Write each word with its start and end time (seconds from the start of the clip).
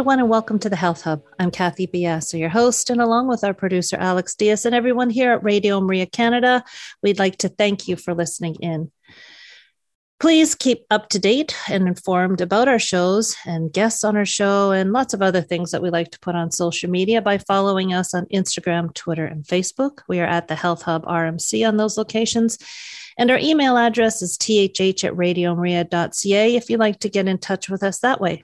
Everyone, 0.00 0.18
and 0.18 0.30
welcome 0.30 0.58
to 0.58 0.70
the 0.70 0.76
Health 0.76 1.02
Hub. 1.02 1.22
I'm 1.38 1.50
Kathy 1.50 1.86
Biasi, 1.86 2.38
your 2.38 2.48
host, 2.48 2.88
and 2.88 3.02
along 3.02 3.28
with 3.28 3.44
our 3.44 3.52
producer, 3.52 3.98
Alex 3.98 4.34
Diaz, 4.34 4.64
and 4.64 4.74
everyone 4.74 5.10
here 5.10 5.30
at 5.32 5.44
Radio 5.44 5.78
Maria 5.78 6.06
Canada, 6.06 6.64
we'd 7.02 7.18
like 7.18 7.36
to 7.36 7.50
thank 7.50 7.86
you 7.86 7.96
for 7.96 8.14
listening 8.14 8.54
in. 8.62 8.90
Please 10.18 10.54
keep 10.54 10.86
up 10.88 11.10
to 11.10 11.18
date 11.18 11.54
and 11.68 11.86
informed 11.86 12.40
about 12.40 12.66
our 12.66 12.78
shows 12.78 13.36
and 13.44 13.74
guests 13.74 14.02
on 14.02 14.16
our 14.16 14.24
show 14.24 14.70
and 14.70 14.94
lots 14.94 15.12
of 15.12 15.20
other 15.20 15.42
things 15.42 15.70
that 15.72 15.82
we 15.82 15.90
like 15.90 16.10
to 16.12 16.20
put 16.20 16.34
on 16.34 16.50
social 16.50 16.88
media 16.88 17.20
by 17.20 17.36
following 17.36 17.92
us 17.92 18.14
on 18.14 18.24
Instagram, 18.32 18.94
Twitter, 18.94 19.26
and 19.26 19.44
Facebook. 19.44 19.98
We 20.08 20.18
are 20.20 20.26
at 20.26 20.48
the 20.48 20.54
Health 20.54 20.80
Hub 20.80 21.04
RMC 21.04 21.68
on 21.68 21.76
those 21.76 21.98
locations. 21.98 22.56
And 23.18 23.30
our 23.30 23.38
email 23.38 23.76
address 23.76 24.22
is 24.22 24.38
thh 24.38 25.04
at 25.04 25.12
radiomaria.ca 25.12 26.56
if 26.56 26.70
you'd 26.70 26.80
like 26.80 27.00
to 27.00 27.10
get 27.10 27.28
in 27.28 27.36
touch 27.36 27.68
with 27.68 27.82
us 27.82 27.98
that 27.98 28.18
way. 28.18 28.42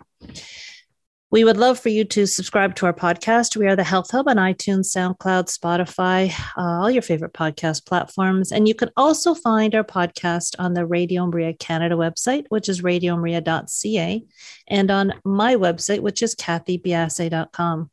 We 1.33 1.43
would 1.43 1.57
love 1.57 1.81
for 1.81 1.89
you 1.89 2.05
to 2.05 2.25
subscribe 2.25 2.77
to 2.77 2.87
our 2.87 2.93
podcast. 2.93 3.57
We 3.57 3.67
are 3.67 3.75
the 3.75 3.83
Health 3.83 4.13
Hub 4.13 4.29
on 4.29 4.37
iTunes, 4.37 4.95
SoundCloud, 4.95 5.53
Spotify, 5.53 6.33
uh, 6.57 6.81
all 6.81 6.89
your 6.89 7.03
favorite 7.03 7.33
podcast 7.33 7.85
platforms. 7.85 8.53
And 8.53 8.69
you 8.69 8.77
can 8.77 8.91
also 8.97 9.35
find 9.35 9.75
our 9.75 9.83
podcast 9.83 10.55
on 10.61 10.75
the 10.75 10.87
Radio 10.87 11.27
Maria 11.27 11.53
Canada 11.53 11.97
website, 11.97 12.45
which 12.51 12.69
is 12.69 12.81
radiomaria.ca, 12.81 14.25
and 14.69 14.91
on 14.93 15.15
my 15.25 15.57
website, 15.57 15.99
which 15.99 16.23
is 16.23 16.37
kathybiasi.com. 16.37 17.91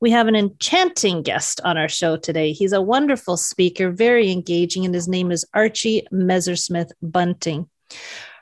We 0.00 0.10
have 0.12 0.26
an 0.26 0.36
enchanting 0.36 1.20
guest 1.20 1.60
on 1.64 1.76
our 1.76 1.88
show 1.88 2.16
today. 2.16 2.52
He's 2.52 2.72
a 2.72 2.80
wonderful 2.80 3.36
speaker, 3.36 3.90
very 3.90 4.32
engaging, 4.32 4.86
and 4.86 4.94
his 4.94 5.06
name 5.06 5.30
is 5.32 5.44
Archie 5.52 6.06
Messersmith 6.10 6.92
Bunting. 7.02 7.68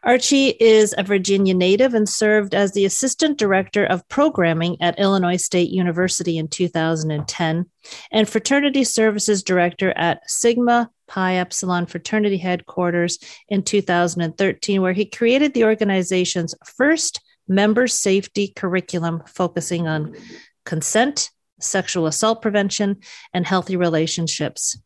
Archie 0.06 0.50
is 0.60 0.94
a 0.96 1.02
Virginia 1.02 1.52
native 1.52 1.92
and 1.92 2.08
served 2.08 2.54
as 2.54 2.70
the 2.70 2.84
Assistant 2.84 3.38
Director 3.38 3.84
of 3.84 4.08
Programming 4.08 4.76
at 4.80 5.00
Illinois 5.00 5.36
State 5.36 5.70
University 5.70 6.38
in 6.38 6.46
2010 6.46 7.66
and 8.12 8.28
Fraternity 8.28 8.84
Services 8.84 9.42
Director 9.42 9.92
at 9.96 10.20
Sigma 10.30 10.90
Phi 11.08 11.34
Epsilon 11.34 11.86
Fraternity 11.86 12.36
Headquarters 12.36 13.18
in 13.48 13.64
2013, 13.64 14.80
where 14.80 14.92
he 14.92 15.06
created 15.06 15.54
the 15.54 15.64
organization's 15.64 16.54
first 16.64 17.20
member 17.48 17.88
safety 17.88 18.52
curriculum 18.54 19.24
focusing 19.26 19.88
on 19.88 20.14
consent, 20.64 21.32
sexual 21.60 22.06
assault 22.06 22.42
prevention, 22.42 22.98
and 23.34 23.44
healthy 23.44 23.76
relationships. 23.76 24.78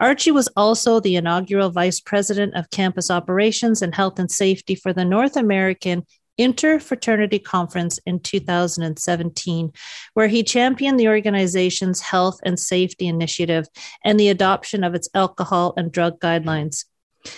Archie 0.00 0.30
was 0.30 0.48
also 0.56 0.98
the 0.98 1.16
inaugural 1.16 1.70
vice 1.70 2.00
president 2.00 2.54
of 2.54 2.70
campus 2.70 3.10
operations 3.10 3.82
and 3.82 3.94
health 3.94 4.18
and 4.18 4.30
safety 4.30 4.74
for 4.74 4.94
the 4.94 5.04
North 5.04 5.36
American 5.36 6.06
Interfraternity 6.40 7.44
Conference 7.44 7.98
in 8.06 8.18
2017, 8.18 9.72
where 10.14 10.28
he 10.28 10.42
championed 10.42 10.98
the 10.98 11.08
organization's 11.08 12.00
health 12.00 12.40
and 12.44 12.58
safety 12.58 13.06
initiative 13.06 13.66
and 14.02 14.18
the 14.18 14.30
adoption 14.30 14.82
of 14.82 14.94
its 14.94 15.10
alcohol 15.14 15.74
and 15.76 15.92
drug 15.92 16.18
guidelines. 16.18 16.86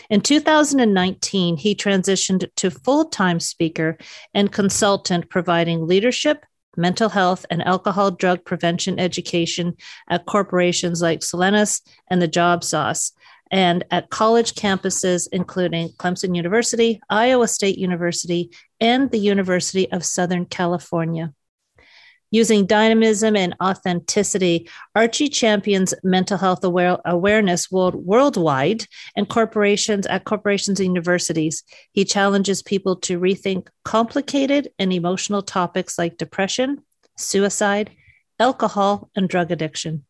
In 0.09 0.21
2019, 0.21 1.57
he 1.57 1.75
transitioned 1.75 2.49
to 2.55 2.71
full 2.71 3.07
time 3.07 3.41
speaker 3.41 3.99
and 4.33 4.53
consultant, 4.53 5.29
providing 5.29 5.89
leadership, 5.89 6.45
mental 6.77 7.09
health, 7.09 7.45
and 7.51 7.67
alcohol 7.67 8.11
drug 8.11 8.45
prevention 8.45 8.99
education 8.99 9.77
at 10.09 10.27
corporations 10.27 11.03
like 11.03 11.21
Solenis 11.21 11.81
and 12.09 12.21
the 12.21 12.29
Job 12.29 12.65
Sauce, 12.65 13.13
and 13.51 13.85
at 13.91 14.11
college 14.11 14.55
campuses 14.55 15.29
including 15.33 15.91
Clemson 15.91 16.35
University, 16.35 17.01
Iowa 17.11 17.49
State 17.49 17.79
University, 17.79 18.51
and 18.81 19.11
the 19.11 19.19
University 19.19 19.91
of 19.93 20.05
Southern 20.05 20.47
California. 20.47 21.33
Using 22.33 22.65
dynamism 22.65 23.37
and 23.37 23.55
authenticity, 23.63 24.67
Archie 24.97 25.29
champions 25.29 25.93
mental 26.03 26.39
health 26.39 26.65
aware, 26.65 26.97
awareness 27.05 27.71
world, 27.71 27.95
worldwide 27.95 28.87
and 29.15 29.29
corporations 29.29 30.07
at 30.07 30.25
corporations 30.25 30.81
and 30.81 30.89
universities. 30.89 31.63
He 31.93 32.07
challenges 32.07 32.63
people 32.63 32.97
to 33.01 33.21
rethink 33.21 33.69
complicated 33.85 34.71
and 34.79 34.95
emotional 34.95 35.43
topics 35.43 35.99
like 35.99 36.17
depression, 36.17 36.79
suicide, 37.19 37.91
alcohol, 38.41 39.11
and 39.15 39.29
drug 39.29 39.51
addiction. 39.51 40.07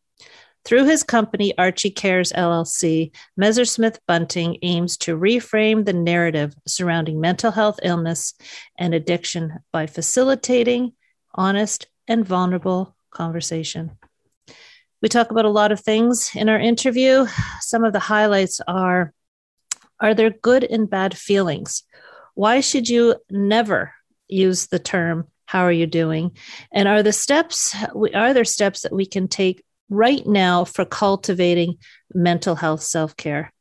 Through 0.65 0.85
his 0.85 1.03
company, 1.03 1.59
Archie 1.59 1.91
Cares 1.91 2.33
LLC, 2.33 3.11
Messersmith 3.37 3.99
Bunting 4.07 4.59
aims 4.63 4.97
to 4.99 5.19
reframe 5.19 5.85
the 5.85 5.93
narrative 5.93 6.55
surrounding 6.69 7.21
mental 7.21 7.51
health 7.51 7.81
illness 7.83 8.35
and 8.79 8.95
addiction 8.95 9.59
by 9.73 9.87
facilitating 9.87 10.93
honest 11.35 11.89
and 12.09 12.27
vulnerable 12.27 12.95
conversation. 13.11 13.93
We 15.01 15.09
talk 15.09 15.31
about 15.31 15.45
a 15.45 15.51
lot 15.51 15.73
of 15.73 15.81
things 15.81 16.31
in 16.35 16.49
our 16.49 16.61
interview. 16.61 17.27
Some 17.61 17.85
of 17.85 17.93
the 17.93 17.99
highlights 17.99 18.61
are 18.67 19.13
Are 20.01 20.15
there 20.15 20.31
good 20.31 20.65
and 20.65 20.91
bad 20.91 21.17
feelings? 21.17 21.83
Why 22.35 22.61
should 22.61 22.89
you 22.89 23.17
never 23.31 23.93
use 24.29 24.67
the 24.67 24.79
term, 24.79 25.29
How 25.47 25.63
are 25.65 25.73
you 25.73 25.87
doing? 25.87 26.37
And 26.73 26.89
are 26.89 27.03
the 27.03 27.13
steps, 27.13 27.75
are 28.15 28.33
there 28.33 28.45
steps 28.45 28.83
that 28.83 28.93
we 28.93 29.07
can 29.07 29.29
take 29.29 29.63
right 29.91 30.27
now 30.27 30.65
for 30.65 30.85
cultivating 30.85 31.79
mental 32.15 32.55
health 32.55 32.83
self 32.83 33.17
care? 33.17 33.53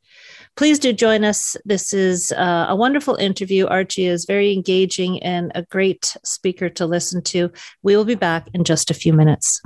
Please 0.56 0.78
do 0.78 0.92
join 0.92 1.24
us. 1.24 1.56
This 1.64 1.92
is 1.92 2.32
uh, 2.32 2.66
a 2.68 2.76
wonderful 2.76 3.14
interview. 3.16 3.66
Archie 3.66 4.06
is 4.06 4.24
very 4.24 4.52
engaging 4.52 5.22
and 5.22 5.52
a 5.54 5.62
great 5.62 6.16
speaker 6.24 6.68
to 6.70 6.86
listen 6.86 7.22
to. 7.22 7.50
We 7.82 7.96
will 7.96 8.04
be 8.04 8.14
back 8.14 8.48
in 8.54 8.64
just 8.64 8.90
a 8.90 8.94
few 8.94 9.12
minutes. 9.12 9.60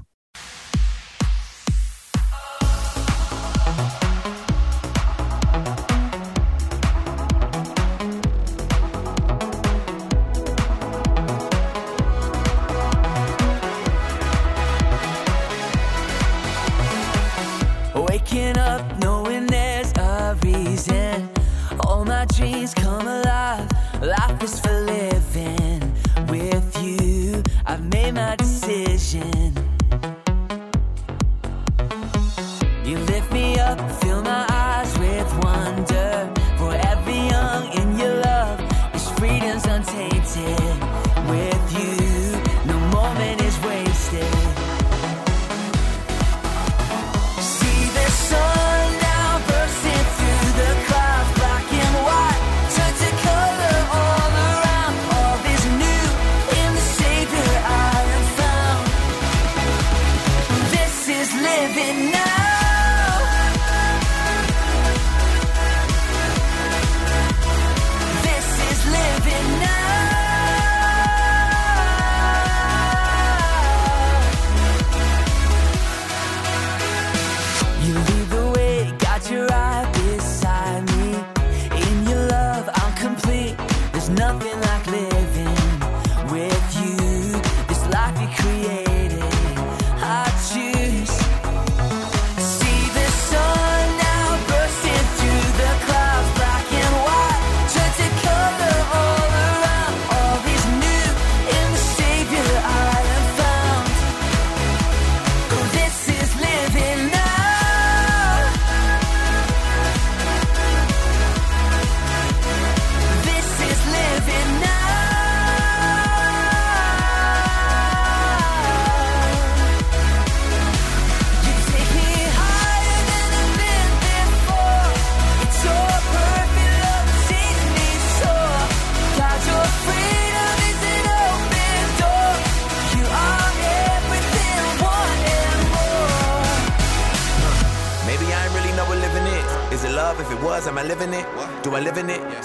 vision. 29.20 29.65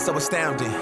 So 0.02 0.18
astounding. 0.18 0.81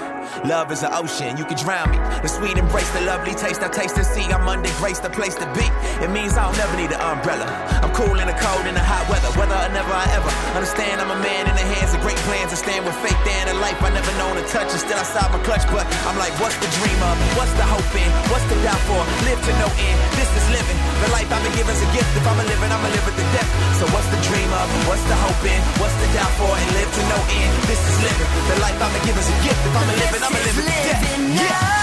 Love 0.50 0.74
is 0.74 0.82
an 0.82 0.90
ocean, 0.90 1.38
you 1.38 1.46
can 1.46 1.54
drown 1.54 1.94
me. 1.94 1.98
The 2.26 2.26
sweet 2.26 2.58
embrace, 2.58 2.90
the 2.90 3.06
lovely 3.06 3.38
taste, 3.38 3.62
I 3.62 3.70
taste 3.70 3.94
and 3.94 4.02
see. 4.02 4.26
I'm 4.34 4.50
under 4.50 4.66
grace, 4.82 4.98
the 4.98 5.06
place 5.06 5.38
to 5.38 5.46
be. 5.54 5.62
It 6.02 6.10
means 6.10 6.34
I'll 6.34 6.50
never 6.58 6.74
need 6.74 6.90
an 6.90 6.98
umbrella. 6.98 7.46
I'm 7.86 7.94
cool 7.94 8.18
in 8.18 8.26
the 8.26 8.34
cold, 8.34 8.66
in 8.66 8.74
the 8.74 8.82
hot 8.82 9.06
weather. 9.06 9.30
Whether 9.38 9.54
or 9.54 9.70
never 9.70 9.94
I 9.94 10.10
ever 10.10 10.26
understand, 10.58 10.98
I'm 10.98 11.14
a 11.14 11.22
man 11.22 11.46
in 11.46 11.54
the 11.54 11.62
hands 11.78 11.94
of 11.94 12.02
great 12.02 12.18
plans. 12.26 12.50
I 12.50 12.58
stand 12.58 12.82
with 12.82 12.98
faith 12.98 13.14
in 13.14 13.46
a 13.46 13.62
life 13.62 13.78
I 13.78 13.94
never 13.94 14.10
known 14.18 14.42
to 14.42 14.44
touch. 14.50 14.74
And 14.74 14.82
still 14.82 14.98
I 14.98 15.06
stop 15.06 15.30
my 15.30 15.38
clutch, 15.46 15.62
but 15.70 15.86
I'm 16.10 16.18
like, 16.18 16.34
what's 16.42 16.58
the 16.58 16.66
dream 16.82 16.98
of? 16.98 17.14
What's 17.38 17.54
the 17.54 17.66
hope 17.70 17.94
in? 17.94 18.10
What's 18.34 18.42
the 18.50 18.58
doubt 18.66 18.82
for? 18.90 18.98
Live 19.30 19.38
to 19.38 19.52
no 19.62 19.70
end. 19.70 19.98
This 20.18 20.34
is 20.34 20.46
living. 20.50 20.78
The 21.06 21.14
life 21.14 21.30
I've 21.30 21.46
been 21.46 21.54
given's 21.54 21.78
a 21.78 21.88
gift. 21.94 22.10
If 22.18 22.26
I'm 22.26 22.42
a 22.42 22.46
living, 22.50 22.74
I'ma 22.74 22.90
live 22.90 23.06
with 23.06 23.14
the 23.14 23.26
death. 23.38 23.46
So 23.78 23.86
what's 23.94 24.10
the 24.10 24.18
dream 24.26 24.50
of? 24.50 24.66
What's 24.90 25.06
the 25.06 25.14
hope 25.14 25.46
in? 25.46 25.62
What's 25.78 25.94
the 26.02 26.10
doubt 26.10 26.34
for? 26.42 26.50
And 26.50 26.68
live 26.74 26.90
to 26.90 27.02
no 27.06 27.18
end. 27.38 27.52
This 27.70 27.78
is 27.78 27.96
living. 28.02 28.28
The 28.50 28.58
life 28.58 28.74
I've 28.82 28.90
been 28.90 29.06
given's 29.06 29.30
a 29.30 29.36
gift. 29.46 29.62
If 29.62 29.78
I'm 29.78 29.86
a 29.86 29.94
living, 29.94 30.22
I'ma 30.26 30.39
live 30.44 30.56
with 30.56 30.64
the 30.64 30.70
death. 30.70 31.18
Yeah. 31.34 31.79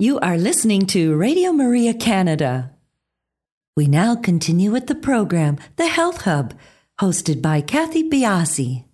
You 0.00 0.18
are 0.20 0.38
listening 0.38 0.86
to 0.86 1.14
Radio 1.14 1.52
Maria 1.52 1.92
Canada. 1.92 2.70
We 3.76 3.86
now 3.86 4.16
continue 4.16 4.70
with 4.70 4.86
the 4.86 4.94
program, 4.94 5.58
The 5.76 5.88
Health 5.88 6.22
Hub, 6.22 6.54
hosted 6.98 7.42
by 7.42 7.60
Kathy 7.60 8.08
Biasi. 8.08 8.86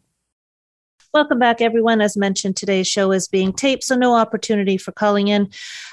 Welcome 1.14 1.38
back, 1.38 1.60
everyone. 1.60 2.00
As 2.00 2.16
mentioned, 2.16 2.56
today's 2.56 2.88
show 2.88 3.12
is 3.12 3.28
being 3.28 3.52
taped, 3.52 3.84
so 3.84 3.94
no 3.94 4.16
opportunity 4.16 4.76
for 4.76 4.90
calling 4.90 5.28
in. 5.28 5.48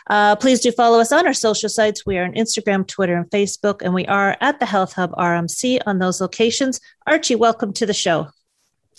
Uh, 0.10 0.36
please 0.36 0.62
do 0.62 0.71
follow 0.71 1.00
us 1.00 1.12
on 1.12 1.27
our 1.27 1.33
social 1.36 1.69
sites. 1.69 2.07
We 2.07 2.18
are 2.18 2.24
on 2.24 2.33
Instagram, 2.33 2.88
Twitter, 2.88 3.15
and 3.15 3.30
Facebook, 3.30 3.83
and 3.83 3.94
we 3.94 4.07
are 4.07 4.36
at 4.42 4.60
the 4.60 4.65
Health 4.65 4.94
Hub 4.94 5.12
RMC 5.12 5.80
on 5.86 6.00
those 6.00 6.21
locations. 6.21 6.80
Archie, 7.06 7.36
welcome 7.36 7.71
to 7.74 7.86
the 7.86 7.94
show. 7.94 8.30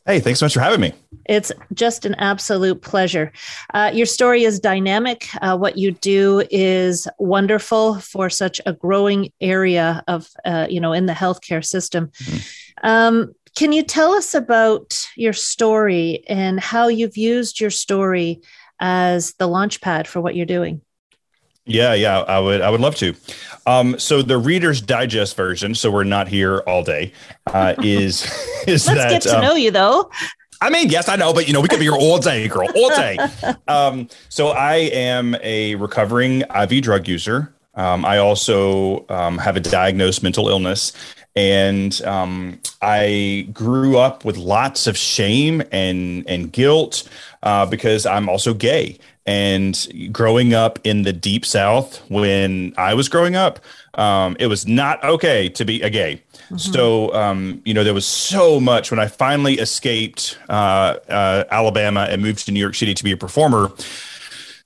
Hey, 0.06 0.20
thanks 0.20 0.40
so 0.40 0.44
much 0.44 0.54
for 0.54 0.60
having 0.60 0.80
me. 0.80 0.92
It's 1.26 1.50
just 1.72 2.04
an 2.04 2.14
absolute 2.16 2.82
pleasure. 2.82 3.32
Uh, 3.72 3.90
your 3.94 4.04
story 4.04 4.44
is 4.44 4.60
dynamic. 4.60 5.28
Uh, 5.40 5.56
what 5.56 5.78
you 5.78 5.92
do 5.92 6.42
is 6.50 7.08
wonderful 7.18 8.00
for 8.00 8.28
such 8.28 8.60
a 8.66 8.74
growing 8.74 9.32
area 9.40 10.04
of, 10.06 10.28
uh, 10.44 10.66
you 10.68 10.78
know, 10.78 10.92
in 10.92 11.06
the 11.06 11.14
healthcare 11.14 11.64
system. 11.64 12.08
Mm-hmm. 12.08 12.86
Um, 12.86 13.34
can 13.56 13.72
you 13.72 13.82
tell 13.82 14.12
us 14.12 14.34
about 14.34 15.08
your 15.16 15.32
story 15.32 16.22
and 16.28 16.60
how 16.60 16.88
you've 16.88 17.16
used 17.16 17.58
your 17.58 17.70
story 17.70 18.42
as 18.80 19.32
the 19.34 19.46
launch 19.46 19.80
pad 19.80 20.06
for 20.06 20.20
what 20.20 20.36
you're 20.36 20.44
doing? 20.44 20.82
Yeah, 21.66 21.94
yeah, 21.94 22.18
I 22.20 22.38
would, 22.40 22.60
I 22.60 22.68
would 22.68 22.80
love 22.80 22.94
to. 22.96 23.14
Um, 23.66 23.98
so 23.98 24.20
the 24.20 24.36
Reader's 24.36 24.82
Digest 24.82 25.36
version, 25.36 25.74
so 25.74 25.90
we're 25.90 26.04
not 26.04 26.28
here 26.28 26.58
all 26.66 26.82
day, 26.82 27.12
uh, 27.46 27.74
is 27.82 28.24
is 28.66 28.86
Let's 28.86 28.98
that, 28.98 29.10
get 29.10 29.22
to 29.22 29.36
um, 29.36 29.42
know 29.42 29.54
you 29.54 29.70
though. 29.70 30.10
I 30.60 30.70
mean, 30.70 30.88
yes, 30.88 31.08
I 31.08 31.16
know, 31.16 31.32
but 31.32 31.46
you 31.46 31.52
know, 31.52 31.60
we 31.60 31.68
could 31.68 31.78
be 31.78 31.84
here 31.84 31.94
all 31.94 32.18
day, 32.18 32.48
girl, 32.48 32.68
all 32.74 32.88
day. 32.90 33.18
Um, 33.68 34.08
so 34.28 34.48
I 34.48 34.74
am 34.76 35.36
a 35.42 35.74
recovering 35.76 36.42
IV 36.42 36.82
drug 36.82 37.08
user. 37.08 37.52
Um, 37.74 38.04
I 38.04 38.18
also 38.18 39.04
um, 39.08 39.38
have 39.38 39.56
a 39.56 39.60
diagnosed 39.60 40.22
mental 40.22 40.48
illness, 40.48 40.92
and 41.36 42.00
um, 42.02 42.60
I 42.80 43.48
grew 43.52 43.98
up 43.98 44.24
with 44.24 44.36
lots 44.36 44.86
of 44.86 44.96
shame 44.96 45.62
and 45.72 46.28
and 46.28 46.52
guilt 46.52 47.08
uh, 47.42 47.66
because 47.66 48.06
I'm 48.06 48.28
also 48.28 48.54
gay. 48.54 48.98
And 49.26 50.10
growing 50.12 50.52
up 50.52 50.78
in 50.84 51.02
the 51.02 51.12
deep 51.12 51.46
South, 51.46 51.98
when 52.10 52.74
I 52.76 52.92
was 52.92 53.08
growing 53.08 53.36
up, 53.36 53.58
um, 53.94 54.36
it 54.38 54.48
was 54.48 54.66
not 54.66 55.02
okay 55.02 55.48
to 55.48 55.64
be 55.64 55.80
a 55.80 55.88
gay. 55.88 56.22
Mm-hmm. 56.44 56.56
So, 56.58 57.14
um, 57.14 57.62
you 57.64 57.72
know, 57.72 57.84
there 57.84 57.94
was 57.94 58.06
so 58.06 58.60
much 58.60 58.90
when 58.90 59.00
I 59.00 59.08
finally 59.08 59.54
escaped 59.54 60.38
uh, 60.50 60.96
uh, 61.08 61.44
Alabama 61.50 62.06
and 62.10 62.20
moved 62.20 62.44
to 62.44 62.52
New 62.52 62.60
York 62.60 62.74
City 62.74 62.92
to 62.92 63.02
be 63.02 63.12
a 63.12 63.16
performer. 63.16 63.72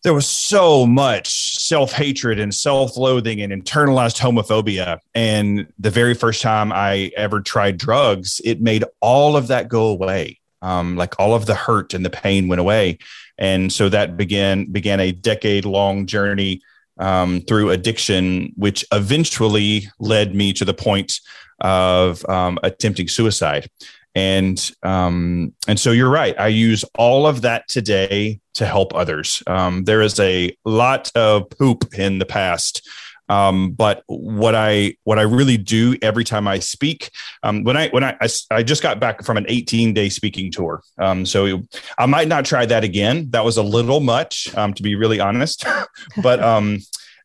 There 0.09 0.15
was 0.15 0.27
so 0.27 0.87
much 0.87 1.59
self 1.59 1.93
hatred 1.93 2.41
and 2.41 2.55
self 2.55 2.97
loathing 2.97 3.43
and 3.43 3.53
internalized 3.53 4.19
homophobia. 4.19 5.01
And 5.15 5.71
the 5.79 5.91
very 5.91 6.15
first 6.15 6.41
time 6.41 6.73
I 6.73 7.13
ever 7.15 7.43
tried 7.43 7.77
drugs, 7.77 8.41
it 8.43 8.63
made 8.63 8.85
all 9.01 9.37
of 9.37 9.49
that 9.49 9.69
go 9.69 9.89
away. 9.89 10.41
Um, 10.63 10.97
like 10.97 11.21
all 11.21 11.35
of 11.35 11.45
the 11.45 11.55
hurt 11.55 11.93
and 11.93 12.07
the 12.07 12.11
pain 12.11 12.49
went 12.49 12.61
away 12.61 12.99
and 13.39 13.73
so 13.73 13.89
that 13.89 14.17
began 14.17 14.65
began 14.73 14.99
a 14.99 15.13
decade 15.13 15.65
long 15.65 16.07
journey 16.07 16.61
um, 16.99 17.43
through 17.43 17.71
addiction, 17.71 18.53
which 18.57 18.85
eventually 18.93 19.89
led 20.01 20.35
me 20.35 20.53
to 20.55 20.65
the 20.65 20.75
point 20.75 21.21
of 21.61 22.29
um, 22.29 22.59
attempting 22.63 23.09
suicide. 23.09 23.69
And 24.15 24.71
um, 24.83 25.55
and 25.67 25.79
so 25.79 25.93
you're 25.93 26.11
right. 26.11 26.39
I 26.39 26.49
use 26.49 26.85
all 26.97 27.27
of 27.27 27.43
that 27.43 27.69
today 27.69 28.41
to 28.55 28.67
help 28.67 28.95
others. 28.95 29.43
Um, 29.47 29.85
there 29.85 30.03
is 30.03 30.19
a 30.19 30.57
lot 30.65 31.13
of 31.15 31.49
poop 31.51 31.95
in 31.95 32.19
the 32.19 32.27
past 32.27 32.83
um, 33.29 33.73
but 33.73 34.03
what 34.07 34.55
I 34.55 34.95
what 35.05 35.19
I 35.19 35.23
really 35.23 35.57
do 35.57 35.97
every 36.01 36.25
time 36.25 36.49
I 36.49 36.59
speak, 36.59 37.11
um, 37.43 37.63
when 37.65 37.77
I 37.77 37.89
when 37.91 38.03
I, 38.03 38.17
I, 38.21 38.29
I 38.51 38.63
just 38.63 38.83
got 38.83 39.01
back 39.01 39.25
from 39.25 39.37
an 39.37 39.45
18 39.49 39.93
day 39.93 40.09
speaking 40.09 40.51
tour, 40.51 40.83
um, 40.99 41.27
so 41.27 41.63
I 41.99 42.07
might 42.07 42.29
not 42.29 42.45
try 42.45 42.65
that 42.67 42.85
again. 42.85 43.31
That 43.31 43.45
was 43.45 43.57
a 43.57 43.63
little 43.63 44.01
much, 44.01 44.55
um, 44.57 44.73
to 44.75 44.83
be 44.83 44.95
really 44.95 45.21
honest. 45.21 45.67
but 46.23 46.43
um, 46.43 46.79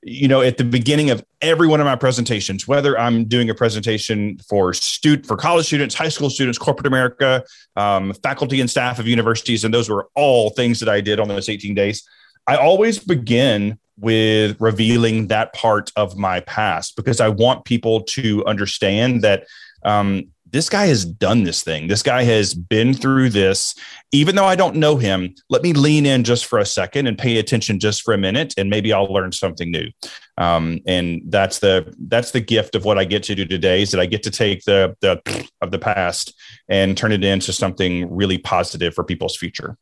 you 0.06 0.28
know, 0.28 0.42
at 0.42 0.58
the 0.58 0.64
beginning 0.64 1.10
of 1.10 1.24
every 1.42 1.68
one 1.68 1.80
of 1.80 1.86
my 1.86 1.96
presentations, 1.96 2.68
whether 2.68 2.98
I'm 3.00 3.26
doing 3.26 3.50
a 3.50 3.56
presentation 3.56 4.38
for 4.50 4.74
student 4.74 5.26
for 5.26 5.38
college 5.38 5.66
students, 5.66 5.96
high 5.96 6.10
school 6.10 6.30
students, 6.30 6.58
corporate 6.58 6.88
America, 6.88 7.44
um, 7.76 8.14
faculty 8.16 8.62
and 8.62 8.70
staff 8.70 9.00
of 9.00 9.08
universities, 9.08 9.64
and 9.64 9.74
those 9.74 9.90
were 9.90 10.10
all 10.16 10.50
things 10.52 10.80
that 10.80 10.90
I 10.90 11.02
did 11.02 11.20
on 11.20 11.28
those 11.28 11.50
18 11.50 11.74
days. 11.74 12.08
I 12.48 12.58
always 12.58 13.00
begin 13.00 13.80
with 13.98 14.58
revealing 14.60 15.28
that 15.28 15.54
part 15.54 15.92
of 15.96 16.18
my 16.18 16.40
past 16.42 16.96
because 16.96 17.22
I 17.22 17.30
want 17.30 17.64
people 17.66 18.02
to 18.02 18.44
understand 18.46 19.22
that 19.22 19.46
um, 19.86 20.33
this 20.54 20.70
guy 20.70 20.86
has 20.86 21.04
done 21.04 21.44
this 21.44 21.64
thing. 21.64 21.88
This 21.88 22.04
guy 22.04 22.24
has 22.24 22.54
been 22.54 22.94
through 22.94 23.32
this. 23.32 23.74
Even 24.12 24.36
though 24.36 24.46
I 24.46 24.56
don't 24.56 24.76
know 24.76 24.98
him, 24.98 25.34
let 25.50 25.64
me 25.64 25.74
lean 25.74 26.06
in 26.06 26.24
just 26.24 26.46
for 26.46 26.60
a 26.60 26.66
second 26.66 27.08
and 27.08 27.18
pay 27.18 27.38
attention 27.40 27.80
just 27.80 28.04
for 28.04 28.14
a 28.14 28.18
minute, 28.20 28.54
and 28.56 28.70
maybe 28.70 28.94
I'll 28.94 29.12
learn 29.12 29.32
something 29.32 29.72
new. 29.72 29.90
Um, 30.38 30.80
and 30.86 31.24
that's 31.26 31.58
the 31.60 31.92
that's 32.08 32.32
the 32.32 32.40
gift 32.40 32.76
of 32.76 32.86
what 32.86 33.00
I 33.00 33.04
get 33.04 33.24
to 33.24 33.36
do 33.36 33.46
today 33.46 33.82
is 33.82 33.92
that 33.92 34.00
I 34.00 34.06
get 34.06 34.24
to 34.24 34.32
take 34.32 34.64
the 34.64 34.96
the 35.02 35.48
of 35.60 35.72
the 35.72 35.80
past 35.80 36.40
and 36.70 36.96
turn 36.96 37.12
it 37.12 37.24
into 37.24 37.52
something 37.52 38.16
really 38.16 38.38
positive 38.38 38.94
for 38.94 39.04
people's 39.04 39.36
future 39.36 39.76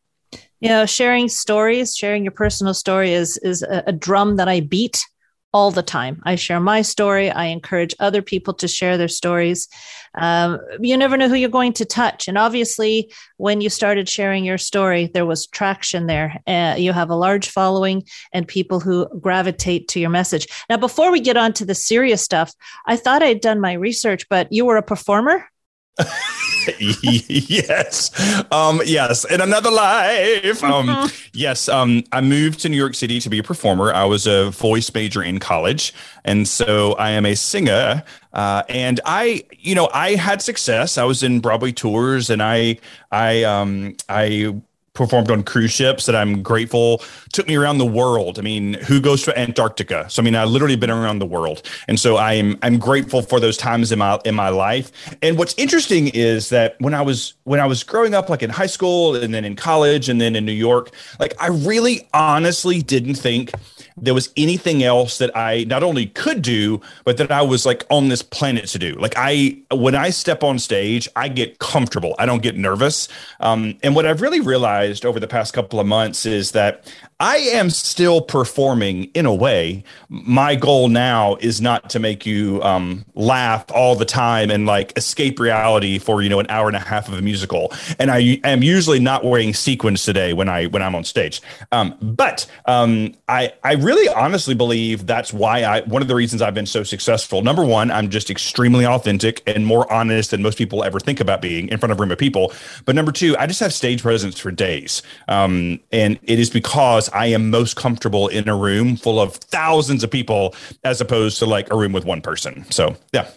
you 0.62 0.70
know 0.70 0.86
sharing 0.86 1.28
stories 1.28 1.96
sharing 1.96 2.24
your 2.24 2.32
personal 2.32 2.74
story 2.74 3.12
is 3.12 3.38
is 3.40 3.64
a, 3.64 3.84
a, 3.88 3.92
drum 3.92 4.38
that 4.38 4.48
i 4.48 4.62
beat 4.62 5.04
all 5.54 5.72
the 5.72 5.84
time. 5.84 6.22
I 6.24 6.36
share 6.36 6.60
my 6.60 6.82
story. 6.82 7.30
I 7.30 7.46
encourage 7.46 7.94
other 8.00 8.22
people 8.22 8.54
to 8.56 8.68
share 8.68 8.98
their 8.98 9.08
stories. 9.08 9.68
Um, 10.16 10.60
you 10.80 10.98
never 10.98 11.18
know 11.18 11.30
who 11.30 11.36
you're 11.36 11.50
going 11.50 11.74
to 11.74 11.86
touch. 11.86 12.28
And 12.28 12.38
obviously 12.38 13.12
when 13.38 13.62
you 13.62 13.70
started 13.70 14.10
sharing 14.10 14.44
your 14.46 14.58
story 14.58 15.10
there 15.14 15.26
was 15.26 15.48
traction 15.48 16.08
there. 16.08 16.40
Uh, 16.48 16.76
you 16.78 16.94
have 16.94 17.10
a 17.10 17.16
large 17.16 17.50
following 17.50 18.04
and 18.34 18.48
people 18.48 18.80
who 18.80 19.08
gravitate 19.20 19.88
to 19.90 20.00
your 20.00 20.10
message. 20.10 20.48
Now 20.70 20.78
before 20.78 21.12
we 21.12 21.20
get 21.20 21.38
on 21.38 21.54
to 21.54 21.66
the 21.66 21.76
serious 21.76 22.22
stuff 22.22 22.54
i 22.86 22.96
thought 22.96 23.24
i'd 23.24 23.42
done 23.42 23.60
my 23.60 23.74
research 23.74 24.28
but 24.30 24.52
you 24.52 24.66
were 24.66 24.78
a 24.78 24.84
performer 24.84 25.50
yes. 26.80 28.12
Um, 28.52 28.82
yes. 28.86 29.26
In 29.26 29.42
another 29.42 29.72
life. 29.72 30.64
Um, 30.64 31.10
yes. 31.34 31.68
Um, 31.70 32.04
I 32.12 32.22
moved 32.22 32.60
to 32.62 32.70
New 32.70 32.78
York 32.78 32.96
City 32.96 33.20
to 33.20 33.30
be 33.30 33.40
a 33.40 33.44
performer. 33.44 33.94
I 33.94 34.06
was 34.06 34.28
a 34.28 34.52
voice 34.52 34.94
major 34.94 35.24
in 35.24 35.40
college. 35.40 35.94
And 36.24 36.48
so 36.48 36.94
I 36.94 37.12
am 37.12 37.26
a 37.26 37.36
singer. 37.36 38.04
Uh, 38.34 38.64
and 38.70 39.00
I, 39.06 39.44
you 39.52 39.76
know, 39.76 39.90
I 39.94 40.16
had 40.16 40.42
success. 40.42 40.98
I 40.98 41.04
was 41.04 41.24
in 41.24 41.40
Broadway 41.40 41.72
tours 41.72 42.30
and 42.30 42.42
I, 42.42 42.78
I, 43.12 43.44
um, 43.44 43.96
I 44.08 44.56
performed 45.02 45.32
on 45.32 45.42
cruise 45.42 45.72
ships 45.72 46.06
that 46.06 46.16
I'm 46.16 46.44
grateful 46.44 47.02
took 47.34 47.48
me 47.48 47.56
around 47.56 47.80
the 47.80 47.86
world. 47.88 48.38
I 48.38 48.44
mean, 48.44 48.76
who 48.76 49.02
goes 49.02 49.24
to 49.24 49.38
Antarctica? 49.38 50.08
So 50.10 50.22
I 50.22 50.24
mean, 50.24 50.36
I 50.36 50.44
literally 50.44 50.76
been 50.76 50.92
around 50.92 51.18
the 51.18 51.26
world, 51.26 51.64
and 51.88 52.00
so 52.00 52.18
I'm 52.18 52.60
I'm 52.62 52.78
grateful 52.78 53.24
for 53.24 53.40
those 53.40 53.58
times 53.58 53.92
in 53.92 53.98
my 53.98 54.20
in 54.26 54.36
my 54.36 54.50
life. 54.50 54.92
And 55.24 55.40
what's 55.40 55.56
interesting 55.58 56.10
is 56.10 56.50
that 56.50 56.76
when 56.80 56.94
I 56.94 57.02
was 57.02 57.34
when 57.46 57.60
I 57.60 57.66
was 57.66 57.84
growing 57.84 58.14
up, 58.14 58.30
like 58.30 58.44
in 58.44 58.52
high 58.52 58.68
school 58.68 59.16
and 59.16 59.34
then 59.34 59.44
in 59.44 59.56
college 59.56 60.08
and 60.08 60.22
then 60.22 60.36
in 60.36 60.46
New 60.46 60.52
York, 60.52 60.92
like 61.20 61.34
I 61.42 61.48
really 61.48 62.08
honestly 62.14 62.84
didn't 62.84 63.16
think 63.16 63.52
there 63.98 64.14
was 64.14 64.32
anything 64.38 64.84
else 64.84 65.18
that 65.20 65.36
I 65.36 65.64
not 65.66 65.84
only 65.84 66.08
could 66.08 66.42
do, 66.42 66.82
but 67.06 67.18
that 67.18 67.32
I 67.32 67.42
was 67.42 67.66
like 67.66 67.86
on 67.90 68.10
this 68.10 68.22
planet 68.22 68.68
to 68.70 68.80
do. 68.80 68.94
Like 68.94 69.14
I, 69.16 69.58
when 69.72 69.96
I 69.96 70.10
step 70.10 70.44
on 70.44 70.60
stage, 70.60 71.08
I 71.16 71.28
get 71.28 71.60
comfortable. 71.60 72.16
I 72.18 72.26
don't 72.26 72.42
get 72.42 72.58
nervous. 72.58 73.08
Um, 73.40 73.78
and 73.84 73.96
what 73.96 74.06
I've 74.06 74.22
really 74.22 74.40
realized 74.40 74.91
over 75.06 75.20
the 75.20 75.28
past 75.28 75.54
couple 75.54 75.80
of 75.80 75.88
months 75.88 76.26
is 76.26 76.52
that 76.52 76.94
I 77.22 77.38
am 77.38 77.70
still 77.70 78.20
performing 78.20 79.04
in 79.14 79.28
a 79.28 79.34
way. 79.34 79.84
My 80.10 80.56
goal 80.56 80.90
now 80.90 81.36
is 81.36 81.62
not 81.62 81.88
to 81.92 82.00
make 82.00 82.26
you 82.26 82.60
um, 82.64 83.06
laugh 83.14 83.64
all 83.72 83.96
the 83.96 84.06
time 84.06 84.50
and 84.50 84.66
like 84.66 84.98
escape 84.98 85.40
reality 85.40 86.00
for 86.00 86.24
you 86.24 86.30
know 86.30 86.40
an 86.40 86.48
hour 86.50 86.66
and 86.66 86.76
a 86.76 86.80
half 86.80 87.08
of 87.08 87.14
a 87.14 87.22
musical. 87.22 87.72
And 88.00 88.10
I 88.10 88.40
am 88.44 88.64
usually 88.64 89.00
not 89.00 89.24
wearing 89.24 89.54
sequins 89.54 90.04
today 90.04 90.34
when 90.34 90.50
I 90.50 90.66
when 90.66 90.82
I'm 90.82 90.96
on 90.96 91.04
stage. 91.04 91.44
Um, 91.72 91.96
but 92.02 92.48
um, 92.66 93.14
I 93.30 93.54
I 93.64 93.74
really 93.74 94.10
honestly 94.10 94.56
believe 94.56 95.06
that's 95.06 95.32
why 95.32 95.62
I 95.62 95.82
one 95.82 96.02
of 96.02 96.08
the 96.08 96.16
reasons 96.16 96.42
I've 96.42 96.56
been 96.56 96.66
so 96.66 96.82
successful. 96.82 97.44
Number 97.44 97.64
one, 97.64 97.92
I'm 97.92 98.10
just 98.10 98.32
extremely 98.32 98.88
authentic 98.88 99.44
and 99.46 99.68
more 99.68 99.92
honest 99.94 100.32
than 100.32 100.42
most 100.42 100.58
people 100.58 100.84
ever 100.84 101.00
think 101.00 101.20
about 101.20 101.40
being 101.40 101.68
in 101.68 101.78
front 101.78 101.92
of 101.92 102.00
a 102.00 102.02
room 102.02 102.12
of 102.12 102.18
people. 102.18 102.52
But 102.86 102.96
number 102.96 103.12
two, 103.12 103.38
I 103.38 103.46
just 103.46 103.60
have 103.60 103.74
stage 103.74 104.02
presence 104.02 104.40
for 104.40 104.50
days, 104.50 105.04
um, 105.28 105.80
and 105.92 106.18
it 106.24 106.40
is 106.40 106.50
because 106.50 107.11
I 107.14 107.28
am 107.28 107.50
most 107.50 107.76
comfortable 107.76 108.28
in 108.28 108.48
a 108.48 108.56
room 108.56 108.96
full 108.96 109.20
of 109.20 109.36
thousands 109.36 110.04
of 110.04 110.12
people 110.12 110.56
as 110.84 111.02
opposed 111.02 111.40
to 111.40 111.46
like 111.46 111.72
a 111.72 111.78
room 111.78 111.94
with 111.94 112.06
one 112.06 112.22
person. 112.22 112.70
So, 112.72 112.96
yeah. 113.14 113.30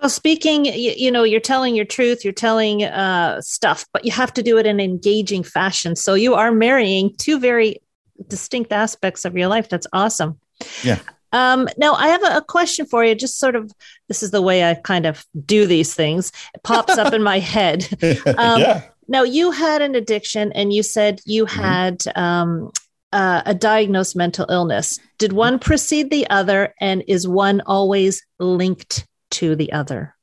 Well, 0.00 0.08
speaking, 0.08 0.64
you, 0.64 0.94
you 0.96 1.10
know, 1.10 1.24
you're 1.24 1.40
telling 1.40 1.74
your 1.74 1.84
truth, 1.84 2.24
you're 2.24 2.32
telling 2.32 2.84
uh, 2.84 3.40
stuff, 3.42 3.86
but 3.92 4.04
you 4.04 4.12
have 4.12 4.32
to 4.34 4.42
do 4.42 4.56
it 4.56 4.66
in 4.66 4.80
an 4.80 4.80
engaging 4.80 5.42
fashion. 5.42 5.94
So 5.94 6.14
you 6.14 6.34
are 6.34 6.50
marrying 6.50 7.14
two 7.18 7.38
very 7.38 7.82
distinct 8.28 8.72
aspects 8.72 9.24
of 9.24 9.36
your 9.36 9.48
life. 9.48 9.68
That's 9.68 9.86
awesome. 9.92 10.38
Yeah. 10.82 11.00
Um, 11.32 11.68
now, 11.76 11.94
I 11.94 12.08
have 12.08 12.22
a, 12.22 12.38
a, 12.38 12.44
question 12.44 12.86
for 12.86 13.04
you. 13.04 13.14
Just 13.14 13.38
sort 13.38 13.54
of, 13.54 13.70
this 14.08 14.22
is 14.22 14.30
the 14.30 14.42
way 14.42 14.68
I 14.68 14.74
kind 14.74 15.06
of 15.06 15.24
do 15.46 15.64
these 15.66 15.94
things. 15.94 16.32
It 16.54 16.62
pops 16.62 16.98
up 16.98 17.12
in 17.12 17.22
my 17.22 17.38
head. 17.54 17.86
Um, 18.26 18.60
yeah. 18.60 18.82
Now, 19.08 19.24
you 19.24 19.50
had 19.50 19.82
an 19.82 19.94
addiction, 19.96 20.52
and 20.52 20.72
you 20.72 20.82
said 20.82 21.20
you 21.24 21.44
mm-hmm. 21.44 21.60
had 21.60 22.02
um, 22.16 22.70
uh, 23.12 23.42
a 23.46 23.54
diagnosed 23.54 24.16
mental 24.16 24.46
illness. 24.48 24.98
Did 25.18 25.32
one 25.32 25.58
precede 25.58 26.10
the 26.10 26.28
other, 26.30 26.74
and 26.80 27.02
is 27.08 27.26
one 27.26 27.62
always 27.66 28.24
linked 28.38 29.06
to 29.32 29.54
the 29.54 29.72
other? 29.72 30.14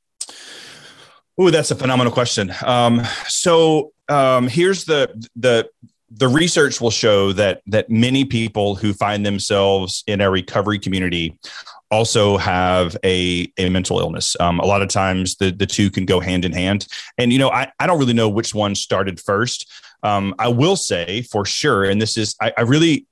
Oh, 1.38 1.50
that's 1.50 1.70
a 1.70 1.76
phenomenal 1.76 2.12
question. 2.12 2.52
Um, 2.64 3.02
so 3.26 3.92
um, 4.08 4.48
here's 4.48 4.84
the 4.84 5.28
the 5.36 5.68
the 6.10 6.28
research 6.28 6.80
will 6.80 6.90
show 6.90 7.32
that 7.34 7.62
that 7.66 7.90
many 7.90 8.24
people 8.24 8.74
who 8.74 8.94
find 8.94 9.24
themselves 9.24 10.02
in 10.06 10.20
a 10.20 10.30
recovery 10.30 10.78
community 10.78 11.38
also 11.90 12.36
have 12.36 12.96
a, 13.04 13.50
a 13.58 13.68
mental 13.70 13.98
illness. 13.98 14.36
Um, 14.40 14.60
a 14.60 14.66
lot 14.66 14.82
of 14.82 14.88
times 14.88 15.36
the, 15.36 15.50
the 15.50 15.66
two 15.66 15.90
can 15.90 16.04
go 16.04 16.20
hand 16.20 16.44
in 16.44 16.52
hand. 16.52 16.86
And, 17.16 17.32
you 17.32 17.38
know, 17.38 17.50
I, 17.50 17.70
I 17.78 17.86
don't 17.86 17.98
really 17.98 18.12
know 18.12 18.28
which 18.28 18.54
one 18.54 18.74
started 18.74 19.20
first. 19.20 19.70
Um, 20.02 20.34
I 20.38 20.48
will 20.48 20.76
say 20.76 21.22
for 21.22 21.44
sure, 21.44 21.84
and 21.84 22.00
this 22.00 22.16
is, 22.16 22.36
I, 22.40 22.52
I 22.56 22.60
really, 22.62 23.06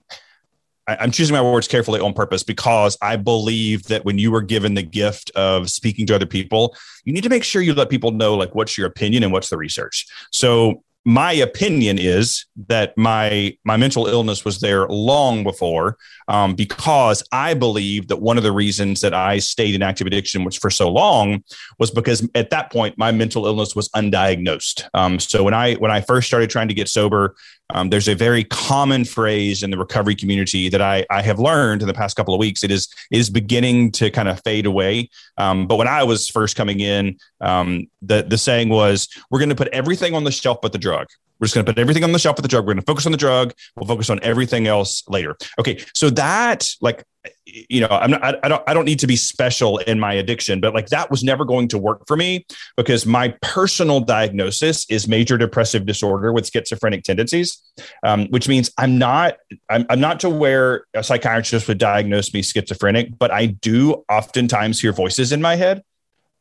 I, 0.86 0.96
I'm 1.00 1.10
choosing 1.10 1.34
my 1.34 1.42
words 1.42 1.68
carefully 1.68 2.00
on 2.00 2.12
purpose 2.12 2.42
because 2.42 2.96
I 3.02 3.16
believe 3.16 3.84
that 3.84 4.04
when 4.04 4.18
you 4.18 4.34
are 4.34 4.42
given 4.42 4.74
the 4.74 4.82
gift 4.82 5.30
of 5.34 5.70
speaking 5.70 6.06
to 6.06 6.14
other 6.14 6.26
people, 6.26 6.76
you 7.04 7.12
need 7.12 7.24
to 7.24 7.30
make 7.30 7.44
sure 7.44 7.62
you 7.62 7.74
let 7.74 7.90
people 7.90 8.10
know 8.10 8.34
like 8.34 8.54
what's 8.54 8.76
your 8.78 8.86
opinion 8.86 9.22
and 9.22 9.32
what's 9.32 9.50
the 9.50 9.56
research. 9.56 10.06
So 10.32 10.82
my 11.04 11.32
opinion 11.32 11.98
is 11.98 12.46
that 12.66 12.96
my 12.98 13.56
my 13.64 13.76
mental 13.76 14.06
illness 14.06 14.44
was 14.44 14.58
there 14.58 14.88
long 14.88 15.44
before 15.44 15.96
um, 16.28 16.54
because 16.54 17.22
I 17.32 17.54
believe 17.54 18.08
that 18.08 18.16
one 18.16 18.36
of 18.36 18.42
the 18.42 18.52
reasons 18.52 19.00
that 19.00 19.14
I 19.14 19.38
stayed 19.38 19.74
in 19.74 19.82
active 19.82 20.06
addiction 20.06 20.48
for 20.50 20.70
so 20.70 20.90
long 20.90 21.42
was 21.78 21.90
because 21.90 22.28
at 22.34 22.50
that 22.50 22.72
point 22.72 22.98
my 22.98 23.12
mental 23.12 23.46
illness 23.46 23.76
was 23.76 23.88
undiagnosed. 23.90 24.88
Um, 24.94 25.18
so 25.18 25.42
when 25.42 25.54
I 25.54 25.74
when 25.74 25.90
I 25.90 26.00
first 26.00 26.26
started 26.26 26.50
trying 26.50 26.68
to 26.68 26.74
get 26.74 26.88
sober, 26.88 27.34
um, 27.70 27.90
there's 27.90 28.08
a 28.08 28.14
very 28.14 28.44
common 28.44 29.04
phrase 29.04 29.62
in 29.62 29.70
the 29.70 29.78
recovery 29.78 30.14
community 30.14 30.68
that 30.68 30.80
I, 30.80 31.04
I 31.10 31.22
have 31.22 31.38
learned 31.38 31.82
in 31.82 31.88
the 31.88 31.94
past 31.94 32.16
couple 32.16 32.32
of 32.32 32.38
weeks. 32.38 32.62
It 32.62 32.70
is 32.70 32.88
it 33.10 33.18
is 33.18 33.30
beginning 33.30 33.92
to 33.92 34.10
kind 34.10 34.28
of 34.28 34.40
fade 34.42 34.66
away. 34.66 35.10
Um, 35.36 35.66
but 35.66 35.76
when 35.76 35.88
I 35.88 36.04
was 36.04 36.28
first 36.28 36.56
coming 36.56 36.80
in, 36.80 37.18
um, 37.40 37.88
the 38.02 38.22
the 38.22 38.38
saying 38.38 38.68
was, 38.68 39.08
"We're 39.30 39.40
going 39.40 39.48
to 39.48 39.56
put 39.56 39.68
everything 39.68 40.14
on 40.14 40.24
the 40.24 40.30
shelf 40.30 40.58
but 40.62 40.72
the 40.72 40.78
drug." 40.78 41.06
We're 41.38 41.46
just 41.46 41.54
going 41.54 41.66
to 41.66 41.72
put 41.72 41.78
everything 41.78 42.04
on 42.04 42.12
the 42.12 42.18
shelf 42.18 42.36
with 42.36 42.42
the 42.42 42.48
drug. 42.48 42.64
We're 42.64 42.74
going 42.74 42.82
to 42.82 42.86
focus 42.86 43.06
on 43.06 43.12
the 43.12 43.18
drug. 43.18 43.52
We'll 43.76 43.86
focus 43.86 44.10
on 44.10 44.20
everything 44.22 44.66
else 44.66 45.02
later. 45.08 45.36
Okay, 45.58 45.84
so 45.94 46.10
that 46.10 46.68
like 46.80 47.04
you 47.44 47.80
know 47.80 47.88
i'm 47.88 48.10
not 48.10 48.44
I, 48.44 48.48
don't 48.48 48.62
i 48.66 48.74
don't 48.74 48.84
need 48.84 48.98
to 49.00 49.06
be 49.06 49.16
special 49.16 49.78
in 49.78 49.98
my 49.98 50.12
addiction 50.12 50.60
but 50.60 50.74
like 50.74 50.88
that 50.88 51.10
was 51.10 51.22
never 51.22 51.44
going 51.44 51.68
to 51.68 51.78
work 51.78 52.06
for 52.06 52.16
me 52.16 52.46
because 52.76 53.06
my 53.06 53.34
personal 53.42 54.00
diagnosis 54.00 54.88
is 54.90 55.08
major 55.08 55.38
depressive 55.38 55.86
disorder 55.86 56.32
with 56.32 56.50
schizophrenic 56.50 57.04
tendencies 57.04 57.62
um, 58.02 58.26
which 58.28 58.48
means 58.48 58.70
i'm 58.78 58.98
not 58.98 59.36
I'm, 59.70 59.86
I'm 59.88 60.00
not 60.00 60.20
to 60.20 60.30
where 60.30 60.86
a 60.94 61.02
psychiatrist 61.02 61.68
would 61.68 61.78
diagnose 61.78 62.32
me 62.34 62.42
schizophrenic 62.42 63.16
but 63.18 63.30
i 63.30 63.46
do 63.46 64.04
oftentimes 64.08 64.80
hear 64.80 64.92
voices 64.92 65.32
in 65.32 65.40
my 65.40 65.56
head 65.56 65.82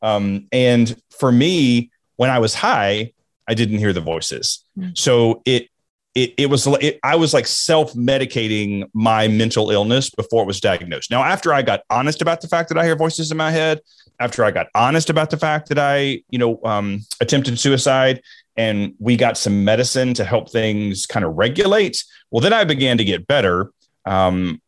um, 0.02 0.46
and 0.52 1.00
for 1.18 1.30
me 1.30 1.90
when 2.16 2.30
i 2.30 2.38
was 2.38 2.54
high 2.54 3.12
i 3.48 3.54
didn't 3.54 3.78
hear 3.78 3.92
the 3.92 4.00
voices. 4.00 4.64
Mm-hmm. 4.78 4.90
so 4.94 5.42
it 5.44 5.68
it, 6.14 6.32
it 6.38 6.50
was 6.50 6.66
it, 6.66 6.98
i 7.02 7.14
was 7.16 7.34
like 7.34 7.46
self-medicating 7.46 8.88
my 8.94 9.28
mental 9.28 9.70
illness 9.70 10.10
before 10.10 10.42
it 10.42 10.46
was 10.46 10.60
diagnosed. 10.60 11.10
Now 11.10 11.22
after 11.22 11.52
i 11.52 11.62
got 11.62 11.80
honest 11.90 12.22
about 12.22 12.40
the 12.40 12.48
fact 12.48 12.68
that 12.68 12.78
i 12.78 12.84
hear 12.84 12.96
voices 12.96 13.30
in 13.30 13.36
my 13.36 13.50
head 13.50 13.80
after 14.18 14.44
i 14.44 14.50
got 14.50 14.68
honest 14.74 15.10
about 15.10 15.30
the 15.30 15.36
fact 15.36 15.68
that 15.68 15.78
i 15.78 16.22
you 16.30 16.38
know 16.38 16.60
um, 16.64 17.00
attempted 17.20 17.58
suicide 17.58 18.22
and 18.56 18.94
we 18.98 19.16
got 19.16 19.36
some 19.36 19.64
medicine 19.64 20.14
to 20.14 20.24
help 20.24 20.50
things 20.50 21.04
kind 21.06 21.24
of 21.24 21.36
regulate 21.36 22.02
well 22.30 22.40
then 22.40 22.52
i 22.52 22.64
began 22.64 22.98
to 22.98 23.04
get 23.04 23.26
better. 23.26 23.70
Um, 24.06 24.62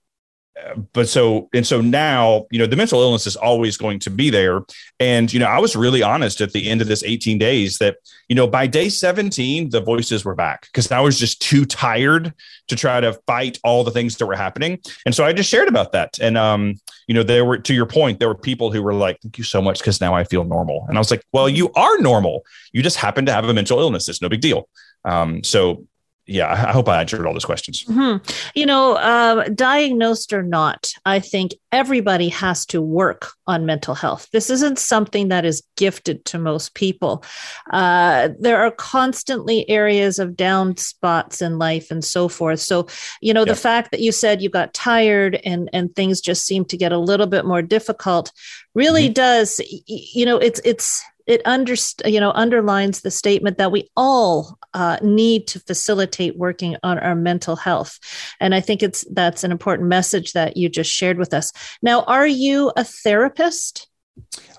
but 0.92 1.08
so 1.08 1.48
and 1.54 1.66
so 1.66 1.80
now 1.80 2.46
you 2.50 2.58
know 2.58 2.66
the 2.66 2.76
mental 2.76 3.00
illness 3.00 3.26
is 3.26 3.36
always 3.36 3.76
going 3.76 3.98
to 4.00 4.10
be 4.10 4.30
there. 4.30 4.62
And 5.00 5.32
you 5.32 5.38
know 5.38 5.46
i 5.46 5.58
was 5.58 5.76
really 5.76 6.02
honest 6.02 6.40
at 6.40 6.52
the 6.52 6.68
end 6.68 6.80
of 6.80 6.88
this 6.88 7.02
18 7.02 7.38
days 7.38 7.78
that 7.78 7.96
you 8.28 8.34
know 8.34 8.46
by 8.46 8.66
day 8.66 8.88
17 8.88 9.70
the 9.70 9.80
voices 9.80 10.24
were 10.24 10.34
back 10.34 10.62
because 10.66 10.90
i 10.90 11.00
was 11.00 11.18
just 11.18 11.40
too 11.40 11.64
tired 11.64 12.34
to 12.68 12.76
try 12.76 13.00
to 13.00 13.12
fight 13.26 13.58
all 13.64 13.84
the 13.84 13.90
things 13.90 14.16
that 14.16 14.26
were 14.26 14.36
happening. 14.36 14.78
And 15.06 15.14
so 15.14 15.24
i 15.24 15.32
just 15.32 15.50
shared 15.50 15.68
about 15.68 15.92
that. 15.92 16.18
And 16.20 16.36
um 16.36 16.74
you 17.06 17.14
know 17.14 17.22
there 17.22 17.44
were 17.44 17.58
to 17.58 17.74
your 17.74 17.86
point 17.86 18.18
there 18.18 18.28
were 18.28 18.34
people 18.34 18.70
who 18.72 18.82
were 18.82 18.94
like 18.94 19.18
thank 19.22 19.38
you 19.38 19.44
so 19.44 19.62
much 19.62 19.78
because 19.78 20.00
now 20.00 20.14
i 20.14 20.24
feel 20.24 20.44
normal. 20.44 20.86
And 20.88 20.96
i 20.96 21.00
was 21.00 21.10
like 21.10 21.24
well 21.32 21.48
you 21.48 21.72
are 21.74 21.98
normal. 21.98 22.44
You 22.72 22.82
just 22.82 22.96
happen 22.96 23.26
to 23.26 23.32
have 23.32 23.44
a 23.44 23.54
mental 23.54 23.80
illness. 23.80 24.08
It's 24.08 24.22
no 24.22 24.28
big 24.28 24.40
deal. 24.40 24.68
Um 25.04 25.42
so 25.44 25.86
yeah, 26.28 26.52
I 26.52 26.72
hope 26.72 26.88
I 26.90 27.00
answered 27.00 27.26
all 27.26 27.32
those 27.32 27.46
questions. 27.46 27.84
Mm-hmm. 27.84 28.30
You 28.54 28.66
know, 28.66 28.96
uh, 28.96 29.48
diagnosed 29.48 30.34
or 30.34 30.42
not, 30.42 30.92
I 31.06 31.20
think 31.20 31.54
everybody 31.72 32.28
has 32.28 32.66
to 32.66 32.82
work 32.82 33.30
on 33.46 33.64
mental 33.64 33.94
health. 33.94 34.28
This 34.30 34.50
isn't 34.50 34.78
something 34.78 35.28
that 35.28 35.46
is 35.46 35.62
gifted 35.76 36.26
to 36.26 36.38
most 36.38 36.74
people. 36.74 37.24
Uh, 37.72 38.28
there 38.38 38.60
are 38.60 38.70
constantly 38.70 39.68
areas 39.70 40.18
of 40.18 40.36
down 40.36 40.76
spots 40.76 41.40
in 41.40 41.58
life 41.58 41.90
and 41.90 42.04
so 42.04 42.28
forth. 42.28 42.60
So, 42.60 42.88
you 43.22 43.32
know, 43.32 43.46
the 43.46 43.56
fact 43.56 43.90
that 43.90 44.00
you 44.00 44.12
said 44.12 44.42
you 44.42 44.50
got 44.50 44.74
tired 44.74 45.40
and 45.44 45.70
and 45.72 45.96
things 45.96 46.20
just 46.20 46.44
seem 46.44 46.66
to 46.66 46.76
get 46.76 46.92
a 46.92 46.98
little 46.98 47.26
bit 47.26 47.46
more 47.46 47.62
difficult 47.62 48.32
really 48.74 49.06
mm-hmm. 49.06 49.14
does. 49.14 49.60
You 49.86 50.26
know, 50.26 50.36
it's 50.36 50.60
it's 50.62 51.02
it 51.28 51.42
under, 51.44 51.74
you 52.06 52.18
know 52.18 52.32
underlines 52.34 53.02
the 53.02 53.10
statement 53.10 53.58
that 53.58 53.70
we 53.70 53.88
all 53.96 54.58
uh, 54.74 54.98
need 55.02 55.46
to 55.48 55.60
facilitate 55.60 56.36
working 56.36 56.76
on 56.82 56.98
our 56.98 57.14
mental 57.14 57.54
health. 57.54 57.98
And 58.40 58.54
i 58.54 58.60
think 58.60 58.82
it's 58.82 59.04
that's 59.12 59.44
an 59.44 59.52
important 59.52 59.88
message 59.88 60.32
that 60.32 60.56
you 60.56 60.68
just 60.68 60.90
shared 60.90 61.18
with 61.18 61.32
us. 61.32 61.52
Now 61.82 62.02
are 62.02 62.26
you 62.26 62.72
a 62.76 62.84
therapist 62.84 63.88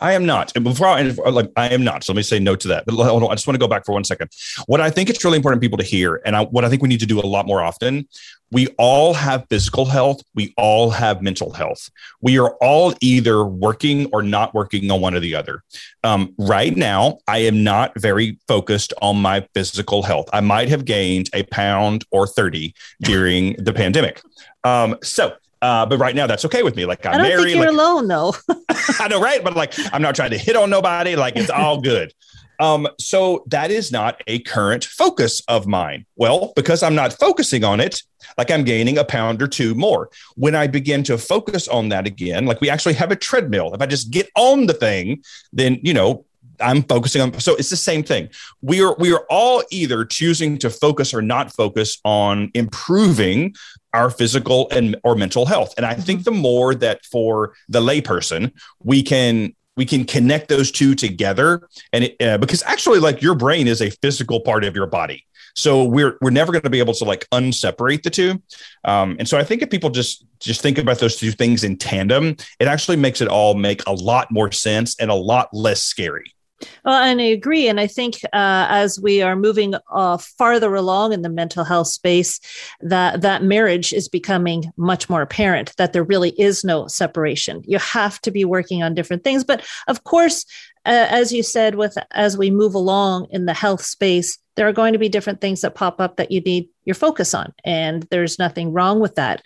I 0.01 0.13
am 0.13 0.25
not. 0.25 0.51
And 0.55 0.63
before 0.63 0.87
I, 0.87 1.01
like, 1.01 1.51
I 1.55 1.69
am 1.69 1.83
not. 1.83 2.03
So 2.03 2.13
let 2.13 2.17
me 2.17 2.23
say 2.23 2.39
no 2.39 2.55
to 2.55 2.67
that. 2.69 2.85
But 2.85 2.95
hold 2.95 3.23
on, 3.23 3.31
I 3.31 3.35
just 3.35 3.47
want 3.47 3.55
to 3.55 3.59
go 3.59 3.67
back 3.67 3.85
for 3.85 3.91
one 3.91 4.03
second. 4.03 4.31
What 4.67 4.81
I 4.81 4.89
think 4.89 5.09
it's 5.09 5.23
really 5.23 5.37
important 5.37 5.61
people 5.61 5.77
to 5.77 5.83
hear, 5.83 6.21
and 6.25 6.35
I, 6.35 6.45
what 6.45 6.63
I 6.63 6.69
think 6.69 6.81
we 6.81 6.87
need 6.87 7.01
to 7.01 7.05
do 7.05 7.19
a 7.19 7.21
lot 7.21 7.45
more 7.45 7.61
often, 7.61 8.07
we 8.51 8.67
all 8.77 9.13
have 9.13 9.45
physical 9.49 9.85
health. 9.85 10.21
We 10.33 10.53
all 10.57 10.89
have 10.89 11.21
mental 11.21 11.51
health. 11.51 11.89
We 12.21 12.39
are 12.39 12.55
all 12.61 12.93
either 13.01 13.45
working 13.45 14.07
or 14.11 14.23
not 14.23 14.53
working 14.53 14.89
on 14.89 15.01
one 15.01 15.13
or 15.13 15.19
the 15.19 15.35
other. 15.35 15.63
Um, 16.03 16.33
right 16.37 16.75
now, 16.75 17.19
I 17.27 17.39
am 17.39 17.63
not 17.63 17.99
very 17.99 18.39
focused 18.47 18.93
on 19.01 19.21
my 19.21 19.47
physical 19.53 20.01
health. 20.03 20.29
I 20.33 20.41
might 20.41 20.69
have 20.69 20.85
gained 20.85 21.29
a 21.33 21.43
pound 21.43 22.05
or 22.11 22.25
30 22.25 22.73
during 23.01 23.53
the 23.59 23.73
pandemic. 23.73 24.21
Um, 24.63 24.97
so 25.03 25.35
uh, 25.61 25.85
but 25.85 25.97
right 25.97 26.15
now, 26.15 26.27
that's 26.27 26.45
okay 26.45 26.63
with 26.63 26.75
me. 26.75 26.85
Like 26.85 27.05
I'm 27.05 27.15
I 27.15 27.17
don't 27.17 27.27
married. 27.27 27.43
think 27.43 27.55
you're 27.55 27.71
like, 27.71 27.73
alone, 27.73 28.07
though. 28.07 28.33
I 28.99 29.07
know, 29.07 29.21
right? 29.21 29.43
But 29.43 29.55
like, 29.55 29.73
I'm 29.93 30.01
not 30.01 30.15
trying 30.15 30.31
to 30.31 30.37
hit 30.37 30.55
on 30.55 30.69
nobody. 30.69 31.15
Like, 31.15 31.35
it's 31.35 31.49
all 31.49 31.81
good. 31.81 32.13
Um, 32.59 32.87
so 32.99 33.45
that 33.47 33.71
is 33.71 33.91
not 33.91 34.21
a 34.27 34.39
current 34.39 34.83
focus 34.83 35.41
of 35.47 35.65
mine. 35.65 36.05
Well, 36.17 36.51
because 36.55 36.83
I'm 36.83 36.95
not 36.95 37.13
focusing 37.13 37.63
on 37.63 37.79
it, 37.79 38.03
like 38.37 38.51
I'm 38.51 38.65
gaining 38.65 38.97
a 38.97 39.05
pound 39.05 39.41
or 39.41 39.47
two 39.47 39.73
more. 39.75 40.09
When 40.35 40.55
I 40.55 40.67
begin 40.67 41.03
to 41.03 41.17
focus 41.17 41.67
on 41.69 41.89
that 41.89 42.05
again, 42.05 42.45
like 42.45 42.59
we 42.59 42.69
actually 42.69 42.95
have 42.95 43.11
a 43.11 43.15
treadmill. 43.15 43.73
If 43.73 43.81
I 43.81 43.85
just 43.85 44.11
get 44.11 44.29
on 44.35 44.65
the 44.65 44.73
thing, 44.73 45.23
then 45.53 45.79
you 45.83 45.93
know 45.93 46.25
I'm 46.59 46.83
focusing 46.83 47.21
on. 47.21 47.39
So 47.39 47.55
it's 47.55 47.69
the 47.69 47.77
same 47.77 48.03
thing. 48.03 48.29
We 48.61 48.81
are 48.81 48.95
we 48.99 49.13
are 49.13 49.25
all 49.29 49.63
either 49.71 50.03
choosing 50.05 50.57
to 50.59 50.69
focus 50.69 51.13
or 51.13 51.21
not 51.21 51.53
focus 51.53 51.99
on 52.03 52.51
improving 52.53 53.55
our 53.93 54.10
physical 54.10 54.69
and 54.72 54.96
or 55.03 55.15
mental 55.15 55.46
health. 55.46 55.74
And 55.77 55.86
I 55.86 55.93
think 55.93 56.24
the 56.24 56.31
more 56.31 56.75
that 56.75 57.05
for 57.05 57.53
the 57.67 57.81
layperson 57.81 58.51
we 58.84 59.03
can 59.03 59.53
we 59.79 59.86
can 59.86 60.03
connect 60.03 60.50
those 60.50 60.72
two 60.72 60.93
together, 60.93 61.69
and 61.93 62.03
it, 62.03 62.22
uh, 62.22 62.38
because 62.38 62.62
actually, 62.63 63.00
like 63.00 63.22
your 63.22 63.34
brain 63.34 63.65
is 63.65 63.81
a 63.81 63.89
physical 63.89 64.41
part 64.41 64.65
of 64.65 64.75
your 64.75 64.88
body. 64.88 65.25
So 65.55 65.86
we're 65.86 66.17
we're 66.19 66.31
never 66.31 66.51
going 66.51 66.63
to 66.63 66.69
be 66.69 66.79
able 66.79 66.93
to 66.96 67.05
like 67.05 67.25
unseparate 67.31 68.03
the 68.03 68.10
two. 68.10 68.41
Um, 68.84 69.15
and 69.19 69.27
so 69.27 69.38
I 69.38 69.46
think 69.46 69.62
if 69.62 69.69
people 69.69 69.89
just 69.89 70.25
just 70.41 70.62
think 70.62 70.77
about 70.77 71.00
those 71.00 71.15
two 71.15 71.31
things 71.31 71.63
in 71.63 71.77
tandem, 71.77 72.36
it 72.60 72.67
actually 72.67 72.98
makes 72.98 73.22
it 73.22 73.29
all 73.29 73.53
make 73.53 73.81
a 73.88 73.93
lot 73.93 74.29
more 74.31 74.51
sense 74.51 75.00
and 75.00 75.10
a 75.10 75.15
lot 75.15 75.48
less 75.53 75.81
scary. 75.81 76.34
Well, 76.83 77.01
and 77.01 77.21
I 77.21 77.25
agree. 77.25 77.67
And 77.67 77.79
I 77.79 77.87
think 77.87 78.15
uh, 78.25 78.67
as 78.69 78.99
we 78.99 79.21
are 79.21 79.35
moving 79.35 79.75
uh, 79.91 80.17
farther 80.17 80.75
along 80.75 81.13
in 81.13 81.21
the 81.21 81.29
mental 81.29 81.63
health 81.63 81.88
space, 81.88 82.39
that 82.81 83.21
that 83.21 83.43
marriage 83.43 83.93
is 83.93 84.10
becoming 84.10 84.71
much 84.77 85.10
more 85.10 85.21
apparent. 85.21 85.73
That 85.77 85.93
there 85.93 86.03
really 86.03 86.31
is 86.39 86.63
no 86.63 86.88
separation. 86.88 87.63
You 87.65 87.79
have 87.79 88.19
to 88.21 88.31
be 88.31 88.45
working 88.45 88.84
on 88.84 88.95
different 88.95 89.23
things. 89.23 89.43
But 89.43 89.65
of 89.88 90.03
course, 90.03 90.45
uh, 90.86 91.07
as 91.10 91.31
you 91.31 91.43
said, 91.43 91.75
with 91.75 91.97
as 92.12 92.38
we 92.38 92.51
move 92.51 92.73
along 92.73 93.27
in 93.31 93.45
the 93.45 93.53
health 93.53 93.84
space, 93.84 94.38
there 94.55 94.67
are 94.67 94.73
going 94.73 94.93
to 94.93 94.99
be 94.99 95.10
different 95.10 95.41
things 95.41 95.62
that 95.62 95.75
pop 95.75 96.01
up 96.01 96.17
that 96.17 96.31
you 96.31 96.41
need 96.41 96.69
your 96.86 96.95
focus 96.95 97.34
on, 97.34 97.53
and 97.63 98.03
there's 98.12 98.39
nothing 98.39 98.73
wrong 98.73 98.99
with 98.99 99.15
that. 99.15 99.43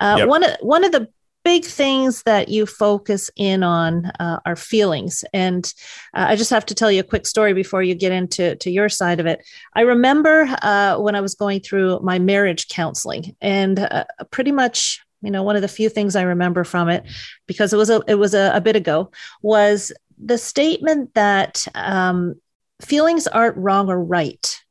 Uh, 0.00 0.16
yep. 0.18 0.28
One 0.28 0.44
of 0.44 0.56
one 0.60 0.84
of 0.84 0.92
the 0.92 1.08
big 1.46 1.64
things 1.64 2.24
that 2.24 2.48
you 2.48 2.66
focus 2.66 3.30
in 3.36 3.62
on 3.62 4.06
uh, 4.18 4.40
are 4.44 4.56
feelings. 4.56 5.24
And 5.32 5.72
uh, 6.12 6.26
I 6.30 6.34
just 6.34 6.50
have 6.50 6.66
to 6.66 6.74
tell 6.74 6.90
you 6.90 6.98
a 6.98 7.04
quick 7.04 7.24
story 7.24 7.52
before 7.52 7.84
you 7.84 7.94
get 7.94 8.10
into 8.10 8.56
to 8.56 8.68
your 8.68 8.88
side 8.88 9.20
of 9.20 9.26
it. 9.26 9.46
I 9.76 9.82
remember 9.82 10.48
uh, 10.62 10.98
when 10.98 11.14
I 11.14 11.20
was 11.20 11.36
going 11.36 11.60
through 11.60 12.00
my 12.00 12.18
marriage 12.18 12.66
counseling, 12.66 13.36
and 13.40 13.78
uh, 13.78 14.06
pretty 14.32 14.50
much, 14.50 15.00
you 15.22 15.30
know, 15.30 15.44
one 15.44 15.54
of 15.54 15.62
the 15.62 15.68
few 15.68 15.88
things 15.88 16.16
I 16.16 16.22
remember 16.22 16.64
from 16.64 16.88
it, 16.88 17.04
because 17.46 17.72
it 17.72 17.76
was 17.76 17.90
a 17.90 18.02
it 18.08 18.16
was 18.16 18.34
a, 18.34 18.50
a 18.52 18.60
bit 18.60 18.74
ago, 18.74 19.12
was 19.40 19.92
the 20.18 20.38
statement 20.38 21.14
that 21.14 21.64
um, 21.76 22.34
feelings 22.80 23.28
aren't 23.28 23.56
wrong 23.56 23.88
or 23.88 24.02
right. 24.02 24.64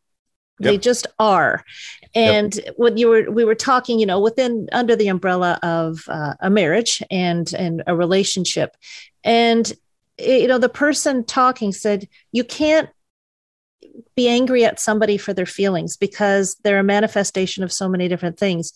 Yep. 0.59 0.71
They 0.71 0.77
just 0.77 1.07
are. 1.19 1.63
And 2.13 2.55
yep. 2.55 2.73
when 2.77 2.97
you 2.97 3.09
were 3.09 3.29
we 3.29 3.43
were 3.43 3.55
talking 3.55 3.99
you 3.99 4.05
know 4.05 4.19
within 4.19 4.69
under 4.71 4.95
the 4.95 5.09
umbrella 5.09 5.59
of 5.63 6.03
uh, 6.07 6.35
a 6.39 6.49
marriage 6.49 7.03
and 7.11 7.51
and 7.53 7.83
a 7.87 7.95
relationship. 7.95 8.75
And 9.23 9.71
you 10.17 10.47
know 10.47 10.57
the 10.57 10.69
person 10.69 11.25
talking 11.25 11.73
said 11.73 12.07
you 12.31 12.43
can't 12.43 12.89
be 14.15 14.27
angry 14.27 14.63
at 14.63 14.79
somebody 14.79 15.17
for 15.17 15.33
their 15.33 15.45
feelings 15.45 15.97
because 15.97 16.55
they're 16.63 16.79
a 16.79 16.83
manifestation 16.83 17.63
of 17.63 17.71
so 17.71 17.89
many 17.89 18.07
different 18.07 18.37
things. 18.37 18.73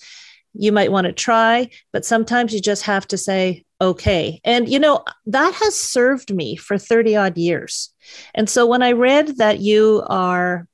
You 0.53 0.71
might 0.71 0.91
want 0.91 1.05
to 1.05 1.13
try 1.13 1.69
but 1.93 2.05
sometimes 2.05 2.53
you 2.53 2.59
just 2.59 2.83
have 2.83 3.07
to 3.07 3.17
say 3.17 3.63
okay 3.79 4.41
and 4.43 4.67
you 4.67 4.79
know 4.79 5.05
that 5.27 5.53
has 5.53 5.75
served 5.75 6.33
me 6.33 6.57
for 6.57 6.77
30 6.77 7.15
odd 7.15 7.37
years. 7.37 7.93
And 8.35 8.49
so 8.49 8.65
when 8.65 8.81
i 8.81 8.91
read 8.91 9.37
that 9.37 9.59
you 9.59 10.03
are 10.07 10.67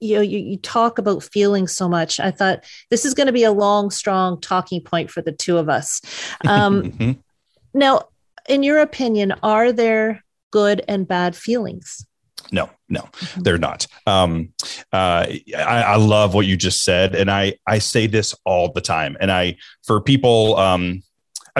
you 0.00 0.16
know 0.16 0.20
you, 0.22 0.38
you 0.38 0.56
talk 0.56 0.98
about 0.98 1.22
feelings 1.22 1.74
so 1.74 1.88
much 1.88 2.18
i 2.18 2.30
thought 2.30 2.64
this 2.90 3.04
is 3.04 3.14
going 3.14 3.26
to 3.26 3.32
be 3.32 3.44
a 3.44 3.52
long 3.52 3.90
strong 3.90 4.40
talking 4.40 4.80
point 4.80 5.10
for 5.10 5.22
the 5.22 5.32
two 5.32 5.58
of 5.58 5.68
us 5.68 6.00
um, 6.46 6.82
mm-hmm. 6.92 7.12
now 7.74 8.02
in 8.48 8.62
your 8.62 8.78
opinion 8.78 9.32
are 9.42 9.72
there 9.72 10.24
good 10.50 10.82
and 10.88 11.06
bad 11.06 11.36
feelings 11.36 12.04
no 12.50 12.68
no 12.88 13.02
mm-hmm. 13.02 13.42
they're 13.42 13.58
not 13.58 13.86
um, 14.06 14.52
uh, 14.92 15.26
I, 15.56 15.82
I, 15.82 15.96
love 15.96 16.34
what 16.34 16.46
you 16.46 16.56
just 16.56 16.84
said 16.84 17.14
and 17.14 17.30
i 17.30 17.54
i 17.66 17.78
say 17.78 18.06
this 18.06 18.34
all 18.44 18.72
the 18.72 18.80
time 18.80 19.16
and 19.20 19.30
i 19.30 19.56
for 19.84 20.00
people 20.00 20.56
um, 20.56 21.02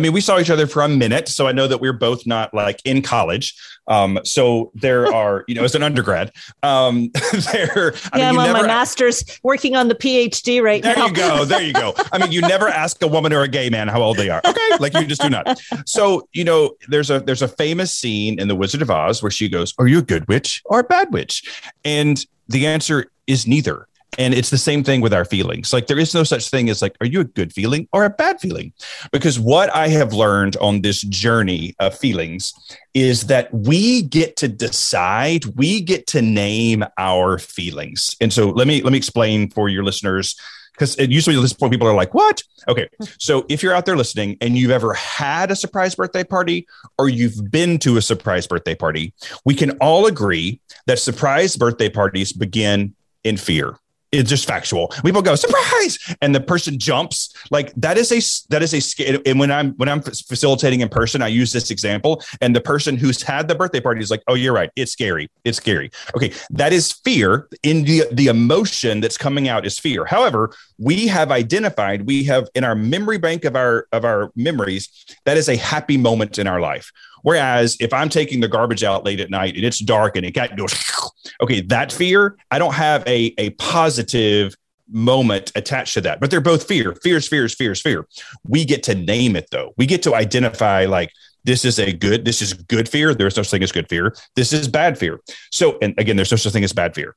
I 0.01 0.03
mean, 0.03 0.15
we 0.15 0.23
saw 0.23 0.39
each 0.39 0.49
other 0.49 0.67
for 0.67 0.81
a 0.81 0.89
minute, 0.89 1.29
so 1.29 1.47
I 1.47 1.53
know 1.53 1.67
that 1.67 1.83
we're 1.83 1.93
both 1.93 2.27
not 2.27 2.55
like 2.55 2.81
in 2.87 3.03
college. 3.03 3.55
Um, 3.87 4.19
so 4.25 4.73
there 4.75 5.07
are, 5.15 5.45
you 5.47 5.55
know, 5.55 5.63
as 5.63 5.75
an 5.75 5.83
undergrad, 5.83 6.33
um, 6.63 7.11
there. 7.53 7.93
I 8.11 8.19
yeah, 8.19 8.31
mean, 8.31 8.41
I'm 8.41 8.47
on 8.47 8.63
my 8.63 8.67
master's, 8.67 9.23
working 9.43 9.77
on 9.77 9.89
the 9.89 9.95
PhD 9.95 10.63
right 10.63 10.83
there 10.83 10.97
now. 10.97 11.09
There 11.09 11.27
you 11.27 11.37
go. 11.37 11.45
There 11.45 11.63
you 11.63 11.73
go. 11.75 11.93
I 12.13 12.17
mean, 12.17 12.33
you 12.33 12.41
never 12.41 12.67
ask 12.71 13.03
a 13.03 13.07
woman 13.07 13.35
or 13.35 13.43
a 13.43 13.49
gay 13.49 13.69
man 13.69 13.89
how 13.89 14.01
old 14.01 14.17
they 14.17 14.31
are. 14.31 14.41
Okay, 14.43 14.77
like 14.79 14.95
you 14.95 15.05
just 15.05 15.21
do 15.21 15.29
not. 15.29 15.61
So 15.85 16.27
you 16.33 16.45
know, 16.45 16.77
there's 16.89 17.11
a 17.11 17.21
there's 17.21 17.43
a 17.43 17.49
famous 17.49 17.93
scene 17.93 18.41
in 18.41 18.49
The 18.49 18.57
Wizard 18.57 18.81
of 18.81 18.91
Oz 18.91 19.23
where 19.23 19.31
she 19.31 19.51
goes, 19.51 19.75
"Are 19.79 19.87
you 19.87 19.99
a 19.99 20.03
good 20.03 20.27
witch 20.29 20.63
or 20.65 20.81
a 20.81 20.85
bad 20.85 21.13
witch?" 21.13 21.43
And 21.85 22.25
the 22.49 22.67
answer 22.67 23.11
is 23.27 23.47
neither. 23.47 23.87
And 24.19 24.35
it's 24.35 24.51
the 24.51 24.59
same 24.59 24.83
thing 24.83 25.01
with 25.01 25.15
our 25.15 25.25
feelings. 25.25 25.73
Like 25.73 25.87
there 25.87 25.99
is 25.99 26.15
no 26.15 26.25
such 26.25 26.51
thing 26.51 26.69
as 26.69 26.83
like, 26.83 26.97
are 27.01 27.07
you 27.07 27.21
a 27.21 27.25
good 27.25 27.53
feeling 27.53 27.89
or 27.93 28.05
a 28.05 28.11
bad 28.11 28.41
feeling? 28.41 28.73
Because 29.13 29.39
what 29.39 29.75
I 29.75 29.89
have 29.89 30.13
learned 30.13 30.57
on 30.57 30.83
this 30.83 31.03
journey 31.03 31.75
of 31.79 31.97
feelings 31.97 32.53
is 32.95 33.27
that 33.27 33.53
we 33.53 34.03
get 34.03 34.37
to 34.37 34.49
decide, 34.49 35.45
we 35.57 35.81
get 35.81 36.07
to 36.09 36.23
name 36.23 36.85
our 36.99 37.39
feelings. 37.39 38.17
And 38.21 38.33
so 38.33 38.51
let 38.51 38.67
me 38.67 38.83
let 38.83 38.93
me 38.93 38.99
explain 38.99 39.51
for 39.51 39.69
your 39.69 39.85
listeners 39.85 40.37
because 40.73 40.97
usually 40.99 41.37
at 41.37 41.43
this 41.43 41.53
point 41.53 41.73
people 41.73 41.87
are 41.87 41.95
like 41.95 42.15
what 42.15 42.43
okay 42.69 42.89
so 43.19 43.45
if 43.49 43.63
you're 43.63 43.75
out 43.75 43.85
there 43.85 43.97
listening 43.97 44.37
and 44.41 44.57
you've 44.57 44.71
ever 44.71 44.95
had 44.95 45.51
a 45.51 45.57
surprise 45.57 45.95
birthday 45.95 46.25
party 46.25 46.67
or 46.99 47.09
you've 47.09 47.51
been 47.51 47.79
to 47.79 47.97
a 47.99 48.03
surprise 48.03 48.47
birthday 48.47 48.75
party 48.75 49.13
we 49.45 49.55
can 49.55 49.73
all 49.79 50.07
agree 50.07 50.61
that 50.87 50.99
surprise 50.99 51.57
birthday 51.57 51.89
parties 51.89 52.33
begin 52.33 52.95
in 53.25 53.37
fear 53.37 53.77
it's 54.13 54.29
just 54.29 54.47
factual. 54.47 54.89
People 55.05 55.23
go 55.23 55.35
surprise, 55.35 55.99
and 56.21 56.35
the 56.35 56.41
person 56.41 56.79
jumps. 56.79 57.33
Like 57.51 57.73
that 57.77 57.97
is 57.97 58.11
a 58.11 58.21
that 58.51 58.63
is 58.63 58.75
a. 58.75 59.21
And 59.27 59.39
when 59.39 59.51
I'm 59.51 59.73
when 59.75 59.89
I'm 59.89 60.03
facilitating 60.03 60.81
in 60.81 60.89
person, 60.89 61.23
I 61.23 61.29
use 61.29 61.53
this 61.53 61.71
example, 61.71 62.23
and 62.41 62.55
the 62.55 62.61
person 62.61 62.97
who's 62.97 63.23
had 63.23 63.47
the 63.49 63.55
birthday 63.55 63.81
party 63.81 64.01
is 64.01 64.11
like, 64.11 64.23
"Oh, 64.27 64.35
you're 64.35 64.53
right. 64.53 64.71
It's 64.77 64.93
scary. 64.93 65.31
It's 65.45 65.59
scary." 65.59 65.91
Okay, 66.17 66.33
that 66.51 66.73
is 66.73 66.93
fear. 66.93 67.49
In 67.63 67.85
the 67.85 68.05
the 68.13 68.27
emotion 68.27 69.01
that's 69.01 69.17
coming 69.17 69.49
out 69.49 69.65
is 69.65 69.79
fear. 69.79 70.05
However, 70.05 70.53
we 70.81 71.07
have 71.07 71.31
identified 71.31 72.07
we 72.07 72.25
have 72.25 72.49
in 72.55 72.65
our 72.65 72.75
memory 72.75 73.19
bank 73.19 73.45
of 73.45 73.55
our 73.55 73.87
of 73.93 74.05
our 74.05 74.33
memories 74.35 74.89
that 75.25 75.37
is 75.37 75.49
a 75.49 75.57
happy 75.57 75.97
moment 75.97 76.39
in 76.39 76.47
our 76.47 76.61
life 76.61 76.91
Whereas 77.23 77.77
if 77.81 77.93
I'm 77.93 78.09
taking 78.09 78.41
the 78.41 78.49
garbage 78.49 78.83
out 78.83 79.05
late 79.05 79.21
at 79.21 79.31
night 79.31 79.55
and 79.57 79.65
it's 79.65 79.79
dark 79.79 80.17
and 80.17 80.25
it 80.25 80.33
got 80.33 80.51
okay, 81.41 81.61
that 81.63 81.93
fear, 81.93 82.37
I 82.51 82.59
don't 82.59 82.75
have 82.75 83.07
a, 83.07 83.35
a 83.39 83.51
positive 83.51 84.55
moment 84.89 85.53
attached 85.55 85.95
to 85.95 86.01
that, 86.03 86.21
but 86.21 86.31
they're 86.31 86.41
both 86.41 86.67
fear, 86.67 86.95
fears, 87.03 87.29
fears, 87.29 87.55
fears, 87.55 87.81
fear. 87.81 88.07
We 88.45 88.65
get 88.65 88.83
to 88.85 88.95
name 88.95 89.37
it 89.37 89.49
though. 89.51 89.73
We 89.77 89.87
get 89.87 90.03
to 90.05 90.15
identify 90.15 90.87
like 90.87 91.13
this 91.45 91.65
is 91.65 91.79
a 91.79 91.93
good, 91.93 92.25
this 92.25 92.43
is 92.43 92.53
good 92.53 92.89
fear. 92.89 93.15
There's 93.15 93.37
no 93.37 93.43
such 93.43 93.51
thing 93.51 93.63
as 93.63 93.73
good 93.73 93.89
fear. 93.89 94.15
This 94.37 94.53
is 94.53 94.69
bad 94.69 94.99
fear. 94.99 95.21
So, 95.51 95.79
and 95.81 95.95
again, 95.99 96.17
there's 96.17 96.31
no 96.31 96.37
such 96.37 96.53
thing 96.53 96.65
as 96.65 96.73
bad 96.73 96.95
fear. 96.95 97.15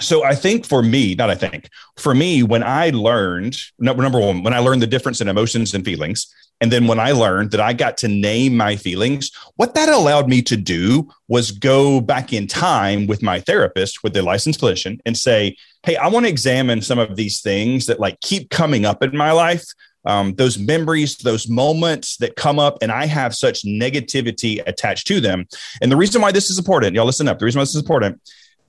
So 0.00 0.24
I 0.24 0.34
think 0.34 0.66
for 0.66 0.82
me, 0.82 1.14
not 1.14 1.30
I 1.30 1.34
think, 1.34 1.68
for 1.96 2.14
me, 2.14 2.42
when 2.42 2.62
I 2.62 2.90
learned 2.90 3.56
number 3.78 4.20
one, 4.20 4.42
when 4.42 4.54
I 4.54 4.60
learned 4.60 4.82
the 4.82 4.86
difference 4.86 5.20
in 5.20 5.28
emotions 5.28 5.74
and 5.74 5.84
feelings, 5.84 6.32
and 6.60 6.72
then 6.72 6.86
when 6.86 6.98
I 6.98 7.12
learned 7.12 7.52
that 7.52 7.60
I 7.60 7.72
got 7.72 7.96
to 7.98 8.08
name 8.08 8.56
my 8.56 8.76
feelings, 8.76 9.30
what 9.56 9.74
that 9.74 9.88
allowed 9.88 10.28
me 10.28 10.42
to 10.42 10.56
do 10.56 11.08
was 11.28 11.52
go 11.52 12.00
back 12.00 12.32
in 12.32 12.46
time 12.46 13.06
with 13.06 13.22
my 13.22 13.40
therapist, 13.40 14.02
with 14.02 14.12
the 14.12 14.22
licensed 14.22 14.60
clinician, 14.60 14.98
and 15.06 15.16
say, 15.16 15.56
Hey, 15.84 15.96
I 15.96 16.08
want 16.08 16.26
to 16.26 16.30
examine 16.30 16.82
some 16.82 16.98
of 16.98 17.16
these 17.16 17.40
things 17.40 17.86
that 17.86 18.00
like 18.00 18.20
keep 18.20 18.50
coming 18.50 18.84
up 18.84 19.02
in 19.02 19.16
my 19.16 19.32
life 19.32 19.64
um, 20.04 20.34
those 20.34 20.58
memories, 20.58 21.16
those 21.18 21.48
moments 21.48 22.16
that 22.16 22.34
come 22.34 22.58
up, 22.58 22.78
and 22.80 22.90
I 22.90 23.06
have 23.06 23.34
such 23.34 23.62
negativity 23.62 24.62
attached 24.66 25.06
to 25.08 25.20
them. 25.20 25.46
And 25.82 25.92
the 25.92 25.96
reason 25.96 26.22
why 26.22 26.32
this 26.32 26.50
is 26.50 26.58
important, 26.58 26.94
y'all 26.94 27.04
listen 27.04 27.28
up. 27.28 27.38
The 27.38 27.44
reason 27.44 27.58
why 27.58 27.64
this 27.64 27.74
is 27.74 27.82
important, 27.82 28.20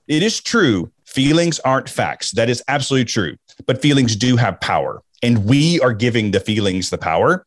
it 0.06 0.22
is 0.22 0.40
true. 0.40 0.92
Feelings 1.10 1.58
aren't 1.60 1.88
facts. 1.88 2.30
That 2.32 2.48
is 2.48 2.62
absolutely 2.68 3.06
true. 3.06 3.36
But 3.66 3.82
feelings 3.82 4.16
do 4.16 4.36
have 4.36 4.60
power, 4.60 5.02
and 5.22 5.44
we 5.44 5.80
are 5.80 5.92
giving 5.92 6.30
the 6.30 6.40
feelings 6.40 6.90
the 6.90 6.98
power. 6.98 7.44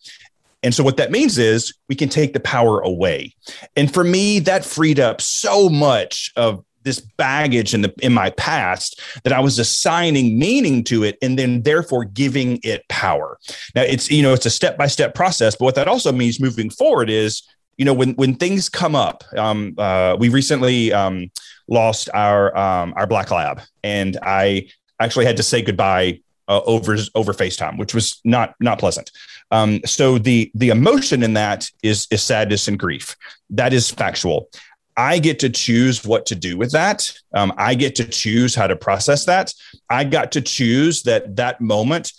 And 0.64 0.74
so 0.74 0.84
what 0.84 0.98
that 0.98 1.12
means 1.12 1.38
is 1.38 1.74
we 1.90 1.96
can 1.96 2.10
take 2.10 2.34
the 2.34 2.40
power 2.40 2.80
away. 2.80 3.36
And 3.76 3.94
for 3.94 4.04
me, 4.04 4.40
that 4.40 4.64
freed 4.64 5.00
up 5.00 5.22
so 5.22 5.70
much 5.70 6.32
of 6.36 6.64
this 6.84 7.00
baggage 7.00 7.74
in 7.74 7.82
the 7.82 7.94
in 8.02 8.14
my 8.14 8.30
past 8.32 9.00
that 9.24 9.34
I 9.34 9.40
was 9.40 9.58
assigning 9.58 10.38
meaning 10.38 10.84
to 10.86 11.04
it 11.04 11.18
and 11.22 11.40
then 11.40 11.62
therefore 11.64 12.04
giving 12.04 12.60
it 12.64 12.88
power. 12.90 13.40
Now 13.76 13.84
it's 13.84 14.12
you 14.12 14.22
know 14.22 14.34
it's 14.34 14.46
a 14.46 14.50
step 14.50 14.78
by 14.78 14.88
step 14.88 15.16
process, 15.16 15.56
but 15.56 15.66
what 15.66 15.76
that 15.76 15.88
also 15.88 16.12
means 16.12 16.42
moving 16.42 16.70
forward 16.70 17.10
is 17.10 17.42
you 17.78 17.86
know 17.86 17.94
when 17.94 18.14
when 18.16 18.36
things 18.36 18.70
come 18.70 18.96
up. 18.96 19.24
Um, 19.38 19.76
uh, 19.78 20.16
we 20.20 20.30
recently 20.30 20.94
um, 20.94 21.32
lost 21.68 22.10
our 22.14 22.56
um, 22.58 22.94
our 22.96 23.08
black 23.08 23.32
lab, 23.32 23.62
and 23.84 24.18
I 24.22 24.70
actually 25.00 25.26
had 25.26 25.38
to 25.38 25.44
say 25.44 25.62
goodbye 25.62 26.22
uh, 26.48 26.62
over 26.66 26.98
over 27.16 27.34
FaceTime, 27.34 27.78
which 27.78 27.94
was 27.94 28.20
not 28.24 28.56
not 28.60 28.80
pleasant. 28.80 29.12
Um, 29.52 29.82
so 29.86 30.18
the 30.18 30.52
the 30.56 30.70
emotion 30.70 31.24
in 31.24 31.34
that 31.34 31.70
is 31.82 32.08
is 32.12 32.24
sadness 32.24 32.68
and 32.68 32.78
grief. 32.78 33.16
That 33.50 33.74
is 33.74 33.90
factual. 33.90 34.50
I 34.96 35.20
get 35.20 35.40
to 35.40 35.50
choose 35.50 36.06
what 36.06 36.28
to 36.28 36.36
do 36.36 36.58
with 36.58 36.72
that. 36.72 37.12
Um, 37.34 37.52
I 37.58 37.74
get 37.74 37.96
to 37.96 38.06
choose 38.06 38.54
how 38.54 38.68
to 38.68 38.76
process 38.76 39.26
that. 39.26 39.54
I 39.90 40.04
got 40.04 40.32
to 40.34 40.42
choose 40.42 41.04
that 41.04 41.36
that 41.38 41.62
moment, 41.62 42.14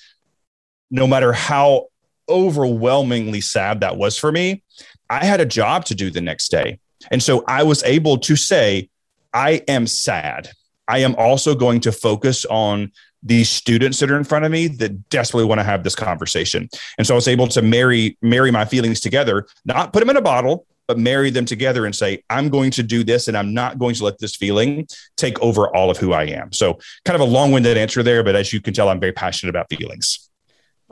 no 0.91 1.07
matter 1.07 1.33
how 1.33 1.89
overwhelmingly 2.29 3.41
sad 3.41 3.81
that 3.81 3.97
was 3.97 4.19
for 4.19 4.33
me, 4.33 4.63
I 5.11 5.25
had 5.25 5.41
a 5.41 5.47
job 5.47 5.85
to 5.87 5.95
do 5.95 6.11
the 6.11 6.21
next 6.21 6.51
day. 6.51 6.79
And 7.11 7.23
so 7.23 7.45
I 7.47 7.63
was 7.63 7.83
able 7.85 8.19
to 8.19 8.37
say, 8.37 8.89
I 9.33 9.63
am 9.69 9.87
sad. 9.87 10.51
I 10.89 10.99
am 10.99 11.15
also 11.17 11.55
going 11.55 11.81
to 11.81 11.93
focus 11.93 12.45
on 12.47 12.93
these 13.23 13.49
students 13.49 13.99
that 14.01 14.11
are 14.11 14.19
in 14.19 14.25
front 14.25 14.45
of 14.45 14.53
me 14.53 14.67
that 14.69 15.09
desperately 15.09 15.47
want 15.47 15.59
to 15.59 15.65
have 15.65 15.83
this 15.83 15.95
conversation. 15.95 16.69
And 16.99 17.07
so 17.07 17.15
I 17.15 17.17
was 17.17 17.29
able 17.29 17.49
to 17.49 17.63
marry 17.63 18.19
marry 18.21 18.51
my 18.51 18.65
feelings 18.65 19.01
together, 19.01 19.47
not 19.65 19.93
put 19.93 20.01
them 20.01 20.11
in 20.11 20.17
a 20.17 20.23
bottle, 20.23 20.67
but 20.87 20.99
marry 20.99 21.31
them 21.31 21.47
together 21.47 21.87
and 21.87 21.95
say, 21.95 22.23
I'm 22.29 22.51
going 22.51 22.71
to 22.73 22.83
do 22.83 23.03
this 23.03 23.29
and 23.29 23.37
I'm 23.37 23.55
not 23.55 23.79
going 23.79 23.95
to 23.97 24.05
let 24.05 24.19
this 24.19 24.37
feeling 24.37 24.87
take 25.17 25.41
over 25.41 25.75
all 25.75 25.91
of 25.91 25.97
who 25.97 26.13
I 26.13 26.25
am. 26.25 26.53
So, 26.53 26.79
kind 27.05 27.15
of 27.15 27.27
a 27.27 27.31
long 27.31 27.53
winded 27.53 27.79
answer 27.79 28.03
there, 28.03 28.23
but 28.23 28.37
as 28.37 28.53
you 28.53 28.61
can 28.61 28.75
tell, 28.75 28.89
I'm 28.89 29.01
very 29.01 29.13
passionate 29.13 29.51
about 29.51 29.71
feelings. 29.71 30.24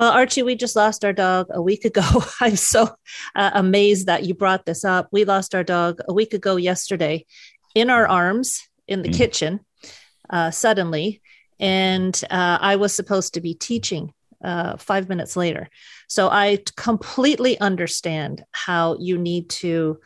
Well, 0.02 0.10
Archie, 0.10 0.42
we 0.42 0.56
just 0.56 0.74
lost 0.74 1.04
our 1.04 1.12
dog 1.12 1.46
a 1.50 1.62
week 1.62 1.84
ago. 1.84 2.02
I'm 2.40 2.56
so 2.56 2.88
uh, 3.36 3.50
amazed 3.54 4.08
that 4.08 4.24
you 4.24 4.34
brought 4.34 4.66
this 4.66 4.84
up. 4.84 5.06
We 5.12 5.24
lost 5.24 5.54
our 5.54 5.62
dog 5.62 6.00
a 6.08 6.12
week 6.12 6.34
ago 6.34 6.56
yesterday 6.56 7.24
in 7.76 7.88
our 7.88 8.08
arms 8.08 8.68
in 8.88 9.02
the 9.02 9.10
mm. 9.10 9.16
kitchen 9.16 9.60
uh, 10.28 10.50
suddenly. 10.50 11.22
And 11.60 12.20
uh, 12.28 12.58
I 12.60 12.74
was 12.74 12.92
supposed 12.92 13.34
to 13.34 13.40
be 13.40 13.54
teaching 13.54 14.12
uh, 14.42 14.76
five 14.76 15.08
minutes 15.08 15.36
later. 15.36 15.68
So 16.08 16.28
I 16.28 16.58
completely 16.76 17.60
understand 17.60 18.44
how 18.50 18.96
you 18.98 19.18
need 19.18 19.50
to 19.50 20.00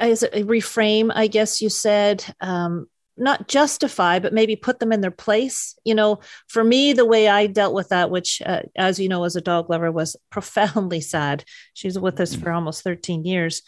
as 0.00 0.24
a 0.24 0.42
reframe, 0.42 1.12
I 1.14 1.28
guess 1.28 1.62
you 1.62 1.68
said, 1.68 2.24
um, 2.40 2.88
not 3.16 3.48
justify, 3.48 4.18
but 4.18 4.32
maybe 4.32 4.56
put 4.56 4.78
them 4.78 4.92
in 4.92 5.00
their 5.00 5.10
place. 5.10 5.74
You 5.84 5.94
know, 5.94 6.20
for 6.48 6.62
me, 6.62 6.92
the 6.92 7.04
way 7.04 7.28
I 7.28 7.46
dealt 7.46 7.74
with 7.74 7.88
that, 7.90 8.10
which, 8.10 8.42
uh, 8.44 8.62
as 8.76 8.98
you 8.98 9.08
know, 9.08 9.24
as 9.24 9.36
a 9.36 9.40
dog 9.40 9.70
lover, 9.70 9.90
was 9.90 10.16
profoundly 10.30 11.00
sad. 11.00 11.44
she's 11.74 11.98
with 11.98 12.20
us 12.20 12.34
for 12.34 12.50
almost 12.50 12.82
13 12.82 13.24
years, 13.24 13.62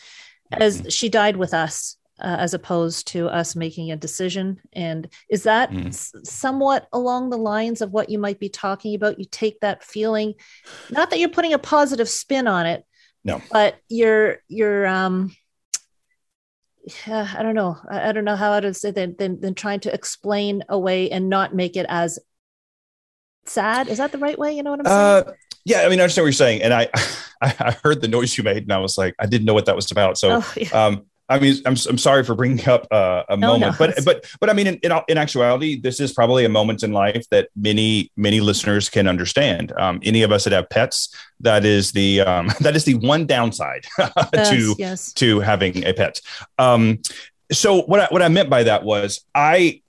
as 0.52 0.86
she 0.88 1.08
died 1.08 1.36
with 1.36 1.54
us 1.54 1.98
uh, 2.20 2.36
as 2.38 2.54
opposed 2.54 3.06
to 3.08 3.28
us 3.28 3.54
making 3.54 3.90
a 3.90 3.96
decision. 3.96 4.58
And 4.72 5.08
is 5.28 5.44
that 5.44 5.70
mm. 5.70 5.88
s- 5.88 6.12
somewhat 6.24 6.88
along 6.92 7.30
the 7.30 7.36
lines 7.36 7.80
of 7.80 7.92
what 7.92 8.10
you 8.10 8.18
might 8.18 8.40
be 8.40 8.48
talking 8.48 8.94
about? 8.94 9.18
You 9.18 9.26
take 9.30 9.60
that 9.60 9.84
feeling, 9.84 10.34
not 10.90 11.10
that 11.10 11.18
you're 11.18 11.28
putting 11.28 11.52
a 11.52 11.58
positive 11.58 12.08
spin 12.08 12.46
on 12.46 12.66
it, 12.66 12.84
no, 13.24 13.40
but 13.50 13.76
you're 13.88 14.38
you're 14.48 14.86
um. 14.86 15.34
I 17.06 17.42
don't 17.42 17.54
know. 17.54 17.76
I, 17.90 18.08
I 18.08 18.12
don't 18.12 18.24
know 18.24 18.36
how 18.36 18.58
to 18.60 18.72
say 18.74 18.90
that. 18.90 19.18
than, 19.18 19.40
then 19.40 19.54
trying 19.54 19.80
to 19.80 19.92
explain 19.92 20.64
away 20.68 21.10
and 21.10 21.28
not 21.28 21.54
make 21.54 21.76
it 21.76 21.86
as 21.88 22.18
sad. 23.46 23.88
Is 23.88 23.98
that 23.98 24.12
the 24.12 24.18
right 24.18 24.38
way? 24.38 24.54
You 24.54 24.62
know 24.62 24.70
what 24.70 24.80
I'm 24.80 24.86
saying? 24.86 25.28
Uh, 25.28 25.32
yeah, 25.64 25.80
I 25.82 25.88
mean, 25.88 26.00
I 26.00 26.04
understand 26.04 26.24
what 26.24 26.28
you're 26.28 26.32
saying, 26.32 26.62
and 26.62 26.72
I, 26.74 26.88
I 27.42 27.76
heard 27.84 28.00
the 28.00 28.08
noise 28.08 28.36
you 28.38 28.44
made, 28.44 28.62
and 28.62 28.72
I 28.72 28.78
was 28.78 28.96
like, 28.96 29.14
I 29.18 29.26
didn't 29.26 29.44
know 29.44 29.54
what 29.54 29.66
that 29.66 29.76
was 29.76 29.90
about. 29.90 30.18
So, 30.18 30.40
oh, 30.42 30.52
yeah. 30.56 30.68
um, 30.86 31.06
I 31.28 31.38
mean, 31.38 31.56
I'm, 31.66 31.76
I'm 31.88 31.98
sorry 31.98 32.24
for 32.24 32.34
bringing 32.34 32.66
up 32.68 32.86
uh, 32.90 33.24
a 33.28 33.36
no, 33.36 33.48
moment, 33.48 33.72
no. 33.72 33.86
but 33.86 34.04
but 34.04 34.24
but 34.40 34.48
I 34.48 34.54
mean, 34.54 34.66
in, 34.66 34.74
in, 34.76 34.92
in 35.08 35.18
actuality, 35.18 35.78
this 35.78 36.00
is 36.00 36.12
probably 36.12 36.44
a 36.44 36.48
moment 36.48 36.82
in 36.82 36.92
life 36.92 37.28
that 37.30 37.50
many 37.54 38.10
many 38.16 38.40
listeners 38.40 38.88
can 38.88 39.06
understand. 39.06 39.72
Um, 39.78 40.00
any 40.02 40.22
of 40.22 40.32
us 40.32 40.44
that 40.44 40.52
have 40.52 40.70
pets, 40.70 41.14
that 41.40 41.64
is 41.64 41.92
the 41.92 42.22
um, 42.22 42.50
that 42.60 42.74
is 42.76 42.84
the 42.84 42.94
one 42.94 43.26
downside 43.26 43.86
yes, 44.32 44.50
to 44.50 44.74
yes. 44.78 45.12
to 45.14 45.40
having 45.40 45.84
a 45.84 45.92
pet. 45.92 46.20
Um, 46.58 47.00
so 47.52 47.82
what 47.82 48.00
I, 48.00 48.06
what 48.06 48.22
I 48.22 48.28
meant 48.28 48.50
by 48.50 48.62
that 48.64 48.84
was 48.84 49.24
I 49.34 49.82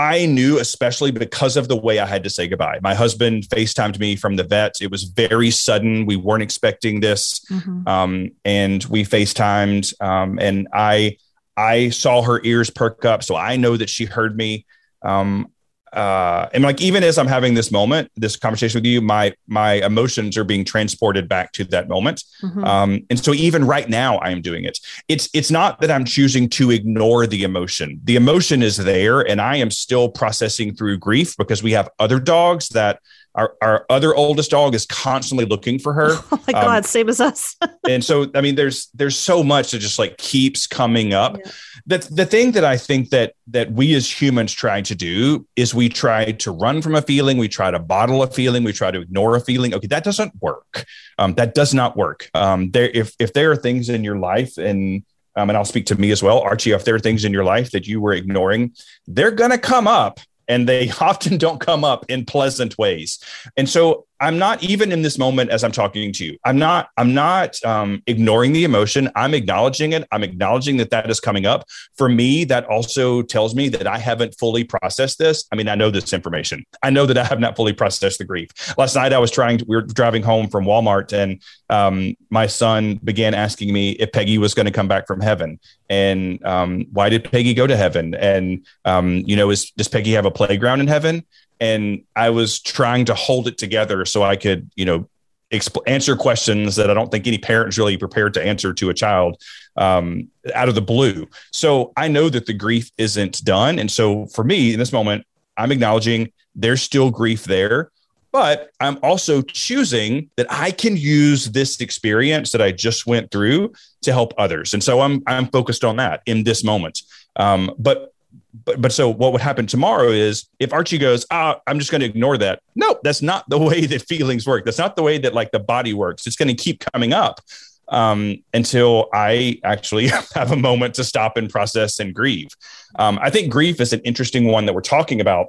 I 0.00 0.24
knew, 0.24 0.58
especially 0.58 1.10
because 1.10 1.58
of 1.58 1.68
the 1.68 1.76
way 1.76 1.98
I 1.98 2.06
had 2.06 2.24
to 2.24 2.30
say 2.30 2.48
goodbye. 2.48 2.78
My 2.82 2.94
husband 2.94 3.42
FaceTimed 3.50 3.98
me 3.98 4.16
from 4.16 4.36
the 4.36 4.44
vet. 4.44 4.76
It 4.80 4.90
was 4.90 5.04
very 5.04 5.50
sudden. 5.50 6.06
We 6.06 6.16
weren't 6.16 6.42
expecting 6.42 7.00
this. 7.00 7.40
Mm-hmm. 7.50 7.86
Um, 7.86 8.30
and 8.42 8.82
we 8.84 9.04
FaceTimed. 9.04 9.92
Um, 10.02 10.38
and 10.38 10.68
I 10.72 11.18
I 11.54 11.90
saw 11.90 12.22
her 12.22 12.40
ears 12.44 12.70
perk 12.70 13.04
up. 13.04 13.22
So 13.22 13.36
I 13.36 13.56
know 13.56 13.76
that 13.76 13.90
she 13.90 14.06
heard 14.06 14.38
me. 14.38 14.64
Um, 15.02 15.52
uh, 15.92 16.48
and 16.52 16.62
like 16.62 16.80
even 16.80 17.02
as 17.02 17.18
I'm 17.18 17.26
having 17.26 17.54
this 17.54 17.72
moment, 17.72 18.10
this 18.16 18.36
conversation 18.36 18.78
with 18.78 18.86
you, 18.86 19.00
my 19.00 19.34
my 19.46 19.74
emotions 19.74 20.36
are 20.36 20.44
being 20.44 20.64
transported 20.64 21.28
back 21.28 21.52
to 21.52 21.64
that 21.64 21.88
moment. 21.88 22.22
Mm-hmm. 22.42 22.64
Um, 22.64 23.06
and 23.10 23.18
so 23.18 23.34
even 23.34 23.66
right 23.66 23.88
now, 23.88 24.18
I 24.18 24.30
am 24.30 24.40
doing 24.40 24.64
it. 24.64 24.78
It's 25.08 25.28
it's 25.34 25.50
not 25.50 25.80
that 25.80 25.90
I'm 25.90 26.04
choosing 26.04 26.48
to 26.50 26.70
ignore 26.70 27.26
the 27.26 27.42
emotion. 27.42 28.00
The 28.04 28.16
emotion 28.16 28.62
is 28.62 28.76
there, 28.76 29.20
and 29.20 29.40
I 29.40 29.56
am 29.56 29.70
still 29.70 30.08
processing 30.08 30.74
through 30.74 30.98
grief 30.98 31.36
because 31.36 31.62
we 31.62 31.72
have 31.72 31.88
other 31.98 32.20
dogs 32.20 32.68
that 32.70 33.00
our, 33.34 33.54
our 33.62 33.86
other 33.88 34.14
oldest 34.14 34.50
dog 34.50 34.74
is 34.74 34.86
constantly 34.86 35.44
looking 35.44 35.78
for 35.78 35.92
her. 35.92 36.16
Oh 36.32 36.42
my 36.46 36.52
god, 36.52 36.78
um, 36.78 36.82
same 36.84 37.08
as 37.08 37.20
us. 37.20 37.56
and 37.88 38.04
so 38.04 38.30
I 38.34 38.40
mean 38.40 38.54
there's 38.54 38.88
there's 38.94 39.16
so 39.16 39.42
much 39.42 39.72
that 39.72 39.78
just 39.78 39.98
like 39.98 40.16
keeps 40.16 40.66
coming 40.66 41.12
up. 41.12 41.38
Yeah. 41.38 41.50
The 41.86 41.98
the 42.10 42.26
thing 42.26 42.52
that 42.52 42.64
I 42.64 42.76
think 42.76 43.10
that 43.10 43.34
that 43.48 43.72
we 43.72 43.94
as 43.94 44.10
humans 44.10 44.52
try 44.52 44.80
to 44.82 44.94
do 44.94 45.46
is 45.56 45.74
we 45.74 45.88
try 45.88 46.32
to 46.32 46.50
run 46.50 46.82
from 46.82 46.94
a 46.94 47.02
feeling, 47.02 47.36
we 47.36 47.48
try 47.48 47.70
to 47.70 47.78
bottle 47.78 48.22
a 48.22 48.26
feeling, 48.28 48.64
we 48.64 48.72
try 48.72 48.90
to 48.90 49.00
ignore 49.00 49.36
a 49.36 49.40
feeling. 49.40 49.74
Okay, 49.74 49.88
that 49.88 50.04
doesn't 50.04 50.32
work. 50.40 50.84
Um, 51.18 51.34
that 51.34 51.54
does 51.54 51.74
not 51.74 51.96
work. 51.96 52.30
Um, 52.34 52.70
there 52.70 52.90
if 52.94 53.14
if 53.18 53.32
there 53.32 53.50
are 53.50 53.56
things 53.56 53.88
in 53.88 54.04
your 54.04 54.16
life 54.16 54.56
and 54.56 55.04
um, 55.36 55.50
and 55.50 55.56
I'll 55.56 55.64
speak 55.64 55.86
to 55.86 56.00
me 56.00 56.10
as 56.10 56.22
well, 56.22 56.40
Archie. 56.40 56.72
If 56.72 56.84
there 56.84 56.94
are 56.94 57.00
things 57.00 57.24
in 57.24 57.32
your 57.32 57.44
life 57.44 57.70
that 57.70 57.86
you 57.86 58.00
were 58.00 58.12
ignoring, 58.12 58.74
they're 59.06 59.30
going 59.30 59.52
to 59.52 59.58
come 59.58 59.86
up 59.86 60.20
and 60.50 60.68
they 60.68 60.90
often 61.00 61.38
don't 61.38 61.60
come 61.60 61.84
up 61.84 62.04
in 62.10 62.26
pleasant 62.26 62.76
ways. 62.76 63.18
And 63.56 63.68
so 63.68 64.06
I'm 64.20 64.38
not 64.38 64.62
even 64.62 64.92
in 64.92 65.00
this 65.00 65.18
moment 65.18 65.50
as 65.50 65.64
I'm 65.64 65.72
talking 65.72 66.12
to 66.12 66.24
you. 66.24 66.36
I'm 66.44 66.58
not. 66.58 66.90
I'm 66.98 67.14
not 67.14 67.62
um, 67.64 68.02
ignoring 68.06 68.52
the 68.52 68.64
emotion. 68.64 69.10
I'm 69.16 69.32
acknowledging 69.32 69.94
it. 69.94 70.06
I'm 70.12 70.22
acknowledging 70.22 70.76
that 70.76 70.90
that 70.90 71.10
is 71.10 71.20
coming 71.20 71.46
up. 71.46 71.64
For 71.96 72.08
me, 72.08 72.44
that 72.44 72.66
also 72.66 73.22
tells 73.22 73.54
me 73.54 73.70
that 73.70 73.86
I 73.86 73.96
haven't 73.96 74.34
fully 74.38 74.62
processed 74.62 75.18
this. 75.18 75.46
I 75.50 75.56
mean, 75.56 75.68
I 75.68 75.74
know 75.74 75.90
this 75.90 76.12
information. 76.12 76.64
I 76.82 76.90
know 76.90 77.06
that 77.06 77.16
I 77.16 77.24
have 77.24 77.40
not 77.40 77.56
fully 77.56 77.72
processed 77.72 78.18
the 78.18 78.24
grief. 78.24 78.50
Last 78.76 78.94
night, 78.94 79.14
I 79.14 79.18
was 79.18 79.30
trying. 79.30 79.58
To, 79.58 79.64
we 79.66 79.76
were 79.76 79.82
driving 79.82 80.22
home 80.22 80.48
from 80.48 80.64
Walmart, 80.64 81.12
and 81.14 81.40
um, 81.70 82.14
my 82.28 82.46
son 82.46 83.00
began 83.02 83.32
asking 83.32 83.72
me 83.72 83.92
if 83.92 84.12
Peggy 84.12 84.36
was 84.36 84.52
going 84.52 84.66
to 84.66 84.72
come 84.72 84.88
back 84.88 85.06
from 85.06 85.20
heaven, 85.20 85.58
and 85.88 86.44
um, 86.44 86.84
why 86.92 87.08
did 87.08 87.24
Peggy 87.24 87.54
go 87.54 87.66
to 87.66 87.76
heaven? 87.76 88.14
And 88.14 88.66
um, 88.84 89.22
you 89.24 89.34
know, 89.34 89.48
is 89.48 89.70
does 89.70 89.88
Peggy 89.88 90.12
have 90.12 90.26
a 90.26 90.30
playground 90.30 90.80
in 90.80 90.88
heaven? 90.88 91.24
And 91.60 92.02
I 92.16 92.30
was 92.30 92.60
trying 92.60 93.04
to 93.06 93.14
hold 93.14 93.46
it 93.46 93.58
together 93.58 94.04
so 94.04 94.22
I 94.22 94.36
could, 94.36 94.70
you 94.74 94.84
know, 94.84 95.08
exp- 95.52 95.82
answer 95.86 96.16
questions 96.16 96.76
that 96.76 96.90
I 96.90 96.94
don't 96.94 97.10
think 97.10 97.26
any 97.26 97.38
parent 97.38 97.68
is 97.68 97.78
really 97.78 97.96
prepared 97.96 98.34
to 98.34 98.44
answer 98.44 98.72
to 98.72 98.90
a 98.90 98.94
child 98.94 99.40
um, 99.76 100.28
out 100.54 100.68
of 100.68 100.74
the 100.74 100.82
blue. 100.82 101.28
So 101.52 101.92
I 101.96 102.08
know 102.08 102.28
that 102.28 102.46
the 102.46 102.54
grief 102.54 102.90
isn't 102.98 103.44
done, 103.44 103.78
and 103.78 103.90
so 103.90 104.26
for 104.26 104.44
me 104.44 104.72
in 104.72 104.78
this 104.78 104.92
moment, 104.92 105.26
I'm 105.56 105.72
acknowledging 105.72 106.32
there's 106.54 106.82
still 106.82 107.10
grief 107.10 107.44
there. 107.44 107.90
But 108.32 108.70
I'm 108.78 108.96
also 109.02 109.42
choosing 109.42 110.30
that 110.36 110.46
I 110.48 110.70
can 110.70 110.96
use 110.96 111.46
this 111.46 111.80
experience 111.80 112.52
that 112.52 112.62
I 112.62 112.70
just 112.70 113.04
went 113.04 113.32
through 113.32 113.72
to 114.02 114.12
help 114.12 114.32
others, 114.38 114.72
and 114.72 114.84
so 114.84 115.00
I'm 115.00 115.22
I'm 115.26 115.48
focused 115.48 115.82
on 115.82 115.96
that 115.96 116.22
in 116.26 116.44
this 116.44 116.62
moment. 116.62 117.02
Um, 117.34 117.72
but 117.76 118.14
but 118.52 118.80
but 118.80 118.92
so 118.92 119.08
what 119.08 119.32
would 119.32 119.40
happen 119.40 119.66
tomorrow 119.66 120.08
is 120.08 120.48
if 120.58 120.72
Archie 120.72 120.98
goes, 120.98 121.26
ah, 121.30 121.60
I'm 121.66 121.78
just 121.78 121.90
going 121.90 122.00
to 122.00 122.06
ignore 122.06 122.36
that. 122.38 122.60
No, 122.74 122.98
that's 123.02 123.22
not 123.22 123.48
the 123.48 123.58
way 123.68 123.86
that 123.86 124.02
feelings 124.02 124.46
work. 124.46 124.64
That's 124.64 124.78
not 124.78 124.96
the 124.96 125.02
way 125.02 125.18
that 125.18 125.34
like 125.34 125.50
the 125.50 125.58
body 125.58 125.94
works. 125.94 126.26
It's 126.26 126.36
going 126.36 126.48
to 126.48 126.54
keep 126.54 126.84
coming 126.92 127.12
up 127.12 127.40
um, 127.88 128.36
until 128.54 129.08
I 129.12 129.60
actually 129.64 130.08
have 130.34 130.52
a 130.52 130.56
moment 130.56 130.94
to 130.96 131.04
stop 131.04 131.36
and 131.36 131.50
process 131.50 132.00
and 132.00 132.14
grieve. 132.14 132.48
Um, 132.96 133.18
I 133.22 133.30
think 133.30 133.52
grief 133.52 133.80
is 133.80 133.92
an 133.92 134.00
interesting 134.00 134.46
one 134.46 134.66
that 134.66 134.74
we're 134.74 134.80
talking 134.80 135.20
about 135.20 135.48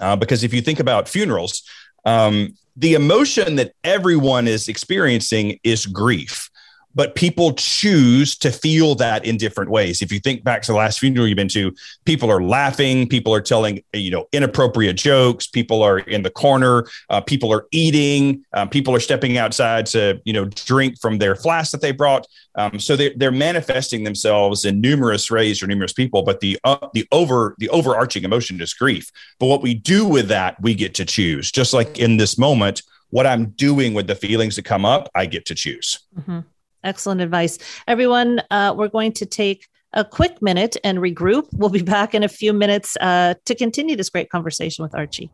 uh, 0.00 0.16
because 0.16 0.44
if 0.44 0.52
you 0.52 0.60
think 0.60 0.80
about 0.80 1.08
funerals, 1.08 1.62
um, 2.04 2.56
the 2.76 2.94
emotion 2.94 3.56
that 3.56 3.72
everyone 3.84 4.48
is 4.48 4.68
experiencing 4.68 5.58
is 5.62 5.86
grief 5.86 6.50
but 6.94 7.14
people 7.14 7.52
choose 7.54 8.36
to 8.38 8.50
feel 8.50 8.94
that 8.96 9.24
in 9.24 9.36
different 9.36 9.70
ways. 9.70 10.02
If 10.02 10.12
you 10.12 10.20
think 10.20 10.44
back 10.44 10.62
to 10.62 10.72
the 10.72 10.78
last 10.78 11.00
funeral 11.00 11.26
you've 11.26 11.36
been 11.36 11.48
to, 11.48 11.74
people 12.04 12.30
are 12.30 12.42
laughing, 12.42 13.08
people 13.08 13.34
are 13.34 13.40
telling 13.40 13.82
you 13.92 14.10
know 14.10 14.26
inappropriate 14.32 14.96
jokes, 14.96 15.46
people 15.46 15.82
are 15.82 15.98
in 15.98 16.22
the 16.22 16.30
corner, 16.30 16.86
uh, 17.10 17.20
people 17.20 17.52
are 17.52 17.66
eating, 17.70 18.44
uh, 18.52 18.66
people 18.66 18.94
are 18.94 19.00
stepping 19.00 19.38
outside 19.38 19.86
to 19.86 20.20
you 20.24 20.32
know 20.32 20.44
drink 20.44 21.00
from 21.00 21.18
their 21.18 21.34
flask 21.34 21.72
that 21.72 21.80
they 21.80 21.92
brought. 21.92 22.26
Um, 22.54 22.78
so 22.78 22.96
they're, 22.96 23.12
they're 23.16 23.32
manifesting 23.32 24.04
themselves 24.04 24.66
in 24.66 24.80
numerous 24.80 25.30
ways 25.30 25.62
or 25.62 25.66
numerous 25.66 25.94
people, 25.94 26.22
but 26.22 26.40
the 26.40 26.58
uh, 26.64 26.88
the 26.92 27.06
over 27.12 27.54
the 27.58 27.68
overarching 27.70 28.24
emotion 28.24 28.60
is 28.60 28.74
grief. 28.74 29.10
But 29.38 29.46
what 29.46 29.62
we 29.62 29.74
do 29.74 30.06
with 30.06 30.28
that, 30.28 30.60
we 30.60 30.74
get 30.74 30.94
to 30.96 31.04
choose. 31.04 31.50
Just 31.50 31.72
like 31.72 31.98
in 31.98 32.18
this 32.18 32.36
moment, 32.38 32.82
what 33.10 33.26
I'm 33.26 33.50
doing 33.50 33.94
with 33.94 34.06
the 34.06 34.14
feelings 34.14 34.56
that 34.56 34.64
come 34.64 34.84
up, 34.84 35.10
I 35.14 35.26
get 35.26 35.44
to 35.46 35.54
choose. 35.54 36.00
Mm-hmm. 36.18 36.40
Excellent 36.84 37.20
advice. 37.20 37.58
Everyone, 37.86 38.42
uh, 38.50 38.74
we're 38.76 38.88
going 38.88 39.12
to 39.12 39.26
take 39.26 39.68
a 39.92 40.04
quick 40.04 40.40
minute 40.40 40.76
and 40.84 40.98
regroup. 40.98 41.46
We'll 41.52 41.70
be 41.70 41.82
back 41.82 42.14
in 42.14 42.22
a 42.22 42.28
few 42.28 42.52
minutes 42.52 42.96
uh, 43.00 43.34
to 43.44 43.54
continue 43.54 43.94
this 43.94 44.10
great 44.10 44.30
conversation 44.30 44.82
with 44.82 44.94
Archie. 44.94 45.30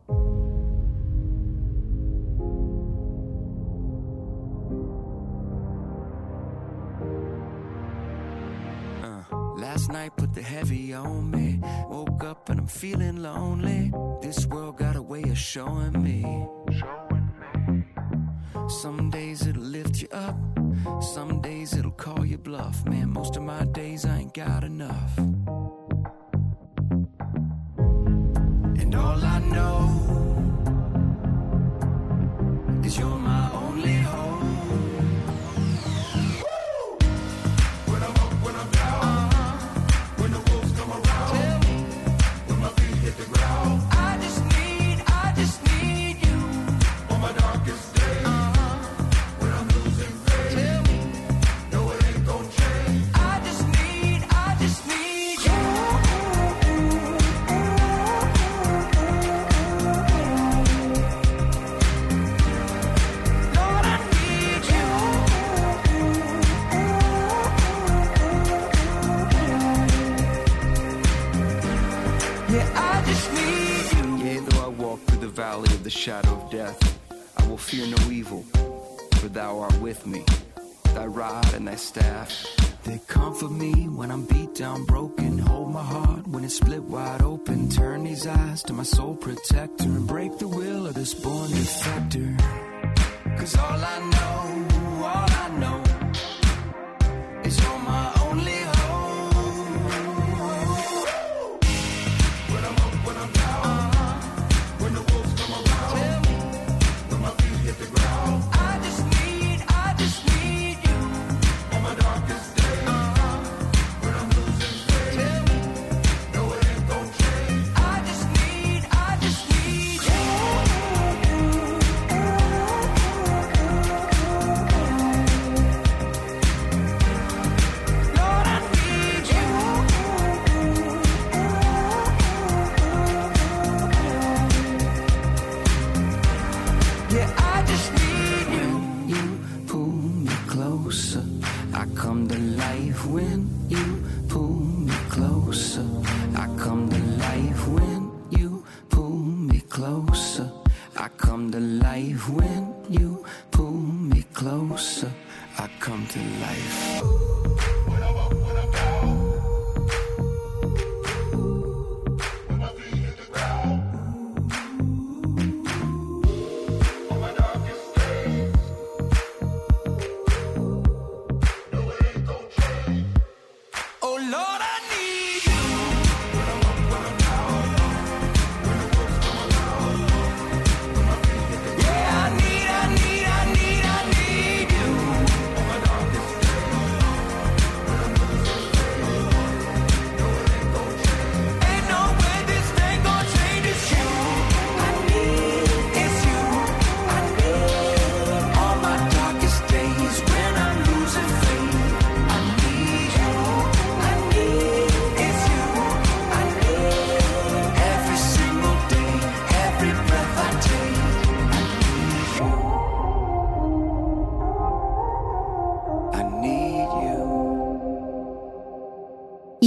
Uh, 9.01 9.23
last 9.57 9.91
night 9.91 10.11
put 10.17 10.33
the 10.33 10.41
heavy 10.41 10.93
on 10.93 11.31
me. 11.31 11.61
Woke 11.89 12.23
up 12.23 12.49
and 12.49 12.59
I'm 12.59 12.67
feeling 12.67 13.21
lonely. 13.23 13.91
This 14.21 14.45
world 14.45 14.77
got 14.77 14.95
a 14.97 15.01
way 15.01 15.23
of 15.23 15.37
showing 15.37 16.03
me. 16.03 16.21
Showing 16.77 17.31
me. 17.39 17.85
Some 18.67 19.09
days 19.09 19.47
it'll 19.47 19.63
lift 19.63 20.01
you 20.01 20.09
up, 20.11 20.35
some 21.01 21.41
days 21.41 21.73
it'll 21.73 21.91
call 21.91 22.25
you 22.25 22.37
bluff. 22.37 22.85
Man, 22.85 23.09
most 23.11 23.35
of 23.35 23.43
my 23.43 23.65
days 23.65 24.05
I 24.05 24.19
ain't 24.19 24.33
got 24.33 24.63
enough. 24.63 25.17
And 28.81 28.95
all 28.95 29.23
I 29.23 29.39
know 29.39 29.79
is 32.83 32.97
you're 32.97 33.19
my 33.19 33.58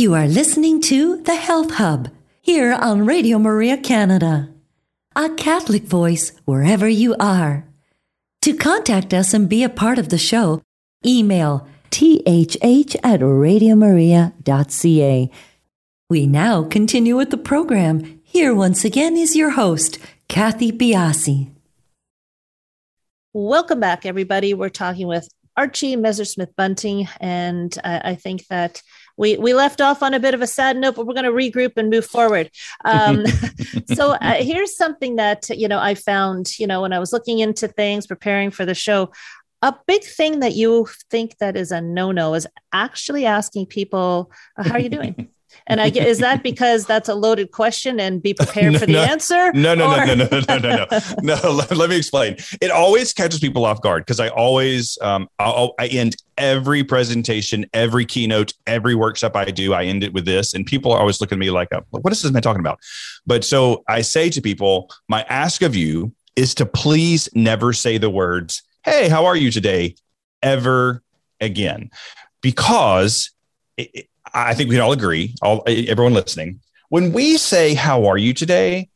You 0.03 0.15
are 0.15 0.27
listening 0.27 0.81
to 0.91 1.23
The 1.23 1.37
Health 1.37 1.75
Hub 1.75 2.11
here 2.41 2.73
on 2.73 3.07
Radio 3.07 3.39
Maria 3.39 3.77
Canada, 3.77 4.49
a 5.15 5.31
Catholic 5.31 5.85
voice 5.85 6.33
wherever 6.45 6.89
you 6.89 7.15
are. 7.21 7.69
To 8.41 8.53
contact 8.53 9.15
us 9.15 9.33
and 9.33 9.49
be 9.49 9.63
a 9.63 9.69
part 9.69 10.01
of 10.01 10.09
the 10.09 10.19
show, 10.19 10.61
email 11.07 11.69
thh 11.93 12.97
at 13.05 13.21
radiomaria.ca. 13.21 15.31
We 16.11 16.27
now 16.27 16.65
continue 16.65 17.17
with 17.17 17.31
the 17.31 17.39
program. 17.39 18.21
Here 18.25 18.57
once 18.57 18.85
again 18.85 19.17
is 19.17 19.37
your 19.37 19.51
host, 19.51 20.01
Kathy 20.27 20.73
Biasi. 20.73 21.53
Welcome 23.33 23.79
back, 23.79 24.05
everybody. 24.05 24.53
We're 24.53 24.69
talking 24.69 25.07
with 25.07 25.29
Archie 25.57 25.97
Messersmith 25.97 26.57
Bunting, 26.57 27.09
and 27.21 27.79
I 27.85 28.17
think 28.17 28.49
that 28.49 28.83
we 29.17 29.37
we 29.37 29.55
left 29.55 29.81
off 29.81 30.03
on 30.03 30.15
a 30.15 30.21
bit 30.21 30.35
of 30.35 30.43
a 30.43 30.47
sad 30.47 30.77
note, 30.77 30.97
but 30.97 31.07
we're 31.07 31.15
going 31.15 31.25
to 31.25 31.31
regroup 31.31 31.77
and 31.77 31.91
move 31.91 32.07
forward. 32.07 32.51
Um, 32.85 33.25
so 33.95 34.13
uh, 34.13 34.35
here's 34.35 34.77
something 34.77 35.17
that 35.17 35.49
you 35.51 35.69
know 35.69 35.79
I 35.79 35.95
found 35.95 36.59
you 36.59 36.67
know 36.67 36.83
when 36.83 36.93
I 36.93 36.99
was 36.99 37.13
looking 37.13 37.39
into 37.39 37.69
things, 37.69 38.07
preparing 38.07 38.51
for 38.51 38.65
the 38.65 38.75
show. 38.75 39.13
A 39.65 39.75
big 39.87 40.03
thing 40.03 40.41
that 40.41 40.55
you 40.55 40.89
think 41.09 41.39
that 41.39 41.57
is 41.57 41.71
a 41.71 41.81
no 41.81 42.11
no 42.11 42.35
is 42.35 42.49
actually 42.73 43.27
asking 43.27 43.67
people, 43.67 44.33
uh, 44.57 44.65
"How 44.65 44.75
are 44.75 44.81
you 44.81 44.89
doing?" 44.89 45.29
And 45.67 45.81
I 45.81 45.91
get, 45.91 46.07
is 46.09 46.19
that 46.19 46.43
because 46.43 46.87
that's 46.87 47.09
a 47.09 47.15
loaded 47.15 47.51
question 47.53 48.01
and 48.01 48.23
be 48.23 48.35
prepared 48.35 48.73
No, 48.73 48.79
for 48.81 48.87
the 48.87 48.93
no. 48.93 49.03
answer? 49.03 49.53
No, 49.53 49.75
no, 49.75 49.93
Or- 49.93 50.07
no, 50.07 50.15
no, 50.15 50.29
no, 50.31 50.41
no, 50.49 50.59
no, 50.59 50.77
no, 50.77 50.99
no. 51.43 51.51
Let, 51.53 51.71
let 51.77 51.91
me 51.91 51.97
explain. 51.97 52.37
It 52.61 52.71
always 52.71 53.13
catches 53.13 53.41
people 53.41 53.65
off 53.65 53.81
guard 53.81 54.05
because 54.05 54.21
I 54.21 54.29
always, 54.29 54.99
um, 55.03 55.29
I'll, 55.39 55.75
I 55.79 55.87
end 55.89 56.17
every 56.39 56.83
presentation, 56.85 57.67
every 57.73 58.05
keynote, 58.05 58.53
every 58.67 58.95
workshop 58.95 59.37
I 59.37 59.45
do, 59.47 59.73
I 59.73 59.85
end 59.85 60.03
it 60.03 60.13
with 60.13 60.25
this, 60.25 60.55
and 60.55 60.67
people 60.67 60.93
are 60.93 60.99
always 60.99 61.21
looking 61.21 61.37
at 61.37 61.41
me 61.41 61.51
like, 61.51 61.69
"What 61.91 62.13
is 62.13 62.23
this 62.23 62.33
man 62.33 62.43
talking 62.43 62.61
about?" 62.61 62.79
But 63.27 63.45
so 63.45 63.85
I 63.89 64.01
say 64.03 64.31
to 64.31 64.41
people, 64.41 64.91
my 65.09 65.23
ask 65.29 65.63
of 65.63 65.77
you 65.77 66.13
is 66.35 66.55
to 66.57 66.67
please 66.67 67.29
never 67.35 67.73
say 67.73 67.99
the 67.99 68.11
words, 68.11 68.63
"Hey, 68.85 69.09
how 69.09 69.27
are 69.27 69.37
you 69.37 69.51
today?" 69.51 69.95
ever 70.43 71.03
again, 71.41 71.89
because 72.41 73.31
it- 73.77 74.09
I 74.35 74.55
think 74.55 74.69
we 74.69 74.77
can 74.77 74.83
all 74.83 74.93
agree, 74.93 75.35
all 75.43 75.63
everyone 75.67 76.15
listening, 76.15 76.61
when 76.89 77.13
we 77.13 77.37
say 77.37 77.75
"How 77.75 78.07
are 78.07 78.19
you 78.19 78.33
today," 78.33 78.89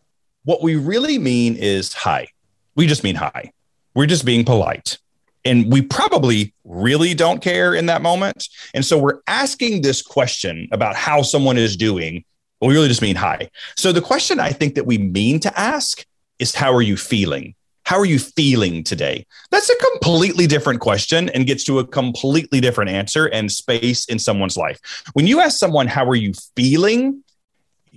what 0.45 0.63
we 0.63 0.77
really 0.77 1.19
mean 1.19 1.57
is 1.57 1.93
hi. 1.93 2.29
We 2.75 2.87
just 2.87 3.03
mean 3.03 3.17
hi. 3.17 3.53
We're 3.95 4.07
just 4.07 4.25
being 4.25 4.45
polite. 4.45 4.99
And 5.45 5.73
we 5.73 5.83
probably 5.83 6.53
really 6.65 7.15
don't 7.15 7.41
care 7.41 7.75
in 7.75 7.87
that 7.87 8.03
moment. 8.03 8.49
And 8.75 8.85
so 8.85 8.99
we're 8.99 9.21
asking 9.27 9.83
this 9.83 10.03
question 10.03 10.69
about 10.73 10.95
how 10.97 11.23
someone 11.23 11.57
is 11.57 11.77
doing. 11.77 12.25
Well, 12.61 12.69
we 12.69 12.75
really 12.75 12.89
just 12.89 13.03
mean 13.03 13.17
hi. 13.17 13.51
So 13.77 13.93
the 13.93 14.01
question 14.01 14.39
I 14.41 14.51
think 14.51 14.77
that 14.77 14.87
we 14.87 14.99
mean 14.99 15.41
to 15.41 15.59
ask 15.59 16.05
is 16.39 16.55
how 16.55 16.73
are 16.73 16.83
you 16.83 16.97
feeling? 16.97 17.55
How 17.87 18.01
are 18.01 18.05
you 18.05 18.19
feeling 18.19 18.83
today? 18.83 19.25
That's 19.53 19.71
a 19.71 19.77
completely 19.77 20.49
different 20.49 20.81
question 20.81 21.29
and 21.29 21.47
gets 21.47 21.63
to 21.65 21.79
a 21.79 21.87
completely 21.87 22.61
different 22.61 22.91
answer 22.91 23.27
and 23.27 23.51
space 23.51 24.07
in 24.07 24.19
someone's 24.19 24.57
life. 24.57 24.81
When 25.13 25.29
you 25.29 25.39
ask 25.39 25.57
someone, 25.57 25.87
how 25.87 26.05
are 26.09 26.17
you 26.17 26.33
feeling? 26.57 27.23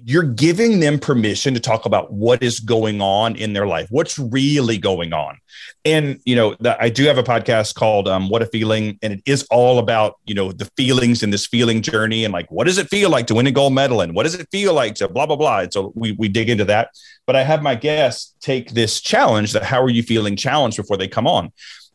You're 0.06 0.24
giving 0.24 0.80
them 0.80 1.00
permission 1.00 1.54
to 1.54 1.60
talk 1.60 1.86
about 1.86 2.12
what 2.12 2.42
is 2.42 2.60
going 2.60 3.02
on 3.02 3.36
in 3.36 3.54
their 3.54 3.68
life, 3.68 3.88
what's 3.90 4.18
really 4.20 4.78
going 4.78 5.14
on. 5.14 5.38
And, 5.86 6.20
you 6.26 6.36
know, 6.36 6.56
the, 6.60 6.82
I 6.82 6.90
do 6.90 7.06
have 7.06 7.18
a 7.18 7.24
podcast 7.24 7.76
called 7.76 8.08
um, 8.08 8.30
What 8.30 8.42
a 8.42 8.46
Feeling, 8.46 9.00
and 9.02 9.14
it 9.14 9.22
is 9.26 9.46
all 9.52 9.80
about, 9.80 10.16
you 10.26 10.36
know, 10.36 10.52
the 10.52 10.70
feelings 10.78 11.24
in 11.24 11.30
this 11.30 11.46
feeling 11.46 11.82
journey 11.82 12.26
and 12.26 12.34
like, 12.34 12.50
what 12.52 12.66
does 12.66 12.78
it 12.78 12.90
feel 12.90 13.10
like 13.10 13.28
to 13.28 13.36
win 13.36 13.48
a 13.48 13.52
gold 13.52 13.74
medal? 13.74 14.02
And 14.02 14.14
what 14.16 14.24
does 14.24 14.36
it 14.36 14.48
feel 14.52 14.74
like 14.74 14.96
to 14.96 15.08
blah, 15.08 15.26
blah, 15.26 15.36
blah. 15.36 15.60
And 15.60 15.74
so 15.74 15.92
we, 15.96 16.14
we 16.14 16.28
dig 16.28 16.50
into 16.50 16.66
that. 16.66 16.90
But 17.26 17.36
I 17.36 17.44
have 17.44 17.62
my 17.62 17.76
guests 17.76 18.36
take 18.42 18.72
this 18.72 19.02
challenge, 19.02 19.54
the 19.54 19.64
How 19.64 19.82
Are 19.82 19.90
You 19.90 20.04
Feeling 20.04 20.36
challenge 20.36 20.78
before 20.78 20.98
they 20.98 21.08
come 21.08 21.28
on. 21.28 21.52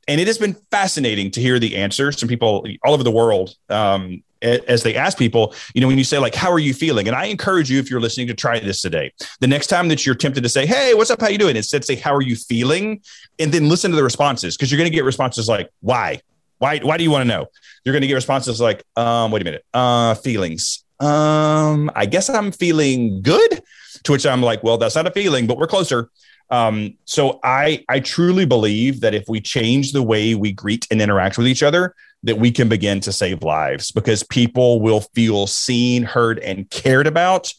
And 0.08 0.20
it 0.20 0.26
has 0.26 0.38
been 0.38 0.54
fascinating 0.70 1.30
to 1.32 1.40
hear 1.40 1.58
the 1.58 1.76
answers 1.76 2.18
from 2.18 2.28
people 2.28 2.66
all 2.84 2.94
over 2.94 3.02
the 3.02 3.10
world 3.10 3.54
um, 3.70 4.22
as 4.42 4.82
they 4.82 4.94
ask 4.94 5.16
people, 5.16 5.54
you 5.74 5.80
know, 5.80 5.86
when 5.86 5.96
you 5.96 6.04
say, 6.04 6.18
like, 6.18 6.34
how 6.34 6.52
are 6.52 6.58
you 6.58 6.74
feeling? 6.74 7.08
And 7.08 7.16
I 7.16 7.26
encourage 7.26 7.70
you, 7.70 7.78
if 7.78 7.90
you're 7.90 8.00
listening, 8.00 8.26
to 8.26 8.34
try 8.34 8.58
this 8.58 8.82
today. 8.82 9.12
The 9.40 9.46
next 9.46 9.68
time 9.68 9.88
that 9.88 10.04
you're 10.04 10.14
tempted 10.14 10.42
to 10.42 10.48
say, 10.48 10.66
hey, 10.66 10.92
what's 10.94 11.10
up? 11.10 11.20
How 11.20 11.28
you 11.28 11.38
doing? 11.38 11.56
Instead, 11.56 11.84
say, 11.84 11.96
how 11.96 12.14
are 12.14 12.22
you 12.22 12.36
feeling? 12.36 13.00
And 13.38 13.52
then 13.52 13.68
listen 13.68 13.90
to 13.90 13.96
the 13.96 14.04
responses 14.04 14.56
because 14.56 14.70
you're 14.70 14.78
going 14.78 14.90
to 14.90 14.94
get 14.94 15.04
responses 15.04 15.48
like, 15.48 15.70
why? 15.80 16.20
Why, 16.58 16.78
why 16.80 16.98
do 16.98 17.04
you 17.04 17.10
want 17.10 17.22
to 17.22 17.28
know? 17.28 17.46
You're 17.84 17.92
going 17.94 18.02
to 18.02 18.08
get 18.08 18.14
responses 18.14 18.60
like, 18.60 18.84
um, 18.96 19.30
wait 19.30 19.42
a 19.42 19.44
minute, 19.44 19.64
uh, 19.72 20.14
feelings. 20.14 20.84
Um, 21.00 21.90
I 21.94 22.06
guess 22.06 22.28
I'm 22.28 22.52
feeling 22.52 23.22
good. 23.22 23.62
To 24.04 24.12
which 24.12 24.26
I'm 24.26 24.42
like, 24.42 24.62
well, 24.62 24.76
that's 24.76 24.94
not 24.94 25.06
a 25.06 25.10
feeling, 25.10 25.46
but 25.46 25.56
we're 25.56 25.66
closer. 25.66 26.10
Um, 26.54 26.96
so 27.04 27.40
I 27.42 27.84
I 27.88 27.98
truly 28.00 28.44
believe 28.44 29.00
that 29.00 29.14
if 29.14 29.24
we 29.28 29.40
change 29.40 29.92
the 29.92 30.02
way 30.02 30.34
we 30.34 30.52
greet 30.52 30.86
and 30.90 31.02
interact 31.02 31.36
with 31.36 31.48
each 31.48 31.62
other, 31.62 31.94
that 32.22 32.38
we 32.38 32.52
can 32.52 32.68
begin 32.68 33.00
to 33.00 33.12
save 33.12 33.42
lives 33.42 33.90
because 33.90 34.22
people 34.22 34.80
will 34.80 35.00
feel 35.00 35.46
seen, 35.46 36.04
heard, 36.04 36.38
and 36.38 36.70
cared 36.70 37.06
about. 37.06 37.52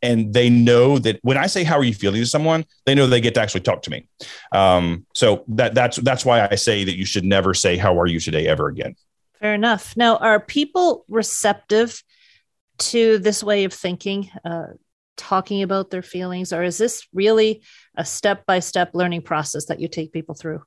And 0.00 0.32
they 0.32 0.48
know 0.48 0.98
that 0.98 1.18
when 1.22 1.36
I 1.36 1.46
say 1.46 1.62
"How 1.64 1.76
are 1.76 1.84
you 1.84 1.92
feeling?" 1.92 2.20
to 2.22 2.26
someone, 2.26 2.64
they 2.86 2.94
know 2.94 3.06
they 3.06 3.20
get 3.20 3.34
to 3.34 3.40
actually 3.42 3.62
talk 3.62 3.82
to 3.82 3.90
me. 3.90 4.06
Um, 4.52 5.04
so 5.12 5.44
that 5.48 5.74
that's 5.74 5.96
that's 5.98 6.24
why 6.24 6.48
I 6.48 6.54
say 6.54 6.84
that 6.84 6.96
you 6.96 7.04
should 7.04 7.24
never 7.24 7.52
say 7.52 7.76
"How 7.76 8.00
are 8.00 8.06
you 8.06 8.20
today?" 8.20 8.46
ever 8.46 8.68
again. 8.68 8.94
Fair 9.40 9.54
enough. 9.54 9.96
Now, 9.96 10.16
are 10.16 10.40
people 10.40 11.04
receptive 11.08 12.02
to 12.78 13.18
this 13.18 13.42
way 13.42 13.64
of 13.64 13.72
thinking, 13.72 14.30
uh, 14.44 14.68
talking 15.16 15.62
about 15.62 15.90
their 15.90 16.02
feelings, 16.02 16.52
or 16.52 16.62
is 16.62 16.78
this 16.78 17.06
really 17.12 17.62
a 17.98 18.04
step 18.04 18.46
by 18.46 18.60
step 18.60 18.90
learning 18.94 19.22
process 19.22 19.66
that 19.66 19.80
you 19.80 19.88
take 19.88 20.12
people 20.12 20.34
through? 20.34 20.62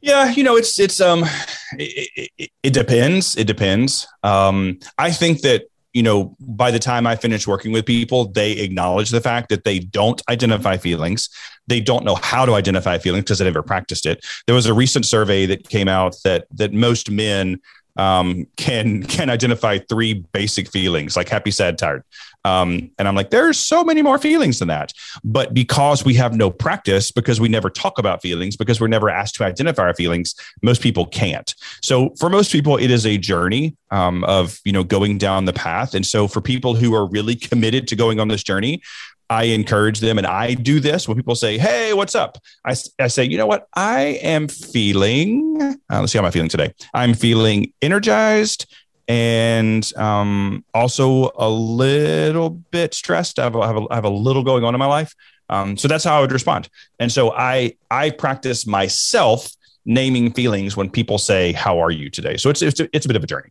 Yeah, 0.00 0.30
you 0.30 0.44
know, 0.44 0.56
it's 0.56 0.78
it's 0.78 1.00
um, 1.00 1.24
it, 1.72 2.30
it, 2.38 2.50
it 2.62 2.72
depends. 2.72 3.36
It 3.36 3.46
depends. 3.46 4.06
Um, 4.22 4.78
I 4.98 5.10
think 5.10 5.40
that 5.40 5.64
you 5.92 6.02
know, 6.02 6.36
by 6.38 6.70
the 6.70 6.78
time 6.78 7.06
I 7.06 7.16
finish 7.16 7.46
working 7.46 7.72
with 7.72 7.86
people, 7.86 8.26
they 8.26 8.52
acknowledge 8.52 9.08
the 9.08 9.20
fact 9.20 9.48
that 9.48 9.64
they 9.64 9.78
don't 9.78 10.20
identify 10.28 10.76
feelings. 10.76 11.30
They 11.68 11.80
don't 11.80 12.04
know 12.04 12.16
how 12.16 12.44
to 12.44 12.52
identify 12.52 12.98
feelings 12.98 13.24
because 13.24 13.38
they 13.38 13.46
never 13.46 13.62
practiced 13.62 14.04
it. 14.04 14.22
There 14.46 14.54
was 14.54 14.66
a 14.66 14.74
recent 14.74 15.06
survey 15.06 15.46
that 15.46 15.70
came 15.70 15.88
out 15.88 16.14
that 16.22 16.46
that 16.50 16.74
most 16.74 17.10
men 17.10 17.62
um, 17.96 18.46
can 18.56 19.04
can 19.04 19.30
identify 19.30 19.78
three 19.78 20.24
basic 20.32 20.70
feelings 20.70 21.16
like 21.16 21.30
happy, 21.30 21.50
sad, 21.50 21.78
tired. 21.78 22.04
Um, 22.46 22.92
and 22.96 23.08
I'm 23.08 23.16
like, 23.16 23.30
there's 23.30 23.58
so 23.58 23.82
many 23.82 24.02
more 24.02 24.18
feelings 24.18 24.60
than 24.60 24.68
that. 24.68 24.92
But 25.24 25.52
because 25.52 26.04
we 26.04 26.14
have 26.14 26.36
no 26.36 26.48
practice, 26.48 27.10
because 27.10 27.40
we 27.40 27.48
never 27.48 27.68
talk 27.68 27.98
about 27.98 28.22
feelings, 28.22 28.56
because 28.56 28.80
we're 28.80 28.86
never 28.86 29.10
asked 29.10 29.34
to 29.36 29.44
identify 29.44 29.82
our 29.82 29.94
feelings, 29.94 30.36
most 30.62 30.80
people 30.80 31.06
can't. 31.06 31.52
So 31.82 32.10
for 32.20 32.30
most 32.30 32.52
people, 32.52 32.76
it 32.76 32.92
is 32.92 33.04
a 33.04 33.18
journey 33.18 33.76
um, 33.90 34.22
of 34.24 34.60
you 34.64 34.72
know 34.72 34.84
going 34.84 35.18
down 35.18 35.44
the 35.46 35.52
path. 35.52 35.92
And 35.92 36.06
so 36.06 36.28
for 36.28 36.40
people 36.40 36.76
who 36.76 36.94
are 36.94 37.08
really 37.08 37.34
committed 37.34 37.88
to 37.88 37.96
going 37.96 38.20
on 38.20 38.28
this 38.28 38.44
journey, 38.44 38.80
I 39.28 39.44
encourage 39.44 39.98
them, 39.98 40.18
and 40.18 40.26
I 40.26 40.54
do 40.54 40.78
this 40.78 41.08
when 41.08 41.16
people 41.16 41.34
say, 41.34 41.58
"Hey, 41.58 41.92
what's 41.94 42.14
up?" 42.14 42.38
I, 42.64 42.76
I 43.00 43.08
say, 43.08 43.24
"You 43.24 43.38
know 43.38 43.46
what? 43.46 43.66
I 43.74 44.20
am 44.22 44.46
feeling. 44.46 45.56
Uh, 45.90 46.00
let's 46.00 46.12
see 46.12 46.18
how 46.18 46.24
I'm 46.24 46.30
feeling 46.30 46.48
today. 46.48 46.72
I'm 46.94 47.14
feeling 47.14 47.72
energized." 47.82 48.72
And 49.08 49.90
um, 49.96 50.64
also 50.74 51.30
a 51.36 51.48
little 51.48 52.50
bit 52.50 52.92
stressed. 52.92 53.38
I 53.38 53.44
have, 53.44 53.54
have 53.54 53.76
a, 53.76 53.86
I 53.90 53.94
have 53.94 54.04
a 54.04 54.10
little 54.10 54.42
going 54.42 54.64
on 54.64 54.74
in 54.74 54.78
my 54.80 54.86
life, 54.86 55.14
um, 55.48 55.76
so 55.76 55.86
that's 55.86 56.02
how 56.02 56.18
I 56.18 56.20
would 56.20 56.32
respond. 56.32 56.68
And 56.98 57.12
so 57.12 57.32
I 57.32 57.74
I 57.90 58.10
practice 58.10 58.66
myself 58.66 59.52
naming 59.84 60.32
feelings 60.32 60.76
when 60.76 60.90
people 60.90 61.18
say, 61.18 61.52
"How 61.52 61.78
are 61.78 61.92
you 61.92 62.10
today?" 62.10 62.36
So 62.36 62.50
it's 62.50 62.62
it's 62.62 62.80
it's 62.92 63.06
a 63.06 63.08
bit 63.08 63.16
of 63.16 63.22
a 63.22 63.28
journey. 63.28 63.50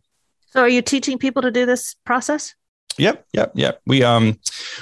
So, 0.50 0.60
are 0.60 0.68
you 0.68 0.82
teaching 0.82 1.18
people 1.18 1.42
to 1.42 1.50
do 1.50 1.66
this 1.66 1.94
process? 2.04 2.54
Yep, 2.98 3.26
yep, 3.32 3.52
yep. 3.54 3.80
We 3.86 4.02
um 4.02 4.38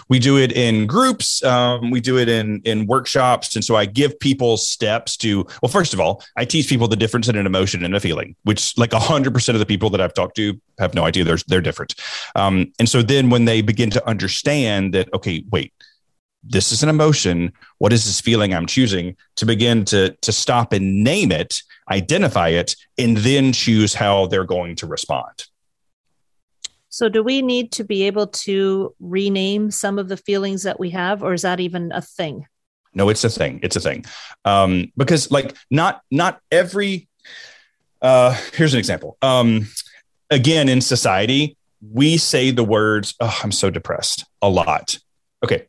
we 0.08 0.18
do 0.18 0.38
it 0.38 0.52
in 0.52 0.86
groups. 0.86 1.42
Um, 1.42 1.90
we 1.90 2.00
do 2.00 2.18
it 2.18 2.28
in 2.28 2.60
in 2.64 2.86
workshops, 2.86 3.56
and 3.56 3.64
so 3.64 3.74
I 3.74 3.86
give 3.86 4.18
people 4.20 4.56
steps 4.56 5.16
to. 5.18 5.46
Well, 5.62 5.70
first 5.70 5.94
of 5.94 6.00
all, 6.00 6.22
I 6.36 6.44
teach 6.44 6.68
people 6.68 6.86
the 6.86 6.96
difference 6.96 7.28
in 7.28 7.36
an 7.36 7.46
emotion 7.46 7.84
and 7.84 7.94
a 7.94 8.00
feeling, 8.00 8.36
which 8.44 8.76
like 8.78 8.92
hundred 8.92 9.34
percent 9.34 9.56
of 9.56 9.60
the 9.60 9.66
people 9.66 9.90
that 9.90 10.00
I've 10.00 10.14
talked 10.14 10.36
to 10.36 10.60
have 10.78 10.94
no 10.94 11.04
idea 11.04 11.24
they're 11.24 11.38
they're 11.48 11.60
different. 11.60 11.94
Um, 12.36 12.72
and 12.78 12.88
so 12.88 13.02
then 13.02 13.30
when 13.30 13.46
they 13.46 13.62
begin 13.62 13.90
to 13.90 14.08
understand 14.08 14.94
that, 14.94 15.12
okay, 15.12 15.44
wait, 15.50 15.72
this 16.44 16.70
is 16.70 16.82
an 16.82 16.88
emotion. 16.88 17.52
What 17.78 17.92
is 17.92 18.04
this 18.04 18.20
feeling 18.20 18.54
I'm 18.54 18.66
choosing? 18.66 19.16
To 19.36 19.46
begin 19.46 19.84
to 19.86 20.10
to 20.10 20.32
stop 20.32 20.72
and 20.72 21.02
name 21.02 21.32
it, 21.32 21.62
identify 21.90 22.50
it, 22.50 22.76
and 22.96 23.16
then 23.16 23.52
choose 23.52 23.94
how 23.94 24.26
they're 24.26 24.44
going 24.44 24.76
to 24.76 24.86
respond. 24.86 25.46
So, 26.94 27.08
do 27.08 27.24
we 27.24 27.42
need 27.42 27.72
to 27.72 27.82
be 27.82 28.04
able 28.04 28.28
to 28.28 28.94
rename 29.00 29.72
some 29.72 29.98
of 29.98 30.08
the 30.08 30.16
feelings 30.16 30.62
that 30.62 30.78
we 30.78 30.90
have, 30.90 31.24
or 31.24 31.32
is 31.32 31.42
that 31.42 31.58
even 31.58 31.90
a 31.90 32.00
thing? 32.00 32.46
No, 32.94 33.08
it's 33.08 33.24
a 33.24 33.28
thing. 33.28 33.58
It's 33.64 33.74
a 33.74 33.80
thing. 33.80 34.04
Um, 34.44 34.92
because 34.96 35.28
like 35.32 35.56
not 35.72 36.02
not 36.12 36.40
every 36.52 37.08
uh 38.00 38.40
here's 38.52 38.74
an 38.74 38.78
example. 38.78 39.16
Um 39.22 39.66
again 40.30 40.68
in 40.68 40.80
society, 40.80 41.56
we 41.82 42.16
say 42.16 42.52
the 42.52 42.62
words, 42.62 43.16
oh, 43.18 43.40
I'm 43.42 43.50
so 43.50 43.70
depressed 43.70 44.24
a 44.40 44.48
lot. 44.48 44.96
Okay. 45.42 45.66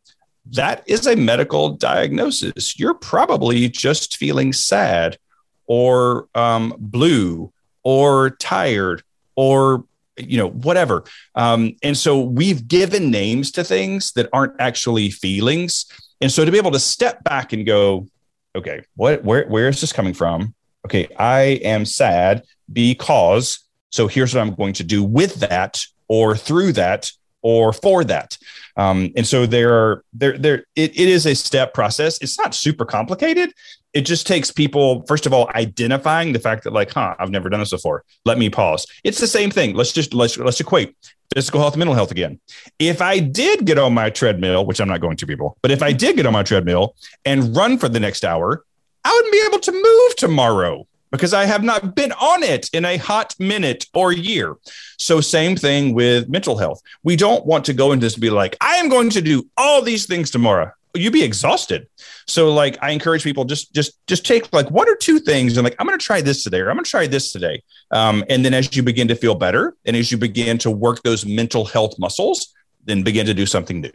That 0.52 0.84
is 0.86 1.08
a 1.08 1.16
medical 1.16 1.70
diagnosis. 1.70 2.78
You're 2.78 2.94
probably 2.94 3.68
just 3.68 4.16
feeling 4.16 4.52
sad 4.52 5.18
or 5.66 6.28
um, 6.36 6.72
blue 6.78 7.52
or 7.82 8.30
tired 8.30 9.02
or 9.34 9.84
you 10.18 10.38
know, 10.38 10.48
whatever. 10.48 11.04
Um, 11.34 11.76
and 11.82 11.96
so 11.96 12.20
we've 12.20 12.66
given 12.68 13.10
names 13.10 13.50
to 13.52 13.64
things 13.64 14.12
that 14.12 14.28
aren't 14.32 14.54
actually 14.60 15.10
feelings. 15.10 15.86
And 16.20 16.32
so 16.32 16.44
to 16.44 16.50
be 16.50 16.58
able 16.58 16.72
to 16.72 16.80
step 16.80 17.22
back 17.24 17.52
and 17.52 17.66
go, 17.66 18.06
okay, 18.54 18.82
what, 18.94 19.22
where, 19.24 19.46
where 19.46 19.68
is 19.68 19.80
this 19.80 19.92
coming 19.92 20.14
from? 20.14 20.54
Okay, 20.84 21.08
I 21.18 21.60
am 21.64 21.84
sad 21.84 22.44
because. 22.72 23.60
So 23.90 24.08
here's 24.08 24.34
what 24.34 24.40
I'm 24.40 24.54
going 24.54 24.74
to 24.74 24.84
do 24.84 25.02
with 25.02 25.36
that, 25.36 25.80
or 26.08 26.36
through 26.36 26.72
that, 26.72 27.10
or 27.42 27.72
for 27.72 28.04
that. 28.04 28.36
Um, 28.76 29.12
and 29.16 29.26
so 29.26 29.46
there 29.46 29.72
are 29.72 30.04
there 30.12 30.36
there 30.36 30.64
it, 30.74 30.98
it 30.98 31.08
is 31.08 31.26
a 31.26 31.34
step 31.34 31.72
process. 31.72 32.18
It's 32.20 32.38
not 32.38 32.54
super 32.54 32.84
complicated. 32.84 33.52
It 33.92 34.02
just 34.02 34.26
takes 34.26 34.50
people 34.50 35.04
first 35.06 35.26
of 35.26 35.32
all 35.32 35.50
identifying 35.54 36.32
the 36.32 36.38
fact 36.38 36.64
that 36.64 36.72
like, 36.72 36.90
huh, 36.90 37.14
I've 37.18 37.30
never 37.30 37.48
done 37.48 37.60
this 37.60 37.70
before. 37.70 38.04
Let 38.24 38.38
me 38.38 38.50
pause. 38.50 38.86
It's 39.04 39.20
the 39.20 39.26
same 39.26 39.50
thing. 39.50 39.74
Let's 39.74 39.92
just 39.92 40.12
let's 40.12 40.36
let's 40.36 40.60
equate 40.60 40.94
physical 41.34 41.60
health 41.60 41.76
mental 41.76 41.94
health 41.94 42.10
again. 42.10 42.38
If 42.78 43.00
I 43.00 43.18
did 43.18 43.64
get 43.64 43.78
on 43.78 43.94
my 43.94 44.10
treadmill, 44.10 44.66
which 44.66 44.80
I'm 44.80 44.88
not 44.88 45.00
going 45.00 45.16
to 45.18 45.26
people, 45.26 45.56
but 45.62 45.70
if 45.70 45.82
I 45.82 45.92
did 45.92 46.16
get 46.16 46.26
on 46.26 46.32
my 46.32 46.42
treadmill 46.42 46.94
and 47.24 47.56
run 47.56 47.78
for 47.78 47.88
the 47.88 48.00
next 48.00 48.24
hour, 48.24 48.64
I 49.04 49.12
wouldn't 49.12 49.32
be 49.32 49.44
able 49.46 49.60
to 49.60 49.72
move 49.72 50.16
tomorrow 50.16 50.86
because 51.10 51.32
I 51.32 51.44
have 51.44 51.62
not 51.62 51.94
been 51.94 52.12
on 52.12 52.42
it 52.42 52.68
in 52.72 52.84
a 52.84 52.96
hot 52.96 53.34
minute 53.38 53.86
or 53.94 54.12
year. 54.12 54.56
So, 54.98 55.20
same 55.20 55.56
thing 55.56 55.94
with 55.94 56.28
mental 56.28 56.58
health. 56.58 56.82
We 57.02 57.16
don't 57.16 57.46
want 57.46 57.64
to 57.66 57.72
go 57.72 57.92
into 57.92 58.04
this 58.04 58.14
and 58.14 58.20
be 58.20 58.30
like, 58.30 58.56
I 58.60 58.76
am 58.76 58.88
going 58.88 59.10
to 59.10 59.22
do 59.22 59.48
all 59.56 59.82
these 59.82 60.06
things 60.06 60.30
tomorrow. 60.30 60.72
You'd 60.96 61.12
be 61.12 61.22
exhausted. 61.22 61.86
So, 62.26 62.52
like, 62.52 62.78
I 62.82 62.90
encourage 62.90 63.22
people 63.22 63.44
just 63.44 63.72
just 63.74 63.98
just 64.06 64.26
take 64.26 64.52
like 64.52 64.70
one 64.70 64.88
or 64.88 64.96
two 64.96 65.18
things 65.18 65.56
and 65.56 65.64
like, 65.64 65.76
I'm 65.78 65.86
going 65.86 65.98
to 65.98 66.04
try 66.04 66.20
this 66.20 66.42
today, 66.42 66.60
or 66.60 66.70
I'm 66.70 66.76
going 66.76 66.84
to 66.84 66.90
try 66.90 67.06
this 67.06 67.32
today. 67.32 67.62
Um, 67.90 68.24
and 68.28 68.44
then 68.44 68.54
as 68.54 68.74
you 68.74 68.82
begin 68.82 69.08
to 69.08 69.14
feel 69.14 69.34
better, 69.34 69.76
and 69.84 69.96
as 69.96 70.10
you 70.10 70.18
begin 70.18 70.58
to 70.58 70.70
work 70.70 71.02
those 71.02 71.24
mental 71.24 71.64
health 71.64 71.98
muscles, 71.98 72.52
then 72.84 73.02
begin 73.02 73.26
to 73.26 73.34
do 73.34 73.46
something 73.46 73.80
new. 73.80 73.92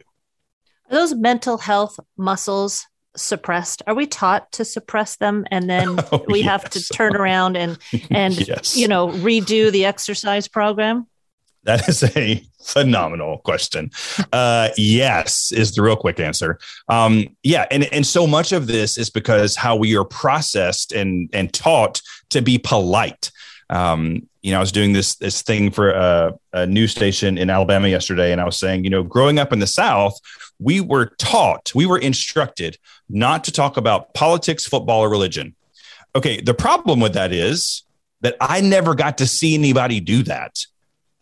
Are 0.90 0.96
those 0.96 1.14
mental 1.14 1.58
health 1.58 2.00
muscles 2.18 2.86
suppressed 3.16 3.82
are 3.88 3.94
we 3.94 4.08
taught 4.08 4.52
to 4.54 4.64
suppress 4.64 5.18
them 5.18 5.46
and 5.52 5.70
then 5.70 6.00
oh, 6.12 6.24
we 6.28 6.40
yes. 6.40 6.48
have 6.48 6.70
to 6.70 6.82
turn 6.94 7.16
around 7.16 7.58
and 7.58 7.78
and 8.10 8.48
yes. 8.48 8.78
you 8.78 8.88
know 8.88 9.10
redo 9.10 9.72
the 9.72 9.86
exercise 9.86 10.48
program 10.48 11.06
that 11.64 11.88
is 11.88 12.04
a 12.16 12.44
phenomenal 12.64 13.40
question 13.40 13.90
uh 14.34 14.70
yes 14.78 15.52
is 15.52 15.74
the 15.74 15.82
real 15.82 15.96
quick 15.96 16.20
answer 16.20 16.60
um 16.90 17.26
yeah 17.44 17.66
and 17.72 17.92
and 17.92 18.06
so 18.06 18.28
much 18.28 18.52
of 18.52 18.68
this 18.68 18.98
is 18.98 19.10
because 19.10 19.56
how 19.56 19.76
we 19.76 19.98
are 19.98 20.06
processed 20.06 20.92
and 20.92 21.30
and 21.34 21.54
taught 21.54 22.02
to 22.30 22.42
be 22.42 22.58
polite 22.58 23.32
um 23.70 24.22
you 24.42 24.52
know, 24.52 24.58
I 24.58 24.62
was 24.62 24.72
doing 24.72 24.94
this 24.94 25.16
this 25.16 25.42
thing 25.42 25.70
for 25.70 25.92
a, 25.92 26.34
a 26.54 26.66
news 26.66 26.92
station 26.92 27.38
in 27.38 27.50
Alabama 27.50 27.88
yesterday, 27.88 28.32
and 28.32 28.42
I 28.42 28.46
was 28.46 28.58
saying, 28.58 28.84
you 28.84 28.90
know, 28.90 29.04
growing 29.04 29.38
up 29.38 29.54
in 29.54 29.60
the 29.60 29.68
South, 29.68 30.20
we 30.60 30.82
were 30.82 31.08
taught, 31.18 31.74
we 31.76 31.86
were 31.86 32.00
instructed 32.00 32.78
not 33.10 33.44
to 33.44 33.52
talk 33.52 33.78
about 33.78 34.14
politics, 34.14 34.66
football, 34.66 35.02
or 35.02 35.10
religion. 35.10 35.56
Okay, 36.16 36.42
the 36.42 36.54
problem 36.54 37.00
with 37.00 37.14
that 37.14 37.32
is 37.32 37.84
that 38.22 38.36
I 38.42 38.62
never 38.62 38.96
got 38.96 39.20
to 39.20 39.28
see 39.28 39.54
anybody 39.54 40.00
do 40.00 40.24
that. 40.24 40.66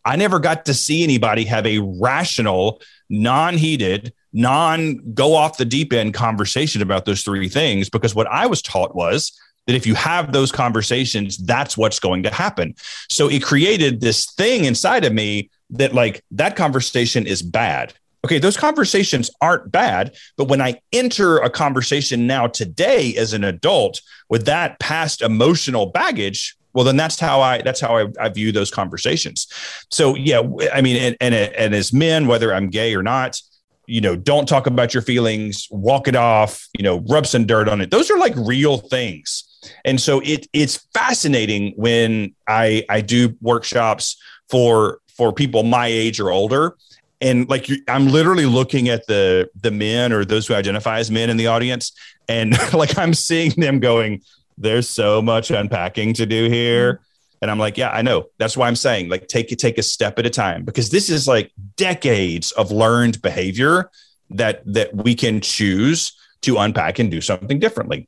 I 0.10 0.16
never 0.16 0.39
got 0.39 0.66
to 0.66 0.74
see 0.74 1.03
anybody 1.03 1.45
have 1.45 1.68
a 1.68 1.78
rational, 1.78 2.82
non 3.10 3.55
heated, 3.55 4.12
non 4.34 5.14
go 5.14 5.36
off 5.36 5.57
the 5.57 5.66
deep 5.66 5.93
end 5.93 6.16
conversation 6.16 6.82
about 6.82 7.05
those 7.05 7.22
three 7.22 7.47
things 7.47 7.91
because 7.91 8.16
what 8.16 8.26
I 8.26 8.47
was 8.47 8.64
taught 8.64 8.95
was 8.95 9.39
that 9.68 9.76
if 9.76 9.86
you 9.86 9.93
have 9.93 10.34
those 10.34 10.51
conversations, 10.51 11.38
that's 11.38 11.78
what's 11.78 11.99
going 11.99 12.24
to 12.24 12.32
happen. 12.32 12.74
So 13.07 13.30
it 13.30 13.43
created 13.43 14.01
this 14.01 14.26
thing 14.32 14.66
inside 14.66 15.05
of 15.05 15.14
me 15.14 15.51
that, 15.70 15.93
like, 15.93 16.24
that 16.32 16.55
conversation 16.55 17.28
is 17.28 17.43
bad 17.43 17.93
okay, 18.26 18.39
those 18.39 18.57
conversations 18.57 19.32
aren't 19.41 19.72
bad. 19.72 20.16
But 20.38 20.49
when 20.49 20.62
I 20.62 20.82
enter 20.91 21.38
a 21.38 21.49
conversation 21.49 22.28
now 22.28 22.47
today 22.47 23.16
as 23.16 23.34
an 23.34 23.43
adult 23.43 24.01
with 24.28 24.45
that 24.45 24.80
past 24.80 25.22
emotional 25.22 25.86
baggage, 25.86 26.57
well, 26.74 26.86
then 26.86 26.98
that's 26.98 27.20
how 27.20 27.42
I 27.42 27.62
that's 27.62 27.82
how 27.82 27.98
I, 27.98 28.08
I 28.20 28.30
view 28.30 28.52
those 28.52 28.72
conversations. 28.72 29.48
So 29.90 30.16
yeah, 30.16 30.42
I 30.74 30.82
mean, 30.82 30.98
and, 30.98 31.18
and 31.20 31.34
and 31.34 31.76
as 31.76 31.92
men, 31.94 32.28
whether 32.28 32.54
I'm 32.54 32.70
gay 32.70 32.96
or 32.96 33.04
not, 33.04 33.40
you 33.88 34.02
know, 34.02 34.16
don't 34.16 34.48
talk 34.48 34.68
about 34.68 34.94
your 34.94 35.02
feelings, 35.02 35.68
walk 35.72 36.08
it 36.08 36.16
off, 36.16 36.68
you 36.78 36.84
know, 36.84 37.00
rub 37.10 37.26
some 37.26 37.46
dirt 37.46 37.68
on 37.68 37.82
it. 37.82 37.92
Those 37.92 38.12
are 38.12 38.20
like 38.20 38.34
real 38.36 38.78
things. 38.78 39.46
And 39.84 40.00
so 40.00 40.22
it 40.24 40.48
it's 40.54 40.88
fascinating 40.94 41.74
when 41.76 42.36
I 42.48 42.86
I 42.90 43.02
do 43.02 43.36
workshops 43.42 44.18
for 44.50 45.00
for 45.08 45.34
people 45.34 45.64
my 45.64 45.88
age 45.88 46.20
or 46.20 46.32
older 46.32 46.76
and 47.22 47.50
like 47.50 47.70
i'm 47.88 48.08
literally 48.08 48.46
looking 48.46 48.90
at 48.90 49.06
the 49.08 49.50
the 49.62 49.72
men 49.72 50.12
or 50.12 50.24
those 50.24 50.48
who 50.48 50.54
identify 50.54 51.00
as 51.00 51.12
men 51.12 51.30
in 51.30 51.38
the 51.38 51.48
audience 51.48 51.92
and 52.28 52.58
like 52.74 52.98
i'm 52.98 53.14
seeing 53.14 53.52
them 53.52 53.80
going 53.80 54.22
there's 54.60 54.89
so 54.89 55.22
much 55.22 55.49
unpacking 55.49 56.14
to 56.14 56.26
do 56.26 56.49
here 56.49 56.93
mm-hmm. 56.93 57.03
and 57.41 57.51
i'm 57.51 57.57
like 57.57 57.78
yeah 57.78 57.89
i 57.91 58.01
know 58.01 58.26
that's 58.38 58.55
why 58.55 58.68
i'm 58.68 58.76
saying 58.76 59.10
like 59.10 59.28
take 59.28 59.51
it 59.51 59.57
take 59.57 59.78
a 59.78 59.84
step 59.84 60.20
at 60.20 60.26
a 60.26 60.30
time 60.30 60.64
because 60.64 60.89
this 60.89 61.10
is 61.10 61.28
like 61.28 61.51
decades 61.76 62.51
of 62.53 62.72
learned 62.72 63.22
behavior 63.22 63.89
that 64.30 64.62
that 64.72 64.95
we 64.95 65.16
can 65.16 65.41
choose 65.41 66.14
to 66.41 66.57
unpack 66.57 66.99
and 66.99 67.10
do 67.10 67.22
something 67.22 67.60
differently 67.60 68.07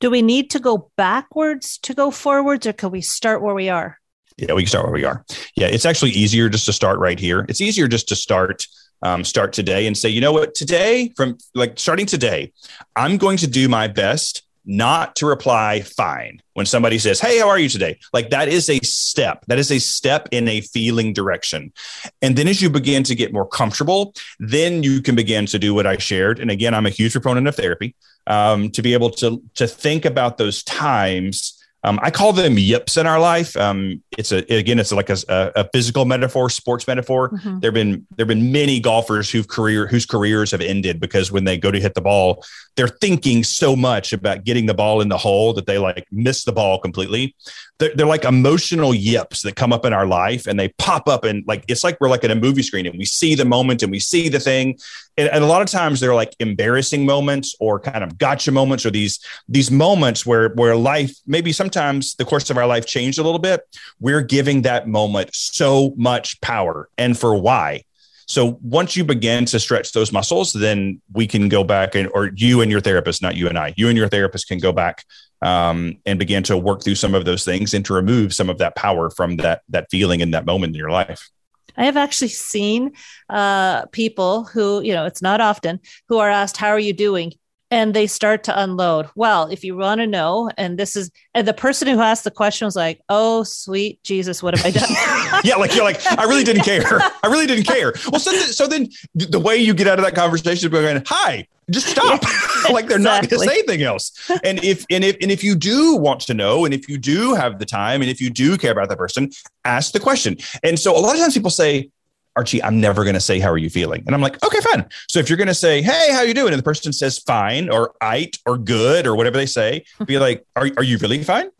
do 0.00 0.10
we 0.10 0.20
need 0.20 0.50
to 0.50 0.58
go 0.58 0.90
backwards 0.96 1.78
to 1.78 1.94
go 1.94 2.10
forwards 2.10 2.66
or 2.66 2.72
can 2.72 2.90
we 2.90 3.00
start 3.00 3.40
where 3.40 3.54
we 3.54 3.68
are 3.68 3.98
yeah, 4.38 4.54
we 4.54 4.62
can 4.62 4.68
start 4.68 4.86
where 4.86 4.94
we 4.94 5.04
are. 5.04 5.24
Yeah, 5.56 5.66
it's 5.66 5.84
actually 5.84 6.12
easier 6.12 6.48
just 6.48 6.64
to 6.66 6.72
start 6.72 6.98
right 6.98 7.18
here. 7.18 7.44
It's 7.48 7.60
easier 7.60 7.86
just 7.86 8.08
to 8.08 8.16
start 8.16 8.66
um, 9.02 9.24
start 9.24 9.52
today 9.52 9.86
and 9.86 9.98
say, 9.98 10.08
you 10.08 10.20
know 10.20 10.32
what, 10.32 10.54
today 10.54 11.12
from 11.16 11.36
like 11.54 11.78
starting 11.78 12.06
today, 12.06 12.52
I'm 12.94 13.18
going 13.18 13.36
to 13.38 13.46
do 13.46 13.68
my 13.68 13.88
best 13.88 14.42
not 14.64 15.16
to 15.16 15.26
reply 15.26 15.80
fine 15.80 16.40
when 16.54 16.66
somebody 16.66 16.98
says, 16.98 17.20
Hey, 17.20 17.38
how 17.38 17.48
are 17.48 17.58
you 17.58 17.68
today? 17.68 17.98
Like 18.12 18.30
that 18.30 18.48
is 18.48 18.68
a 18.68 18.78
step. 18.78 19.44
That 19.48 19.58
is 19.58 19.70
a 19.72 19.78
step 19.78 20.28
in 20.30 20.48
a 20.48 20.60
feeling 20.60 21.12
direction. 21.12 21.72
And 22.20 22.36
then 22.36 22.48
as 22.48 22.62
you 22.62 22.70
begin 22.70 23.02
to 23.04 23.14
get 23.14 23.32
more 23.32 23.46
comfortable, 23.46 24.14
then 24.38 24.82
you 24.82 25.02
can 25.02 25.14
begin 25.14 25.46
to 25.46 25.58
do 25.58 25.74
what 25.74 25.86
I 25.86 25.96
shared. 25.96 26.38
And 26.38 26.50
again, 26.50 26.74
I'm 26.74 26.86
a 26.86 26.90
huge 26.90 27.12
proponent 27.12 27.48
of 27.48 27.56
therapy 27.56 27.94
um, 28.26 28.70
to 28.70 28.82
be 28.82 28.92
able 28.92 29.10
to, 29.10 29.42
to 29.54 29.66
think 29.66 30.04
about 30.04 30.38
those 30.38 30.62
times 30.62 31.58
um, 31.84 31.98
I 32.00 32.10
call 32.10 32.32
them 32.32 32.58
yips 32.58 32.96
in 32.96 33.06
our 33.06 33.18
life. 33.18 33.56
Um, 33.56 34.02
it's 34.16 34.30
a 34.30 34.38
again, 34.54 34.78
it's 34.78 34.92
like 34.92 35.10
a, 35.10 35.16
a 35.28 35.68
physical 35.72 36.04
metaphor, 36.04 36.48
sports 36.48 36.86
metaphor. 36.86 37.30
Mm-hmm. 37.30 37.58
There've 37.58 37.74
been 37.74 38.06
there've 38.14 38.28
been 38.28 38.52
many 38.52 38.78
golfers 38.78 39.30
whose 39.30 39.46
career 39.46 39.88
whose 39.88 40.06
careers 40.06 40.52
have 40.52 40.60
ended 40.60 41.00
because 41.00 41.32
when 41.32 41.42
they 41.44 41.58
go 41.58 41.72
to 41.72 41.80
hit 41.80 41.94
the 41.94 42.00
ball, 42.00 42.44
they're 42.76 42.88
thinking 42.88 43.44
so 43.44 43.76
much 43.76 44.12
about 44.12 44.44
getting 44.44 44.66
the 44.66 44.74
ball 44.74 45.00
in 45.00 45.08
the 45.08 45.18
hole 45.18 45.52
that 45.54 45.66
they 45.66 45.78
like 45.78 46.06
miss 46.10 46.44
the 46.44 46.52
ball 46.52 46.78
completely. 46.78 47.34
They're, 47.78 47.94
they're, 47.94 48.06
like 48.06 48.24
emotional 48.24 48.94
yips 48.94 49.42
that 49.42 49.56
come 49.56 49.72
up 49.72 49.84
in 49.84 49.92
our 49.92 50.06
life 50.06 50.46
and 50.46 50.58
they 50.58 50.68
pop 50.78 51.08
up 51.08 51.24
and 51.24 51.44
like 51.46 51.64
it's 51.68 51.82
like 51.82 51.98
we're 52.00 52.08
like 52.08 52.24
in 52.24 52.30
a 52.30 52.34
movie 52.34 52.62
screen 52.62 52.86
and 52.86 52.96
we 52.98 53.04
see 53.04 53.34
the 53.34 53.44
moment 53.44 53.82
and 53.82 53.90
we 53.90 53.98
see 53.98 54.28
the 54.28 54.40
thing. 54.40 54.78
And, 55.16 55.28
and, 55.28 55.44
a 55.44 55.46
lot 55.46 55.62
of 55.62 55.68
times 55.68 56.00
they're 56.00 56.14
like 56.14 56.34
embarrassing 56.38 57.04
moments 57.04 57.54
or 57.60 57.80
kind 57.80 58.04
of 58.04 58.18
gotcha 58.18 58.52
moments 58.52 58.86
or 58.86 58.90
these 58.90 59.18
these 59.48 59.70
moments 59.70 60.24
where 60.24 60.50
where 60.50 60.76
life 60.76 61.14
maybe 61.26 61.52
sometimes 61.52 62.14
the 62.14 62.24
course 62.24 62.50
of 62.50 62.56
our 62.56 62.66
life 62.66 62.86
changed 62.86 63.18
a 63.18 63.22
little 63.22 63.38
bit. 63.38 63.62
We're 64.00 64.22
giving 64.22 64.62
that 64.62 64.88
moment 64.88 65.34
so 65.34 65.94
much 65.96 66.40
power. 66.40 66.88
And 66.96 67.18
for 67.18 67.34
why 67.34 67.84
so 68.26 68.58
once 68.62 68.96
you 68.96 69.04
begin 69.04 69.44
to 69.46 69.60
stretch 69.60 69.92
those 69.92 70.12
muscles, 70.12 70.52
then 70.52 71.00
we 71.12 71.26
can 71.26 71.48
go 71.48 71.64
back 71.64 71.94
and, 71.94 72.08
or 72.14 72.30
you 72.34 72.60
and 72.60 72.70
your 72.70 72.80
therapist, 72.80 73.22
not 73.22 73.36
you 73.36 73.48
and 73.48 73.58
I, 73.58 73.74
you 73.76 73.88
and 73.88 73.98
your 73.98 74.08
therapist 74.08 74.48
can 74.48 74.58
go 74.58 74.72
back 74.72 75.04
um, 75.42 75.96
and 76.06 76.18
begin 76.18 76.42
to 76.44 76.56
work 76.56 76.84
through 76.84 76.94
some 76.94 77.14
of 77.14 77.24
those 77.24 77.44
things 77.44 77.74
and 77.74 77.84
to 77.86 77.94
remove 77.94 78.32
some 78.32 78.48
of 78.48 78.58
that 78.58 78.76
power 78.76 79.10
from 79.10 79.36
that 79.38 79.62
that 79.68 79.88
feeling 79.90 80.20
in 80.20 80.30
that 80.30 80.46
moment 80.46 80.74
in 80.74 80.78
your 80.78 80.90
life. 80.90 81.30
I 81.76 81.86
have 81.86 81.96
actually 81.96 82.28
seen 82.28 82.92
uh, 83.28 83.86
people 83.86 84.44
who, 84.44 84.82
you 84.82 84.92
know, 84.92 85.06
it's 85.06 85.22
not 85.22 85.40
often, 85.40 85.80
who 86.08 86.18
are 86.18 86.28
asked, 86.28 86.56
How 86.56 86.68
are 86.68 86.78
you 86.78 86.92
doing? 86.92 87.32
And 87.72 87.94
they 87.94 88.06
start 88.06 88.44
to 88.44 88.62
unload. 88.62 89.08
Well, 89.16 89.46
if 89.46 89.64
you 89.64 89.74
want 89.74 90.02
to 90.02 90.06
know, 90.06 90.50
and 90.58 90.78
this 90.78 90.94
is, 90.94 91.10
and 91.34 91.48
the 91.48 91.54
person 91.54 91.88
who 91.88 92.00
asked 92.00 92.22
the 92.22 92.30
question 92.30 92.66
was 92.66 92.76
like, 92.76 93.00
"Oh, 93.08 93.44
sweet 93.44 94.04
Jesus, 94.04 94.42
what 94.42 94.56
have 94.56 94.66
I 94.66 94.70
done?" 94.70 95.40
yeah, 95.44 95.56
like 95.56 95.74
you're 95.74 95.82
like, 95.82 96.06
I 96.06 96.24
really 96.24 96.44
didn't 96.44 96.64
care. 96.64 96.84
I 96.84 97.28
really 97.28 97.46
didn't 97.46 97.64
care. 97.64 97.94
Well, 98.10 98.20
so, 98.20 98.30
th- 98.30 98.52
so 98.52 98.66
then 98.66 98.90
the 99.14 99.40
way 99.40 99.56
you 99.56 99.72
get 99.72 99.88
out 99.88 99.98
of 99.98 100.04
that 100.04 100.14
conversation 100.14 100.66
is 100.66 100.68
going, 100.68 101.02
"Hi, 101.06 101.48
just 101.70 101.88
stop." 101.88 102.22
like 102.70 102.88
they're 102.88 102.98
exactly. 102.98 103.02
not 103.02 103.30
going 103.30 103.30
to 103.30 103.38
say 103.38 103.52
anything 103.54 103.82
else. 103.82 104.30
And 104.44 104.62
if 104.62 104.84
and 104.90 105.02
if 105.02 105.16
and 105.22 105.30
if 105.30 105.42
you 105.42 105.54
do 105.54 105.96
want 105.96 106.20
to 106.20 106.34
know, 106.34 106.66
and 106.66 106.74
if 106.74 106.90
you 106.90 106.98
do 106.98 107.34
have 107.34 107.58
the 107.58 107.66
time, 107.66 108.02
and 108.02 108.10
if 108.10 108.20
you 108.20 108.28
do 108.28 108.58
care 108.58 108.72
about 108.72 108.90
that 108.90 108.98
person, 108.98 109.30
ask 109.64 109.92
the 109.92 110.00
question. 110.00 110.36
And 110.62 110.78
so 110.78 110.94
a 110.94 111.00
lot 111.00 111.14
of 111.14 111.22
times 111.22 111.32
people 111.32 111.50
say, 111.50 111.90
Archie, 112.34 112.62
I'm 112.62 112.80
never 112.80 113.04
going 113.04 113.14
to 113.14 113.20
say, 113.20 113.38
how 113.38 113.50
are 113.50 113.58
you 113.58 113.68
feeling? 113.68 114.02
And 114.06 114.14
I'm 114.14 114.22
like, 114.22 114.42
okay, 114.44 114.60
fine. 114.60 114.86
So 115.08 115.18
if 115.18 115.28
you're 115.28 115.36
going 115.36 115.48
to 115.48 115.54
say, 115.54 115.82
hey, 115.82 116.08
how 116.12 116.22
you 116.22 116.32
doing? 116.32 116.52
And 116.52 116.58
the 116.58 116.64
person 116.64 116.92
says 116.92 117.18
fine 117.18 117.68
or 117.68 117.94
ite 118.00 118.38
or 118.46 118.56
good 118.56 119.06
or 119.06 119.14
whatever 119.14 119.36
they 119.36 119.46
say, 119.46 119.84
be 120.06 120.18
like, 120.18 120.46
are, 120.56 120.70
are 120.76 120.82
you 120.82 120.98
really 120.98 121.22
fine? 121.22 121.50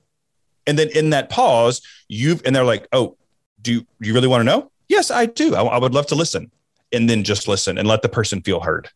And 0.66 0.78
then 0.78 0.88
in 0.94 1.10
that 1.10 1.28
pause, 1.28 1.82
you've, 2.08 2.42
and 2.46 2.56
they're 2.56 2.64
like, 2.64 2.86
oh, 2.92 3.16
do 3.60 3.72
you, 3.72 3.80
do 3.80 4.08
you 4.08 4.14
really 4.14 4.28
want 4.28 4.40
to 4.40 4.44
know? 4.44 4.70
Yes, 4.88 5.10
I 5.10 5.26
do. 5.26 5.54
I, 5.54 5.62
I 5.62 5.78
would 5.78 5.94
love 5.94 6.06
to 6.08 6.14
listen 6.14 6.50
and 6.92 7.08
then 7.08 7.24
just 7.24 7.48
listen 7.48 7.78
and 7.78 7.88
let 7.88 8.02
the 8.02 8.08
person 8.08 8.40
feel 8.42 8.60
heard. 8.60 8.88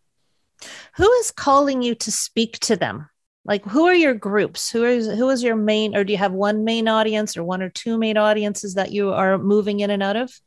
Who 0.97 1.11
is 1.15 1.31
calling 1.31 1.83
you 1.83 1.95
to 1.97 2.13
speak 2.13 2.59
to 2.61 2.77
them? 2.77 3.09
Like 3.45 3.65
who 3.65 3.87
are 3.87 3.95
your 3.95 4.15
groups? 4.15 4.71
Who 4.71 4.85
is 4.85 5.07
who 5.07 5.31
is 5.31 5.43
your 5.43 5.55
main 5.55 5.95
or 5.95 6.03
do 6.03 6.13
you 6.13 6.19
have 6.19 6.33
one 6.33 6.65
main 6.65 6.89
audience 6.89 7.37
or 7.37 7.45
one 7.45 7.63
or 7.63 7.69
two 7.69 7.97
main 7.97 8.17
audiences 8.17 8.75
that 8.75 8.91
you 8.91 9.13
are 9.13 9.39
moving 9.39 9.81
in 9.81 9.91
and 9.91 10.03
out 10.03 10.17
of? 10.17 10.41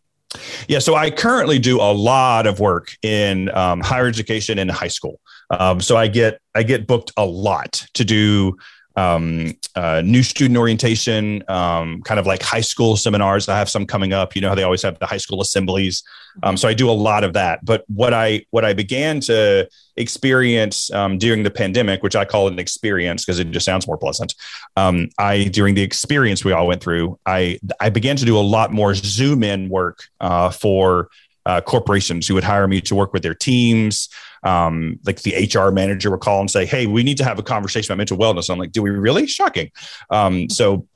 Yeah, 0.68 0.80
so 0.80 0.96
I 0.96 1.10
currently 1.10 1.58
do 1.58 1.80
a 1.80 1.92
lot 1.92 2.46
of 2.46 2.60
work 2.60 2.96
in 3.02 3.50
um, 3.56 3.82
higher 3.82 4.08
education 4.08 4.60
and 4.60 4.70
high 4.70 4.88
school. 4.88 5.20
Um, 5.50 5.82
so 5.82 5.98
I 5.98 6.08
get 6.08 6.40
I 6.54 6.64
get 6.64 6.86
booked 6.86 7.12
a 7.18 7.26
lot 7.26 7.84
to 7.96 8.06
do 8.06 8.56
um, 9.00 9.54
uh, 9.76 10.02
new 10.04 10.24
student 10.24 10.58
orientation, 10.58 11.44
um, 11.48 12.02
kind 12.04 12.20
of 12.20 12.26
like 12.26 12.42
high 12.42 12.62
school 12.62 12.98
seminars. 12.98 13.48
I 13.48 13.58
have 13.58 13.70
some 13.70 13.86
coming 13.86 14.12
up. 14.12 14.36
You 14.36 14.42
know 14.42 14.50
how 14.50 14.56
they 14.56 14.64
always 14.64 14.82
have 14.82 15.00
the 15.00 15.06
high 15.06 15.18
school 15.18 15.42
assemblies. 15.42 16.04
Um, 16.44 16.58
so 16.58 16.68
I 16.68 16.74
do 16.74 16.90
a 16.90 16.92
lot 16.92 17.24
of 17.24 17.34
that. 17.34 17.64
But 17.64 17.86
what 17.88 18.14
I 18.14 18.46
what 18.50 18.66
I 18.66 18.74
began 18.74 19.22
to 19.22 19.70
experience 19.96 20.92
um, 20.92 21.18
during 21.18 21.44
the 21.44 21.52
pandemic, 21.52 22.04
which 22.04 22.16
I 22.16 22.26
call 22.26 22.48
an 22.48 22.60
experience 22.60 23.24
because 23.24 23.40
it 23.40 23.52
just 23.52 23.66
sounds 23.66 23.88
more 23.88 23.98
pleasant. 23.98 24.34
Um, 24.76 25.10
I 25.18 25.46
during 25.46 25.76
the 25.76 25.84
experience 25.84 26.44
we 26.44 26.52
all 26.52 26.68
went 26.68 26.84
through, 26.84 27.18
I 27.26 27.60
I 27.80 27.90
began 27.90 28.18
to 28.18 28.26
do 28.26 28.38
a 28.38 28.42
lot 28.42 28.74
more 28.74 28.94
Zoom 28.96 29.44
in 29.44 29.70
work 29.70 30.04
uh, 30.20 30.50
for 30.50 31.10
uh, 31.50 31.62
corporations 31.62 32.28
who 32.28 32.36
would 32.36 32.44
hire 32.44 32.68
me 32.68 32.80
to 32.82 32.94
work 32.94 33.12
with 33.12 33.24
their 33.24 33.34
teams 33.34 34.08
um, 34.44 35.00
like 35.06 35.22
the 35.24 35.50
HR 35.54 35.72
manager 35.72 36.12
would 36.12 36.22
call 36.22 36.40
and 36.40 36.50
say, 36.50 36.66
"Hey, 36.66 36.86
we 36.86 37.04
need 37.04 37.18
to 37.18 37.24
have 37.24 37.40
a 37.40 37.44
conversation 37.44 37.92
about 37.92 37.98
mental 37.98 38.18
wellness." 38.18 38.50
I'm 38.50 38.60
like, 38.60 38.72
"Do 38.72 38.82
we 38.82 38.90
really?" 38.90 39.28
Shocking. 39.28 39.72
Um, 40.10 40.50
so 40.50 40.88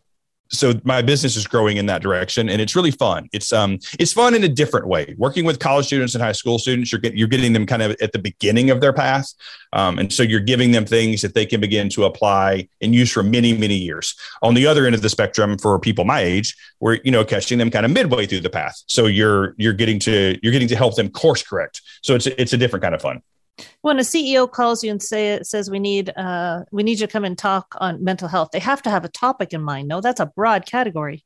so 0.53 0.73
my 0.83 1.01
business 1.01 1.35
is 1.35 1.47
growing 1.47 1.77
in 1.77 1.87
that 1.87 2.01
direction 2.01 2.49
and 2.49 2.61
it's 2.61 2.75
really 2.75 2.91
fun. 2.91 3.27
It's 3.33 3.51
um 3.51 3.79
it's 3.99 4.13
fun 4.13 4.35
in 4.35 4.43
a 4.43 4.47
different 4.47 4.87
way. 4.87 5.15
Working 5.17 5.45
with 5.45 5.59
college 5.59 5.87
students 5.87 6.13
and 6.15 6.23
high 6.23 6.31
school 6.31 6.59
students 6.59 6.91
you're 6.91 7.01
getting 7.01 7.17
you're 7.17 7.27
getting 7.27 7.53
them 7.53 7.65
kind 7.65 7.81
of 7.81 7.95
at 8.01 8.11
the 8.11 8.19
beginning 8.19 8.69
of 8.69 8.79
their 8.79 8.93
path 8.93 9.33
um, 9.73 9.97
and 9.99 10.13
so 10.13 10.23
you're 10.23 10.39
giving 10.39 10.71
them 10.71 10.85
things 10.85 11.21
that 11.21 11.33
they 11.33 11.45
can 11.45 11.59
begin 11.59 11.89
to 11.89 12.05
apply 12.05 12.67
and 12.81 12.93
use 12.93 13.11
for 13.11 13.23
many 13.23 13.57
many 13.57 13.75
years. 13.75 14.15
On 14.41 14.53
the 14.53 14.67
other 14.67 14.85
end 14.85 14.95
of 14.95 15.01
the 15.01 15.09
spectrum 15.09 15.57
for 15.57 15.79
people 15.79 16.05
my 16.05 16.21
age 16.21 16.55
we're 16.79 16.99
you 17.03 17.11
know 17.11 17.25
catching 17.25 17.57
them 17.57 17.71
kind 17.71 17.85
of 17.85 17.91
midway 17.91 18.25
through 18.25 18.41
the 18.41 18.49
path. 18.49 18.81
So 18.87 19.07
you're 19.07 19.55
you're 19.57 19.73
getting 19.73 19.99
to 19.99 20.37
you're 20.43 20.53
getting 20.53 20.67
to 20.69 20.75
help 20.75 20.95
them 20.95 21.09
course 21.09 21.43
correct. 21.43 21.81
So 22.01 22.15
it's 22.15 22.27
it's 22.27 22.53
a 22.53 22.57
different 22.57 22.83
kind 22.83 22.95
of 22.95 23.01
fun 23.01 23.21
when 23.81 23.99
a 23.99 24.01
CEO 24.01 24.49
calls 24.49 24.83
you 24.83 24.91
and 24.91 25.01
say 25.01 25.39
says 25.43 25.69
we 25.69 25.79
need 25.79 26.11
uh, 26.15 26.63
we 26.71 26.83
need 26.83 26.99
you 26.99 27.07
to 27.07 27.11
come 27.11 27.25
and 27.25 27.37
talk 27.37 27.75
on 27.79 28.03
mental 28.03 28.27
health, 28.27 28.49
they 28.51 28.59
have 28.59 28.81
to 28.83 28.89
have 28.89 29.05
a 29.05 29.09
topic 29.09 29.53
in 29.53 29.61
mind. 29.61 29.87
No, 29.87 30.01
that's 30.01 30.19
a 30.19 30.25
broad 30.25 30.65
category. 30.65 31.23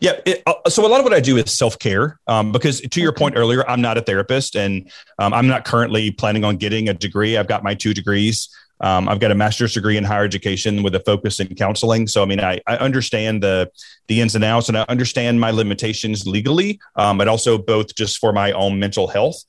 Yeah. 0.00 0.20
It, 0.24 0.42
uh, 0.46 0.68
so 0.68 0.86
a 0.86 0.88
lot 0.88 1.00
of 1.00 1.04
what 1.04 1.12
I 1.12 1.20
do 1.20 1.36
is 1.36 1.52
self 1.52 1.78
care 1.78 2.20
um, 2.26 2.52
because 2.52 2.80
to 2.80 3.00
your 3.00 3.12
point 3.12 3.36
earlier, 3.36 3.68
I'm 3.68 3.80
not 3.80 3.98
a 3.98 4.02
therapist 4.02 4.56
and 4.56 4.90
um, 5.18 5.32
I'm 5.32 5.48
not 5.48 5.64
currently 5.64 6.10
planning 6.10 6.44
on 6.44 6.56
getting 6.56 6.88
a 6.88 6.94
degree. 6.94 7.36
I've 7.36 7.48
got 7.48 7.64
my 7.64 7.74
two 7.74 7.94
degrees. 7.94 8.48
Um, 8.80 9.08
I've 9.08 9.20
got 9.20 9.30
a 9.30 9.34
master's 9.34 9.72
degree 9.72 9.96
in 9.96 10.04
higher 10.04 10.24
education 10.24 10.82
with 10.82 10.94
a 10.94 11.00
focus 11.00 11.40
in 11.40 11.54
counseling. 11.54 12.06
So, 12.06 12.22
I 12.22 12.26
mean, 12.26 12.40
I, 12.40 12.60
I 12.66 12.76
understand 12.76 13.42
the 13.42 13.70
the 14.06 14.20
ins 14.20 14.34
and 14.34 14.44
outs, 14.44 14.68
and 14.68 14.76
I 14.76 14.84
understand 14.88 15.40
my 15.40 15.50
limitations 15.50 16.26
legally, 16.26 16.78
um, 16.94 17.16
but 17.16 17.26
also 17.26 17.56
both 17.56 17.94
just 17.94 18.18
for 18.18 18.32
my 18.32 18.52
own 18.52 18.78
mental 18.78 19.08
health. 19.08 19.42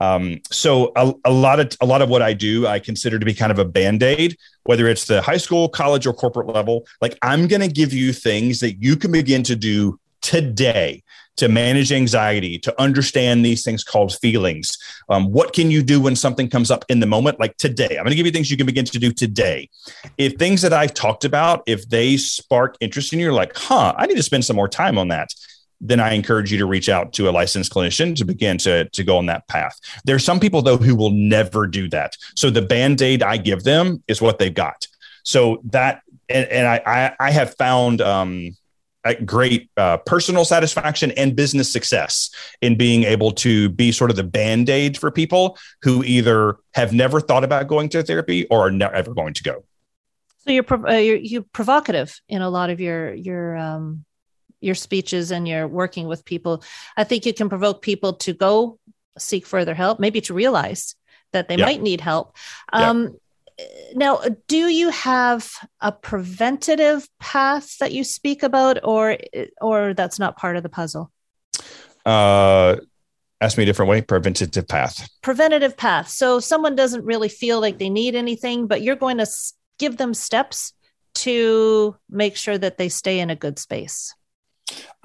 Um, 0.00 0.40
so 0.50 0.92
a, 0.96 1.14
a, 1.24 1.30
lot 1.30 1.60
of 1.60 1.76
a 1.80 1.86
lot 1.86 2.02
of 2.02 2.08
what 2.08 2.22
I 2.22 2.32
do, 2.32 2.66
I 2.66 2.78
consider 2.78 3.18
to 3.18 3.24
be 3.24 3.34
kind 3.34 3.52
of 3.52 3.58
a 3.58 3.64
band 3.64 4.02
aid, 4.02 4.36
whether 4.64 4.88
it's 4.88 5.06
the 5.06 5.22
high 5.22 5.36
school, 5.36 5.68
college, 5.68 6.06
or 6.06 6.12
corporate 6.12 6.48
level. 6.48 6.86
Like 7.00 7.18
I'm 7.22 7.46
going 7.46 7.62
to 7.62 7.68
give 7.68 7.92
you 7.92 8.12
things 8.12 8.60
that 8.60 8.82
you 8.82 8.96
can 8.96 9.12
begin 9.12 9.42
to 9.44 9.56
do 9.56 9.98
today 10.20 11.02
to 11.36 11.48
manage 11.48 11.90
anxiety, 11.90 12.58
to 12.60 12.80
understand 12.80 13.44
these 13.44 13.64
things 13.64 13.82
called 13.82 14.14
feelings. 14.18 14.78
Um, 15.08 15.32
what 15.32 15.52
can 15.52 15.70
you 15.70 15.82
do 15.82 16.00
when 16.00 16.14
something 16.14 16.48
comes 16.48 16.70
up 16.70 16.84
in 16.88 17.00
the 17.00 17.06
moment, 17.06 17.40
like 17.40 17.56
today? 17.56 17.96
I'm 17.98 18.04
going 18.04 18.10
to 18.10 18.14
give 18.14 18.26
you 18.26 18.32
things 18.32 18.50
you 18.50 18.56
can 18.56 18.66
begin 18.66 18.84
to 18.84 18.98
do 18.98 19.12
today. 19.12 19.68
If 20.16 20.34
things 20.34 20.62
that 20.62 20.72
I've 20.72 20.94
talked 20.94 21.24
about, 21.24 21.64
if 21.66 21.88
they 21.88 22.16
spark 22.16 22.76
interest 22.80 23.12
in 23.12 23.18
you, 23.18 23.26
you're 23.26 23.34
like, 23.34 23.56
huh, 23.56 23.94
I 23.96 24.06
need 24.06 24.16
to 24.16 24.22
spend 24.22 24.44
some 24.44 24.56
more 24.56 24.68
time 24.68 24.96
on 24.96 25.08
that 25.08 25.34
then 25.84 26.00
I 26.00 26.14
encourage 26.14 26.50
you 26.50 26.58
to 26.58 26.66
reach 26.66 26.88
out 26.88 27.12
to 27.14 27.28
a 27.28 27.30
licensed 27.30 27.72
clinician 27.72 28.16
to 28.16 28.24
begin 28.24 28.56
to, 28.58 28.88
to 28.88 29.04
go 29.04 29.18
on 29.18 29.26
that 29.26 29.46
path. 29.48 29.78
There 30.04 30.16
are 30.16 30.20
some 30.20 30.40
people, 30.40 30.62
though, 30.62 30.78
who 30.78 30.96
will 30.96 31.10
never 31.10 31.66
do 31.66 31.88
that. 31.90 32.16
So 32.34 32.50
the 32.50 32.62
band 32.62 33.02
aid 33.02 33.22
I 33.22 33.36
give 33.36 33.64
them 33.64 34.02
is 34.08 34.22
what 34.22 34.38
they've 34.38 34.54
got. 34.54 34.88
So 35.22 35.60
that, 35.64 36.02
and, 36.28 36.48
and 36.48 36.66
I, 36.66 37.14
I, 37.20 37.30
have 37.30 37.54
found 37.54 38.00
um, 38.00 38.56
great 39.24 39.70
uh, 39.76 39.98
personal 39.98 40.44
satisfaction 40.44 41.10
and 41.12 41.36
business 41.36 41.70
success 41.70 42.30
in 42.62 42.76
being 42.76 43.04
able 43.04 43.30
to 43.32 43.68
be 43.68 43.92
sort 43.92 44.10
of 44.10 44.16
the 44.16 44.24
band 44.24 44.70
aid 44.70 44.96
for 44.96 45.10
people 45.10 45.58
who 45.82 46.02
either 46.04 46.56
have 46.74 46.92
never 46.92 47.20
thought 47.20 47.44
about 47.44 47.68
going 47.68 47.90
to 47.90 48.02
therapy 48.02 48.46
or 48.46 48.66
are 48.66 48.70
never 48.70 49.12
going 49.12 49.34
to 49.34 49.42
go. 49.42 49.64
So 50.38 50.50
you're, 50.50 50.86
uh, 50.86 50.94
you're, 50.96 51.16
you're 51.16 51.42
provocative 51.52 52.20
in 52.28 52.42
a 52.42 52.50
lot 52.50 52.68
of 52.70 52.80
your 52.80 53.14
your 53.14 53.56
um, 53.56 54.04
your 54.64 54.74
speeches 54.74 55.30
and 55.30 55.46
you're 55.46 55.68
working 55.68 56.08
with 56.08 56.24
people, 56.24 56.62
I 56.96 57.04
think 57.04 57.26
you 57.26 57.34
can 57.34 57.48
provoke 57.48 57.82
people 57.82 58.14
to 58.14 58.32
go 58.32 58.78
seek 59.18 59.46
further 59.46 59.74
help, 59.74 60.00
maybe 60.00 60.20
to 60.22 60.34
realize 60.34 60.96
that 61.32 61.48
they 61.48 61.56
yeah. 61.56 61.66
might 61.66 61.82
need 61.82 62.00
help. 62.00 62.36
Um, 62.72 63.02
yeah. 63.02 63.08
Now, 63.94 64.20
do 64.48 64.56
you 64.56 64.90
have 64.90 65.48
a 65.80 65.92
preventative 65.92 67.08
path 67.20 67.78
that 67.78 67.92
you 67.92 68.02
speak 68.02 68.42
about, 68.42 68.80
or 68.82 69.16
or 69.60 69.94
that's 69.94 70.18
not 70.18 70.36
part 70.36 70.56
of 70.56 70.64
the 70.64 70.68
puzzle? 70.68 71.12
Uh, 72.04 72.76
ask 73.40 73.56
me 73.56 73.62
a 73.62 73.66
different 73.66 73.90
way. 73.90 74.00
Preventative 74.00 74.66
path. 74.66 75.08
Preventative 75.22 75.76
path. 75.76 76.08
So 76.08 76.40
someone 76.40 76.74
doesn't 76.74 77.04
really 77.04 77.28
feel 77.28 77.60
like 77.60 77.78
they 77.78 77.90
need 77.90 78.16
anything, 78.16 78.66
but 78.66 78.82
you're 78.82 78.96
going 78.96 79.18
to 79.18 79.26
give 79.78 79.98
them 79.98 80.14
steps 80.14 80.72
to 81.14 81.96
make 82.10 82.36
sure 82.36 82.58
that 82.58 82.76
they 82.76 82.88
stay 82.88 83.20
in 83.20 83.30
a 83.30 83.36
good 83.36 83.60
space. 83.60 84.14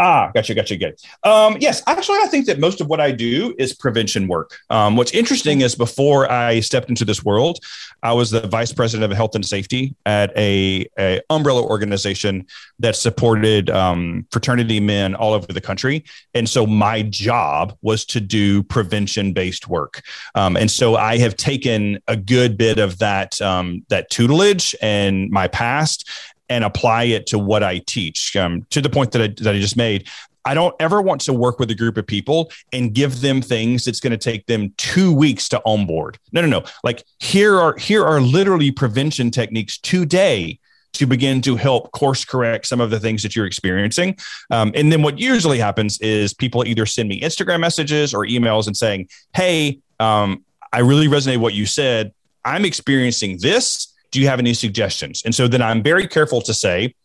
Ah, 0.01 0.31
gotcha, 0.33 0.55
gotcha, 0.55 0.77
good. 0.77 0.95
Um, 1.25 1.57
yes, 1.59 1.83
actually, 1.85 2.19
I 2.19 2.27
think 2.27 2.45
that 2.45 2.57
most 2.57 2.79
of 2.79 2.87
what 2.87 3.01
I 3.01 3.11
do 3.11 3.53
is 3.59 3.73
prevention 3.73 4.29
work. 4.29 4.57
Um, 4.69 4.95
what's 4.95 5.11
interesting 5.11 5.59
is 5.59 5.75
before 5.75 6.31
I 6.31 6.61
stepped 6.61 6.87
into 6.87 7.03
this 7.03 7.25
world, 7.25 7.59
I 8.01 8.13
was 8.13 8.31
the 8.31 8.47
vice 8.47 8.71
president 8.71 9.11
of 9.11 9.15
health 9.17 9.35
and 9.35 9.45
safety 9.45 9.95
at 10.05 10.31
a, 10.37 10.87
a 10.97 11.19
umbrella 11.29 11.63
organization 11.63 12.47
that 12.79 12.95
supported 12.95 13.69
um, 13.69 14.25
fraternity 14.31 14.79
men 14.79 15.15
all 15.15 15.33
over 15.33 15.47
the 15.47 15.59
country, 15.59 16.05
and 16.33 16.47
so 16.47 16.65
my 16.65 17.01
job 17.01 17.77
was 17.81 18.05
to 18.05 18.21
do 18.21 18.63
prevention 18.63 19.33
based 19.33 19.67
work. 19.67 20.01
Um, 20.33 20.55
and 20.55 20.71
so 20.71 20.95
I 20.95 21.17
have 21.17 21.35
taken 21.35 21.99
a 22.07 22.15
good 22.15 22.57
bit 22.57 22.79
of 22.79 22.99
that 22.99 23.41
um, 23.41 23.85
that 23.89 24.09
tutelage 24.09 24.73
and 24.81 25.29
my 25.29 25.49
past 25.49 26.09
and 26.49 26.63
apply 26.63 27.03
it 27.03 27.27
to 27.27 27.39
what 27.39 27.63
I 27.63 27.79
teach. 27.79 28.35
Um, 28.35 28.65
to 28.71 28.81
the 28.81 28.89
point 28.89 29.11
that 29.11 29.21
I, 29.21 29.27
that 29.43 29.55
I 29.55 29.59
just 29.59 29.77
made, 29.77 30.07
I 30.45 30.53
don't 30.53 30.75
ever 30.79 31.01
want 31.01 31.21
to 31.21 31.33
work 31.33 31.59
with 31.59 31.69
a 31.69 31.75
group 31.75 31.97
of 31.97 32.07
people 32.07 32.51
and 32.73 32.93
give 32.93 33.21
them 33.21 33.41
things 33.41 33.85
that's 33.85 33.99
going 33.99 34.11
to 34.11 34.17
take 34.17 34.45
them 34.47 34.73
two 34.77 35.13
weeks 35.13 35.49
to 35.49 35.61
onboard. 35.65 36.17
No, 36.31 36.41
no, 36.41 36.47
no. 36.47 36.63
Like 36.83 37.03
here 37.19 37.59
are 37.59 37.77
here 37.77 38.03
are 38.03 38.21
literally 38.21 38.71
prevention 38.71 39.31
techniques 39.31 39.77
today 39.77 40.59
to 40.93 41.05
begin 41.05 41.41
to 41.41 41.55
help 41.55 41.91
course 41.91 42.25
correct 42.25 42.65
some 42.65 42.81
of 42.81 42.89
the 42.89 42.99
things 42.99 43.21
that 43.21 43.35
you're 43.35 43.45
experiencing. 43.45 44.17
Um, 44.49 44.71
and 44.73 44.91
then 44.91 45.03
what 45.03 45.19
usually 45.19 45.59
happens 45.59 45.99
is 46.01 46.33
people 46.33 46.65
either 46.65 46.85
send 46.85 47.09
me 47.09 47.21
Instagram 47.21 47.59
messages 47.59 48.13
or 48.13 48.25
emails 48.25 48.65
and 48.65 48.75
saying, 48.75 49.07
"Hey, 49.35 49.79
um, 49.99 50.43
I 50.73 50.79
really 50.79 51.07
resonate 51.07 51.37
what 51.37 51.53
you 51.53 51.65
said. 51.65 52.11
I'm 52.43 52.65
experiencing 52.65 53.37
this." 53.39 53.88
Do 54.11 54.19
you 54.19 54.27
have 54.27 54.39
any 54.39 54.53
suggestions? 54.53 55.21
And 55.23 55.33
so 55.33 55.47
then 55.47 55.61
I'm 55.61 55.83
very 55.83 56.07
careful 56.07 56.41
to 56.41 56.53
say, 56.53 56.95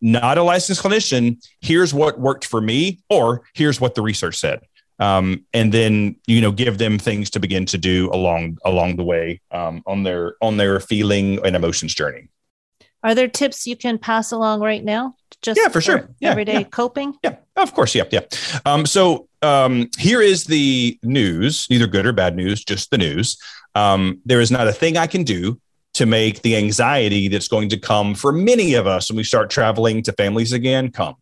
not 0.00 0.36
a 0.36 0.42
licensed 0.42 0.82
clinician, 0.82 1.42
here's 1.60 1.94
what 1.94 2.18
worked 2.18 2.44
for 2.44 2.60
me, 2.60 3.00
or 3.08 3.42
here's 3.54 3.80
what 3.80 3.94
the 3.94 4.02
research 4.02 4.36
said. 4.36 4.60
Um, 4.98 5.46
and 5.52 5.72
then 5.72 6.16
you 6.26 6.40
know 6.40 6.52
give 6.52 6.78
them 6.78 6.98
things 6.98 7.30
to 7.30 7.40
begin 7.40 7.66
to 7.66 7.78
do 7.78 8.10
along 8.12 8.58
along 8.64 8.96
the 8.96 9.04
way 9.04 9.40
um, 9.50 9.82
on 9.86 10.02
their 10.02 10.34
on 10.40 10.58
their 10.58 10.80
feeling 10.80 11.44
and 11.44 11.56
emotions 11.56 11.94
journey. 11.94 12.28
Are 13.02 13.14
there 13.14 13.26
tips 13.26 13.66
you 13.66 13.76
can 13.76 13.98
pass 13.98 14.30
along 14.30 14.60
right 14.60 14.84
now? 14.84 15.16
Just 15.40 15.58
yeah, 15.58 15.66
for, 15.66 15.74
for 15.74 15.80
sure. 15.80 16.08
Yeah, 16.20 16.30
everyday 16.30 16.60
yeah. 16.60 16.64
coping. 16.64 17.14
Yeah, 17.24 17.36
of 17.56 17.74
course. 17.74 17.94
Yeah, 17.94 18.04
yeah. 18.12 18.20
Um, 18.64 18.86
so 18.86 19.28
um, 19.42 19.88
here 19.98 20.20
is 20.20 20.44
the 20.44 20.98
news, 21.02 21.66
neither 21.68 21.88
good 21.88 22.06
or 22.06 22.12
bad 22.12 22.36
news, 22.36 22.64
just 22.64 22.90
the 22.90 22.98
news. 22.98 23.38
Um, 23.74 24.20
there 24.24 24.40
is 24.40 24.50
not 24.50 24.68
a 24.68 24.72
thing 24.72 24.96
I 24.96 25.08
can 25.08 25.24
do 25.24 25.60
to 25.94 26.06
make 26.06 26.42
the 26.42 26.56
anxiety 26.56 27.28
that's 27.28 27.48
going 27.48 27.68
to 27.68 27.78
come 27.78 28.14
for 28.14 28.32
many 28.32 28.74
of 28.74 28.86
us 28.86 29.10
when 29.10 29.16
we 29.16 29.24
start 29.24 29.50
traveling 29.50 30.02
to 30.02 30.12
families 30.12 30.52
again 30.52 30.90
come. 30.90 31.16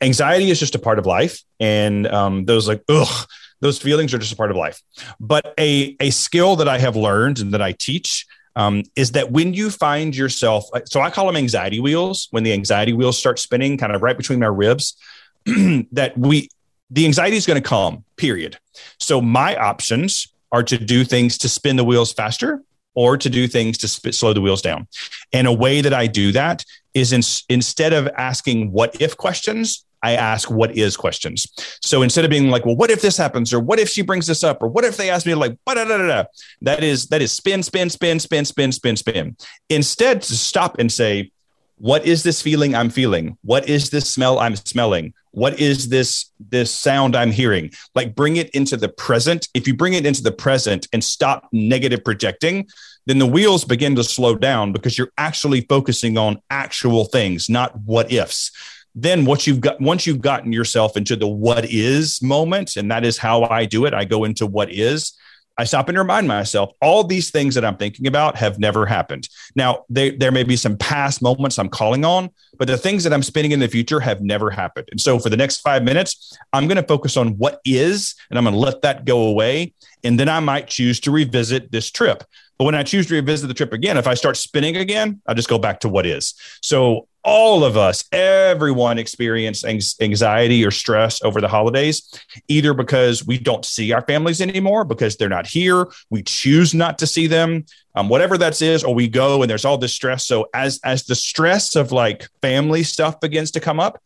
Anxiety 0.00 0.50
is 0.50 0.60
just 0.60 0.74
a 0.74 0.78
part 0.78 0.98
of 0.98 1.06
life, 1.06 1.42
and 1.58 2.06
um, 2.06 2.44
those 2.44 2.68
like 2.68 2.82
ugh, 2.88 3.28
those 3.60 3.78
feelings 3.78 4.14
are 4.14 4.18
just 4.18 4.32
a 4.32 4.36
part 4.36 4.50
of 4.50 4.56
life. 4.56 4.80
But 5.18 5.54
a 5.58 5.96
a 5.98 6.10
skill 6.10 6.56
that 6.56 6.68
I 6.68 6.78
have 6.78 6.94
learned 6.94 7.40
and 7.40 7.52
that 7.52 7.62
I 7.62 7.72
teach 7.72 8.24
um, 8.54 8.84
is 8.94 9.12
that 9.12 9.32
when 9.32 9.54
you 9.54 9.70
find 9.70 10.16
yourself, 10.16 10.66
so 10.84 11.00
I 11.00 11.10
call 11.10 11.26
them 11.26 11.36
anxiety 11.36 11.80
wheels. 11.80 12.28
When 12.30 12.44
the 12.44 12.52
anxiety 12.52 12.92
wheels 12.92 13.18
start 13.18 13.38
spinning, 13.38 13.76
kind 13.76 13.94
of 13.94 14.02
right 14.02 14.16
between 14.16 14.38
my 14.38 14.46
ribs, 14.46 14.96
that 15.46 16.12
we 16.16 16.48
the 16.90 17.04
anxiety 17.04 17.36
is 17.36 17.46
going 17.46 17.60
to 17.60 17.68
come. 17.68 18.04
Period. 18.16 18.58
So 18.98 19.20
my 19.20 19.56
options 19.56 20.28
are 20.52 20.62
to 20.62 20.78
do 20.78 21.04
things 21.04 21.38
to 21.38 21.48
spin 21.48 21.76
the 21.76 21.84
wheels 21.84 22.12
faster 22.12 22.62
or 22.98 23.16
to 23.16 23.30
do 23.30 23.46
things 23.46 23.78
to 23.78 23.86
sp- 23.86 24.10
slow 24.10 24.32
the 24.32 24.40
wheels 24.40 24.60
down. 24.60 24.88
And 25.32 25.46
a 25.46 25.52
way 25.52 25.80
that 25.80 25.94
I 25.94 26.08
do 26.08 26.32
that 26.32 26.64
is 26.94 27.12
in, 27.12 27.22
instead 27.48 27.92
of 27.92 28.08
asking 28.16 28.72
what 28.72 29.00
if 29.00 29.16
questions, 29.16 29.84
I 30.02 30.16
ask 30.16 30.50
what 30.50 30.76
is 30.76 30.96
questions. 30.96 31.46
So 31.80 32.02
instead 32.02 32.24
of 32.24 32.30
being 32.30 32.50
like, 32.50 32.66
well, 32.66 32.74
what 32.74 32.90
if 32.90 33.00
this 33.00 33.16
happens, 33.16 33.52
or 33.52 33.60
what 33.60 33.78
if 33.78 33.88
she 33.88 34.02
brings 34.02 34.26
this 34.26 34.42
up, 34.42 34.60
or 34.64 34.68
what 34.68 34.84
if 34.84 34.96
they 34.96 35.10
ask 35.10 35.26
me 35.26 35.34
like, 35.36 35.56
da, 35.64 35.74
da, 35.74 35.84
da, 35.84 36.06
da, 36.08 36.24
that 36.62 36.82
is 36.82 37.06
that 37.06 37.22
is 37.22 37.30
spin, 37.30 37.62
spin, 37.62 37.88
spin, 37.88 38.18
spin, 38.18 38.44
spin, 38.44 38.72
spin, 38.72 38.96
spin. 38.96 39.36
Instead, 39.68 40.22
to 40.22 40.34
stop 40.34 40.80
and 40.80 40.90
say, 40.90 41.30
what 41.78 42.04
is 42.04 42.22
this 42.22 42.42
feeling 42.42 42.74
I'm 42.74 42.90
feeling? 42.90 43.38
What 43.42 43.68
is 43.68 43.90
this 43.90 44.08
smell 44.08 44.38
I'm 44.38 44.56
smelling? 44.56 45.14
What 45.30 45.60
is 45.60 45.88
this 45.88 46.32
this 46.40 46.72
sound 46.72 47.14
I'm 47.14 47.30
hearing? 47.30 47.70
Like 47.94 48.14
bring 48.14 48.36
it 48.36 48.50
into 48.50 48.76
the 48.76 48.88
present. 48.88 49.48
If 49.54 49.66
you 49.68 49.74
bring 49.74 49.94
it 49.94 50.04
into 50.04 50.22
the 50.22 50.32
present 50.32 50.88
and 50.92 51.02
stop 51.02 51.48
negative 51.52 52.04
projecting, 52.04 52.68
then 53.06 53.18
the 53.18 53.26
wheels 53.26 53.64
begin 53.64 53.94
to 53.96 54.04
slow 54.04 54.34
down 54.34 54.72
because 54.72 54.98
you're 54.98 55.12
actually 55.16 55.62
focusing 55.62 56.18
on 56.18 56.42
actual 56.50 57.04
things, 57.04 57.48
not 57.48 57.78
what 57.80 58.12
ifs 58.12 58.50
then 58.94 59.24
what 59.24 59.46
you've 59.46 59.60
got 59.60 59.80
once 59.80 60.06
you've 60.06 60.20
gotten 60.20 60.52
yourself 60.52 60.96
into 60.96 61.14
the 61.14 61.28
what 61.28 61.64
is 61.66 62.20
moment 62.20 62.76
and 62.76 62.90
that 62.90 63.04
is 63.04 63.16
how 63.16 63.44
i 63.44 63.64
do 63.64 63.84
it 63.84 63.94
i 63.94 64.04
go 64.04 64.24
into 64.24 64.46
what 64.46 64.72
is 64.72 65.12
i 65.58 65.64
stop 65.64 65.88
and 65.88 65.98
remind 65.98 66.26
myself 66.26 66.72
all 66.80 67.04
these 67.04 67.30
things 67.30 67.54
that 67.54 67.64
i'm 67.64 67.76
thinking 67.76 68.06
about 68.06 68.36
have 68.36 68.58
never 68.58 68.86
happened. 68.86 69.28
Now 69.54 69.84
they, 69.90 70.10
there 70.10 70.32
may 70.32 70.44
be 70.44 70.56
some 70.56 70.76
past 70.76 71.20
moments 71.20 71.58
i'm 71.58 71.68
calling 71.68 72.04
on 72.04 72.30
but 72.58 72.68
the 72.68 72.78
things 72.78 73.04
that 73.04 73.12
i'm 73.12 73.22
spinning 73.22 73.52
in 73.52 73.60
the 73.60 73.68
future 73.68 74.00
have 74.00 74.20
never 74.22 74.50
happened. 74.50 74.88
And 74.90 75.00
so 75.00 75.18
for 75.18 75.28
the 75.28 75.36
next 75.36 75.60
five 75.60 75.82
minutes 75.82 76.36
i'm 76.52 76.66
going 76.66 76.76
to 76.76 76.88
focus 76.88 77.16
on 77.16 77.36
what 77.38 77.60
is 77.64 78.14
and 78.30 78.38
i'm 78.38 78.44
going 78.44 78.54
to 78.54 78.60
let 78.60 78.82
that 78.82 79.04
go 79.04 79.22
away 79.22 79.74
and 80.04 80.18
then 80.18 80.28
i 80.28 80.40
might 80.40 80.68
choose 80.68 81.00
to 81.00 81.10
revisit 81.10 81.72
this 81.72 81.90
trip. 81.90 82.24
But 82.58 82.64
when 82.64 82.74
I 82.74 82.82
choose 82.82 83.06
to 83.06 83.14
revisit 83.14 83.46
the 83.46 83.54
trip 83.54 83.72
again, 83.72 83.96
if 83.96 84.08
I 84.08 84.14
start 84.14 84.36
spinning 84.36 84.76
again, 84.76 85.22
I 85.28 85.34
just 85.34 85.48
go 85.48 85.58
back 85.58 85.78
to 85.80 85.88
what 85.88 86.06
is. 86.06 86.34
So 86.60 87.06
all 87.28 87.62
of 87.62 87.76
us, 87.76 88.04
everyone 88.10 88.98
experienced 88.98 89.62
anxiety 90.00 90.64
or 90.64 90.70
stress 90.70 91.22
over 91.22 91.42
the 91.42 91.48
holidays, 91.48 92.18
either 92.48 92.72
because 92.72 93.26
we 93.26 93.36
don't 93.36 93.66
see 93.66 93.92
our 93.92 94.00
families 94.00 94.40
anymore 94.40 94.82
because 94.82 95.16
they're 95.16 95.28
not 95.28 95.46
here, 95.46 95.86
we 96.08 96.22
choose 96.22 96.72
not 96.72 96.98
to 96.98 97.06
see 97.06 97.26
them, 97.26 97.66
um, 97.94 98.08
whatever 98.08 98.38
that 98.38 98.62
is, 98.62 98.82
or 98.82 98.94
we 98.94 99.08
go 99.08 99.42
and 99.42 99.50
there's 99.50 99.66
all 99.66 99.76
this 99.76 99.92
stress. 99.92 100.26
So 100.26 100.48
as 100.54 100.80
as 100.84 101.04
the 101.04 101.14
stress 101.14 101.76
of 101.76 101.92
like 101.92 102.26
family 102.40 102.82
stuff 102.82 103.20
begins 103.20 103.50
to 103.50 103.60
come 103.60 103.78
up, 103.78 104.02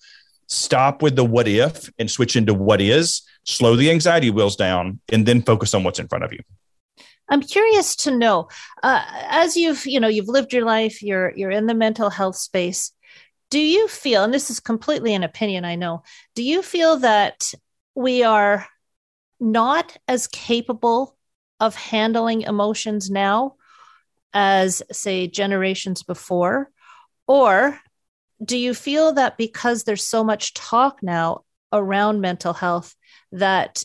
stop 0.49 1.01
with 1.01 1.15
the 1.15 1.25
what 1.25 1.47
if 1.47 1.89
and 2.01 2.11
switch 2.11 2.35
into 2.35 2.55
what 2.55 2.81
is. 2.81 3.23
Slow 3.45 3.77
the 3.77 3.91
anxiety 3.91 4.31
wheels 4.31 4.57
down, 4.57 4.99
and 5.13 5.27
then 5.27 5.43
focus 5.43 5.75
on 5.75 5.85
what's 5.85 6.01
in 6.01 6.09
front 6.09 6.25
of 6.25 6.33
you. 6.33 6.41
I'm 7.29 7.41
curious 7.41 7.95
to 7.97 8.17
know, 8.17 8.49
uh, 8.83 9.03
as 9.29 9.57
you've 9.57 9.87
you 9.87 10.01
know 10.01 10.09
you've 10.09 10.29
lived 10.29 10.53
your 10.53 10.65
life, 10.65 11.03
you're 11.03 11.33
you're 11.37 11.53
in 11.53 11.67
the 11.67 11.75
mental 11.75 12.11
health 12.11 12.37
space 12.37 12.93
do 13.53 13.61
you 13.61 13.87
feel, 13.87 14.25
and 14.25 14.33
this 14.33 14.49
is 14.49 14.61
completely 14.61 15.13
an 15.13 15.23
opinion, 15.23 15.67
I 15.67 15.75
know, 15.77 16.05
do 16.35 16.43
you 16.43 16.63
feel 16.63 16.97
that 17.01 17.53
we 17.95 18.23
are 18.23 18.67
not 19.39 19.95
as 20.09 20.27
capable 20.27 21.19
of 21.61 21.75
handling 21.75 22.41
emotions 22.41 23.11
now 23.11 23.57
as, 24.33 24.83
say, 24.91 25.27
generations 25.27 26.03
before? 26.03 26.71
Or 27.27 27.79
do 28.43 28.57
you 28.57 28.73
feel 28.73 29.13
that 29.13 29.37
because 29.37 29.85
there's 29.85 30.03
so 30.03 30.25
much 30.25 30.55
talk 30.55 31.03
now 31.03 31.45
around 31.75 32.23
mental 32.23 32.55
health, 32.55 32.95
that 33.33 33.85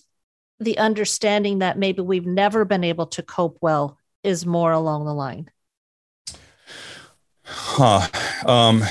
the 0.62 0.78
understanding 0.78 1.60
that 1.60 1.78
maybe 1.78 2.02
we've 2.02 2.26
never 2.26 2.64
been 2.64 2.86
able 2.86 3.08
to 3.08 3.22
cope 3.22 3.58
well 3.60 3.98
is 4.24 4.46
more 4.46 4.72
along 4.72 5.04
the 5.04 5.14
line? 5.14 5.52
Huh. 7.44 8.08
Um, 8.46 8.86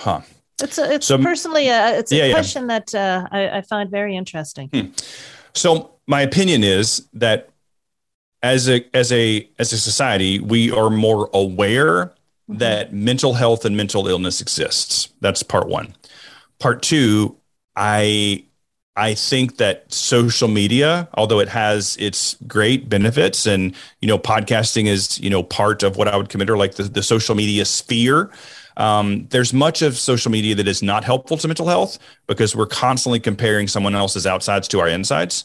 Huh. 0.00 0.22
It's 0.62 0.78
a, 0.78 0.92
it's 0.92 1.06
so, 1.06 1.18
personally 1.18 1.68
a, 1.68 1.98
it's 1.98 2.10
a 2.10 2.16
yeah, 2.16 2.32
question 2.32 2.62
yeah. 2.62 2.78
that 2.78 2.94
uh, 2.94 3.28
I, 3.30 3.58
I, 3.58 3.60
find 3.62 3.90
very 3.90 4.16
interesting. 4.16 4.68
Hmm. 4.68 4.92
So 5.54 5.92
my 6.06 6.22
opinion 6.22 6.64
is 6.64 7.06
that 7.12 7.50
as 8.42 8.68
a 8.68 8.84
as 8.94 9.12
a 9.12 9.46
as 9.58 9.74
a 9.74 9.78
society, 9.78 10.38
we 10.38 10.70
are 10.70 10.88
more 10.88 11.28
aware 11.34 12.06
mm-hmm. 12.06 12.58
that 12.58 12.94
mental 12.94 13.34
health 13.34 13.66
and 13.66 13.76
mental 13.76 14.08
illness 14.08 14.40
exists. 14.40 15.10
That's 15.20 15.42
part 15.42 15.68
one. 15.68 15.94
Part 16.58 16.82
two, 16.82 17.36
I 17.76 18.44
I 18.96 19.14
think 19.14 19.58
that 19.58 19.92
social 19.92 20.48
media, 20.48 21.08
although 21.14 21.40
it 21.40 21.48
has 21.48 21.96
its 21.98 22.36
great 22.46 22.88
benefits, 22.88 23.46
and 23.46 23.74
you 24.00 24.08
know, 24.08 24.18
podcasting 24.18 24.86
is 24.86 25.20
you 25.20 25.30
know 25.30 25.42
part 25.42 25.82
of 25.82 25.96
what 25.96 26.08
I 26.08 26.16
would 26.16 26.30
consider 26.30 26.56
like 26.56 26.76
the, 26.76 26.84
the 26.84 27.02
social 27.02 27.34
media 27.34 27.66
sphere. 27.66 28.30
Um, 28.80 29.26
there's 29.28 29.52
much 29.52 29.82
of 29.82 29.98
social 29.98 30.32
media 30.32 30.54
that 30.54 30.66
is 30.66 30.82
not 30.82 31.04
helpful 31.04 31.36
to 31.36 31.46
mental 31.46 31.68
health 31.68 31.98
because 32.26 32.56
we're 32.56 32.64
constantly 32.64 33.20
comparing 33.20 33.68
someone 33.68 33.94
else's 33.94 34.26
outsides 34.26 34.68
to 34.68 34.80
our 34.80 34.88
insides. 34.88 35.44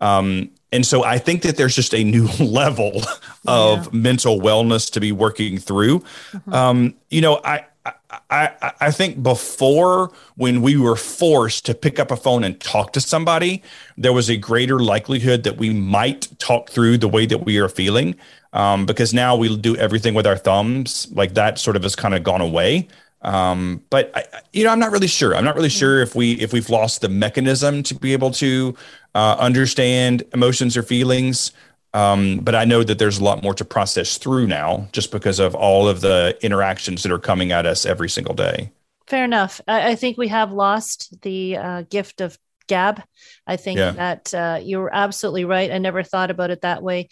Um, 0.00 0.50
and 0.72 0.86
so 0.86 1.04
I 1.04 1.18
think 1.18 1.42
that 1.42 1.58
there's 1.58 1.76
just 1.76 1.94
a 1.94 2.02
new 2.02 2.26
level 2.40 3.02
of 3.46 3.84
yeah. 3.84 3.90
mental 3.92 4.40
wellness 4.40 4.90
to 4.92 5.00
be 5.00 5.12
working 5.12 5.58
through. 5.58 6.00
Mm-hmm. 6.32 6.54
Um, 6.54 6.94
you 7.10 7.20
know, 7.20 7.42
I, 7.44 7.66
I, 8.30 8.72
I 8.80 8.90
think 8.90 9.22
before 9.22 10.10
when 10.36 10.62
we 10.62 10.78
were 10.78 10.96
forced 10.96 11.66
to 11.66 11.74
pick 11.74 11.98
up 11.98 12.10
a 12.10 12.16
phone 12.16 12.44
and 12.44 12.58
talk 12.60 12.94
to 12.94 13.00
somebody, 13.00 13.62
there 13.98 14.14
was 14.14 14.30
a 14.30 14.38
greater 14.38 14.78
likelihood 14.80 15.42
that 15.42 15.58
we 15.58 15.68
might 15.68 16.28
talk 16.38 16.70
through 16.70 16.96
the 16.96 17.08
way 17.08 17.26
that 17.26 17.44
we 17.44 17.58
are 17.58 17.68
feeling 17.68 18.16
um, 18.52 18.86
because 18.86 19.14
now 19.14 19.36
we 19.36 19.56
do 19.56 19.76
everything 19.76 20.14
with 20.14 20.26
our 20.26 20.36
thumbs. 20.36 21.08
Like 21.12 21.34
that 21.34 21.58
sort 21.58 21.76
of 21.76 21.82
has 21.82 21.96
kind 21.96 22.14
of 22.14 22.22
gone 22.22 22.40
away. 22.40 22.88
Um, 23.22 23.82
but 23.90 24.10
I, 24.14 24.24
you 24.52 24.64
know, 24.64 24.70
I'm 24.70 24.78
not 24.78 24.92
really 24.92 25.06
sure. 25.06 25.36
I'm 25.36 25.44
not 25.44 25.54
really 25.54 25.68
sure 25.68 26.00
if 26.00 26.14
we 26.14 26.32
if 26.34 26.52
we've 26.52 26.70
lost 26.70 27.02
the 27.02 27.08
mechanism 27.08 27.82
to 27.84 27.94
be 27.94 28.12
able 28.12 28.30
to 28.32 28.74
uh, 29.14 29.36
understand 29.38 30.22
emotions 30.32 30.76
or 30.76 30.82
feelings. 30.82 31.52
Um, 31.92 32.38
but 32.38 32.54
I 32.54 32.64
know 32.64 32.84
that 32.84 32.98
there's 32.98 33.18
a 33.18 33.24
lot 33.24 33.42
more 33.42 33.54
to 33.54 33.64
process 33.64 34.16
through 34.16 34.46
now, 34.46 34.88
just 34.92 35.10
because 35.10 35.40
of 35.40 35.54
all 35.54 35.88
of 35.88 36.00
the 36.00 36.38
interactions 36.40 37.02
that 37.02 37.10
are 37.10 37.18
coming 37.18 37.50
at 37.50 37.66
us 37.66 37.84
every 37.84 38.08
single 38.08 38.34
day. 38.34 38.70
Fair 39.08 39.24
enough. 39.24 39.60
I, 39.66 39.90
I 39.90 39.94
think 39.96 40.16
we 40.16 40.28
have 40.28 40.52
lost 40.52 41.20
the 41.22 41.56
uh, 41.56 41.82
gift 41.82 42.20
of 42.20 42.38
gab. 42.68 43.02
I 43.46 43.56
think 43.56 43.78
yeah. 43.78 43.90
that 43.90 44.32
uh, 44.32 44.60
you're 44.62 44.88
absolutely 44.92 45.44
right. 45.44 45.72
I 45.72 45.78
never 45.78 46.04
thought 46.04 46.30
about 46.30 46.50
it 46.50 46.60
that 46.60 46.82
way. 46.82 47.08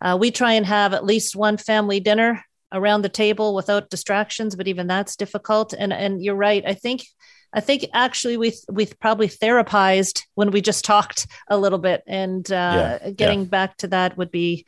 Uh, 0.00 0.16
we 0.18 0.30
try 0.30 0.52
and 0.52 0.66
have 0.66 0.92
at 0.92 1.04
least 1.04 1.36
one 1.36 1.56
family 1.56 2.00
dinner 2.00 2.44
around 2.72 3.02
the 3.02 3.08
table 3.08 3.54
without 3.54 3.90
distractions, 3.90 4.56
but 4.56 4.68
even 4.68 4.86
that's 4.86 5.16
difficult. 5.16 5.72
And 5.72 5.92
and 5.92 6.22
you're 6.22 6.34
right. 6.34 6.64
I 6.66 6.74
think 6.74 7.06
I 7.52 7.60
think 7.60 7.86
actually 7.94 8.36
we 8.36 8.52
we 8.70 8.86
probably 8.86 9.28
therapized 9.28 10.22
when 10.34 10.50
we 10.50 10.60
just 10.60 10.84
talked 10.92 11.26
a 11.48 11.56
little 11.56 11.78
bit, 11.78 12.02
and 12.06 12.50
uh, 12.50 12.98
yeah, 13.02 13.10
getting 13.10 13.40
yeah. 13.40 13.46
back 13.46 13.76
to 13.78 13.88
that 13.88 14.16
would 14.18 14.30
be 14.30 14.66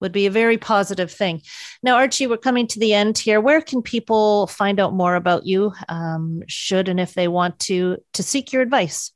would 0.00 0.12
be 0.12 0.26
a 0.26 0.30
very 0.30 0.58
positive 0.58 1.10
thing. 1.10 1.40
Now, 1.82 1.94
Archie, 1.96 2.26
we're 2.26 2.36
coming 2.36 2.66
to 2.66 2.78
the 2.78 2.92
end 2.92 3.16
here. 3.16 3.40
Where 3.40 3.62
can 3.62 3.80
people 3.80 4.46
find 4.48 4.78
out 4.78 4.92
more 4.92 5.14
about 5.14 5.46
you? 5.46 5.72
Um, 5.88 6.42
should 6.48 6.88
and 6.88 7.00
if 7.00 7.14
they 7.14 7.28
want 7.28 7.58
to 7.60 7.98
to 8.14 8.22
seek 8.22 8.52
your 8.52 8.62
advice? 8.62 9.12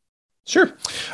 Sure. 0.47 0.73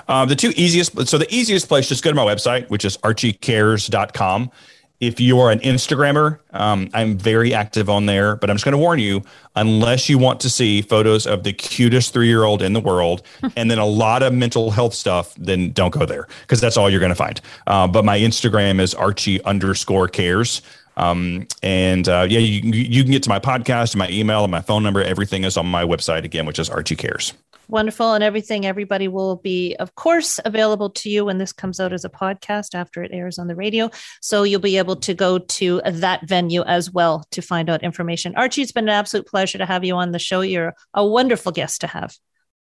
Uh, 0.08 0.24
the 0.24 0.36
two 0.36 0.52
easiest, 0.56 1.06
so 1.08 1.18
the 1.18 1.32
easiest 1.34 1.68
place, 1.68 1.88
just 1.88 2.02
go 2.02 2.10
to 2.10 2.16
my 2.16 2.24
website, 2.24 2.68
which 2.70 2.84
is 2.84 2.96
archiecares.com. 2.98 4.50
If 4.98 5.20
you 5.20 5.38
are 5.40 5.50
an 5.50 5.58
Instagrammer, 5.58 6.38
um, 6.54 6.88
I'm 6.94 7.18
very 7.18 7.52
active 7.52 7.90
on 7.90 8.06
there, 8.06 8.34
but 8.36 8.48
I'm 8.48 8.56
just 8.56 8.64
going 8.64 8.72
to 8.72 8.78
warn 8.78 8.98
you 8.98 9.20
unless 9.54 10.08
you 10.08 10.16
want 10.16 10.40
to 10.40 10.48
see 10.48 10.80
photos 10.80 11.26
of 11.26 11.42
the 11.42 11.52
cutest 11.52 12.14
three 12.14 12.28
year 12.28 12.44
old 12.44 12.62
in 12.62 12.72
the 12.72 12.80
world 12.80 13.22
and 13.56 13.70
then 13.70 13.78
a 13.78 13.84
lot 13.84 14.22
of 14.22 14.32
mental 14.32 14.70
health 14.70 14.94
stuff, 14.94 15.34
then 15.34 15.70
don't 15.72 15.92
go 15.92 16.06
there 16.06 16.26
because 16.40 16.62
that's 16.62 16.78
all 16.78 16.88
you're 16.88 17.00
going 17.00 17.10
to 17.10 17.14
find. 17.14 17.42
Uh, 17.66 17.86
but 17.86 18.06
my 18.06 18.18
Instagram 18.18 18.80
is 18.80 18.94
archie 18.94 19.42
underscore 19.44 20.08
cares. 20.08 20.62
Um, 20.96 21.46
and 21.62 22.08
uh, 22.08 22.26
yeah, 22.26 22.38
you, 22.38 22.62
you 22.72 23.02
can 23.02 23.12
get 23.12 23.22
to 23.24 23.28
my 23.28 23.38
podcast, 23.38 23.96
my 23.96 24.08
email, 24.08 24.44
and 24.44 24.50
my 24.50 24.62
phone 24.62 24.82
number. 24.82 25.02
Everything 25.02 25.44
is 25.44 25.58
on 25.58 25.66
my 25.66 25.84
website 25.84 26.24
again, 26.24 26.46
which 26.46 26.58
is 26.58 26.70
Archie 26.70 26.96
Cares 26.96 27.34
wonderful. 27.68 28.12
And 28.12 28.22
everything 28.22 28.66
everybody 28.66 29.08
will 29.08 29.36
be 29.36 29.76
of 29.76 29.94
course 29.94 30.38
available 30.44 30.90
to 30.90 31.10
you 31.10 31.24
when 31.24 31.38
this 31.38 31.52
comes 31.52 31.80
out 31.80 31.92
as 31.92 32.04
a 32.04 32.08
podcast 32.08 32.74
after 32.74 33.02
it 33.02 33.10
airs 33.12 33.38
on 33.38 33.46
the 33.46 33.56
radio. 33.56 33.90
So 34.20 34.42
you'll 34.42 34.60
be 34.60 34.78
able 34.78 34.96
to 34.96 35.14
go 35.14 35.38
to 35.38 35.80
that 35.84 36.26
venue 36.26 36.62
as 36.62 36.90
well 36.90 37.24
to 37.32 37.42
find 37.42 37.68
out 37.68 37.82
information. 37.82 38.34
Archie 38.36 38.62
it's 38.62 38.72
been 38.72 38.84
an 38.84 38.90
absolute 38.90 39.26
pleasure 39.26 39.58
to 39.58 39.66
have 39.66 39.84
you 39.84 39.94
on 39.94 40.12
the 40.12 40.18
show. 40.18 40.40
You're 40.40 40.74
a 40.94 41.06
wonderful 41.06 41.52
guest 41.52 41.80
to 41.82 41.86
have. 41.86 42.16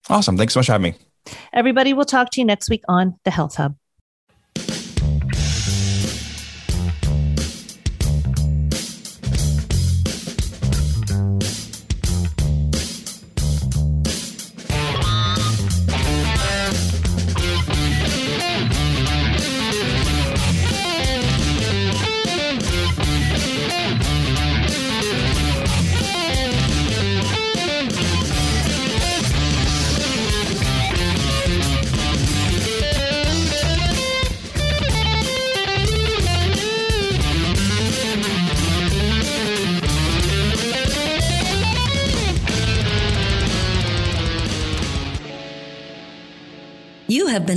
Awesome. 0.09 0.37
Thanks 0.37 0.53
so 0.53 0.59
much 0.59 0.67
for 0.67 0.73
having 0.73 0.93
me. 0.93 1.35
Everybody 1.53 1.93
we'll 1.93 2.05
talk 2.05 2.31
to 2.31 2.41
you 2.41 2.45
next 2.45 2.69
week 2.69 2.83
on 2.87 3.19
the 3.23 3.31
health 3.31 3.55
hub 3.55 3.75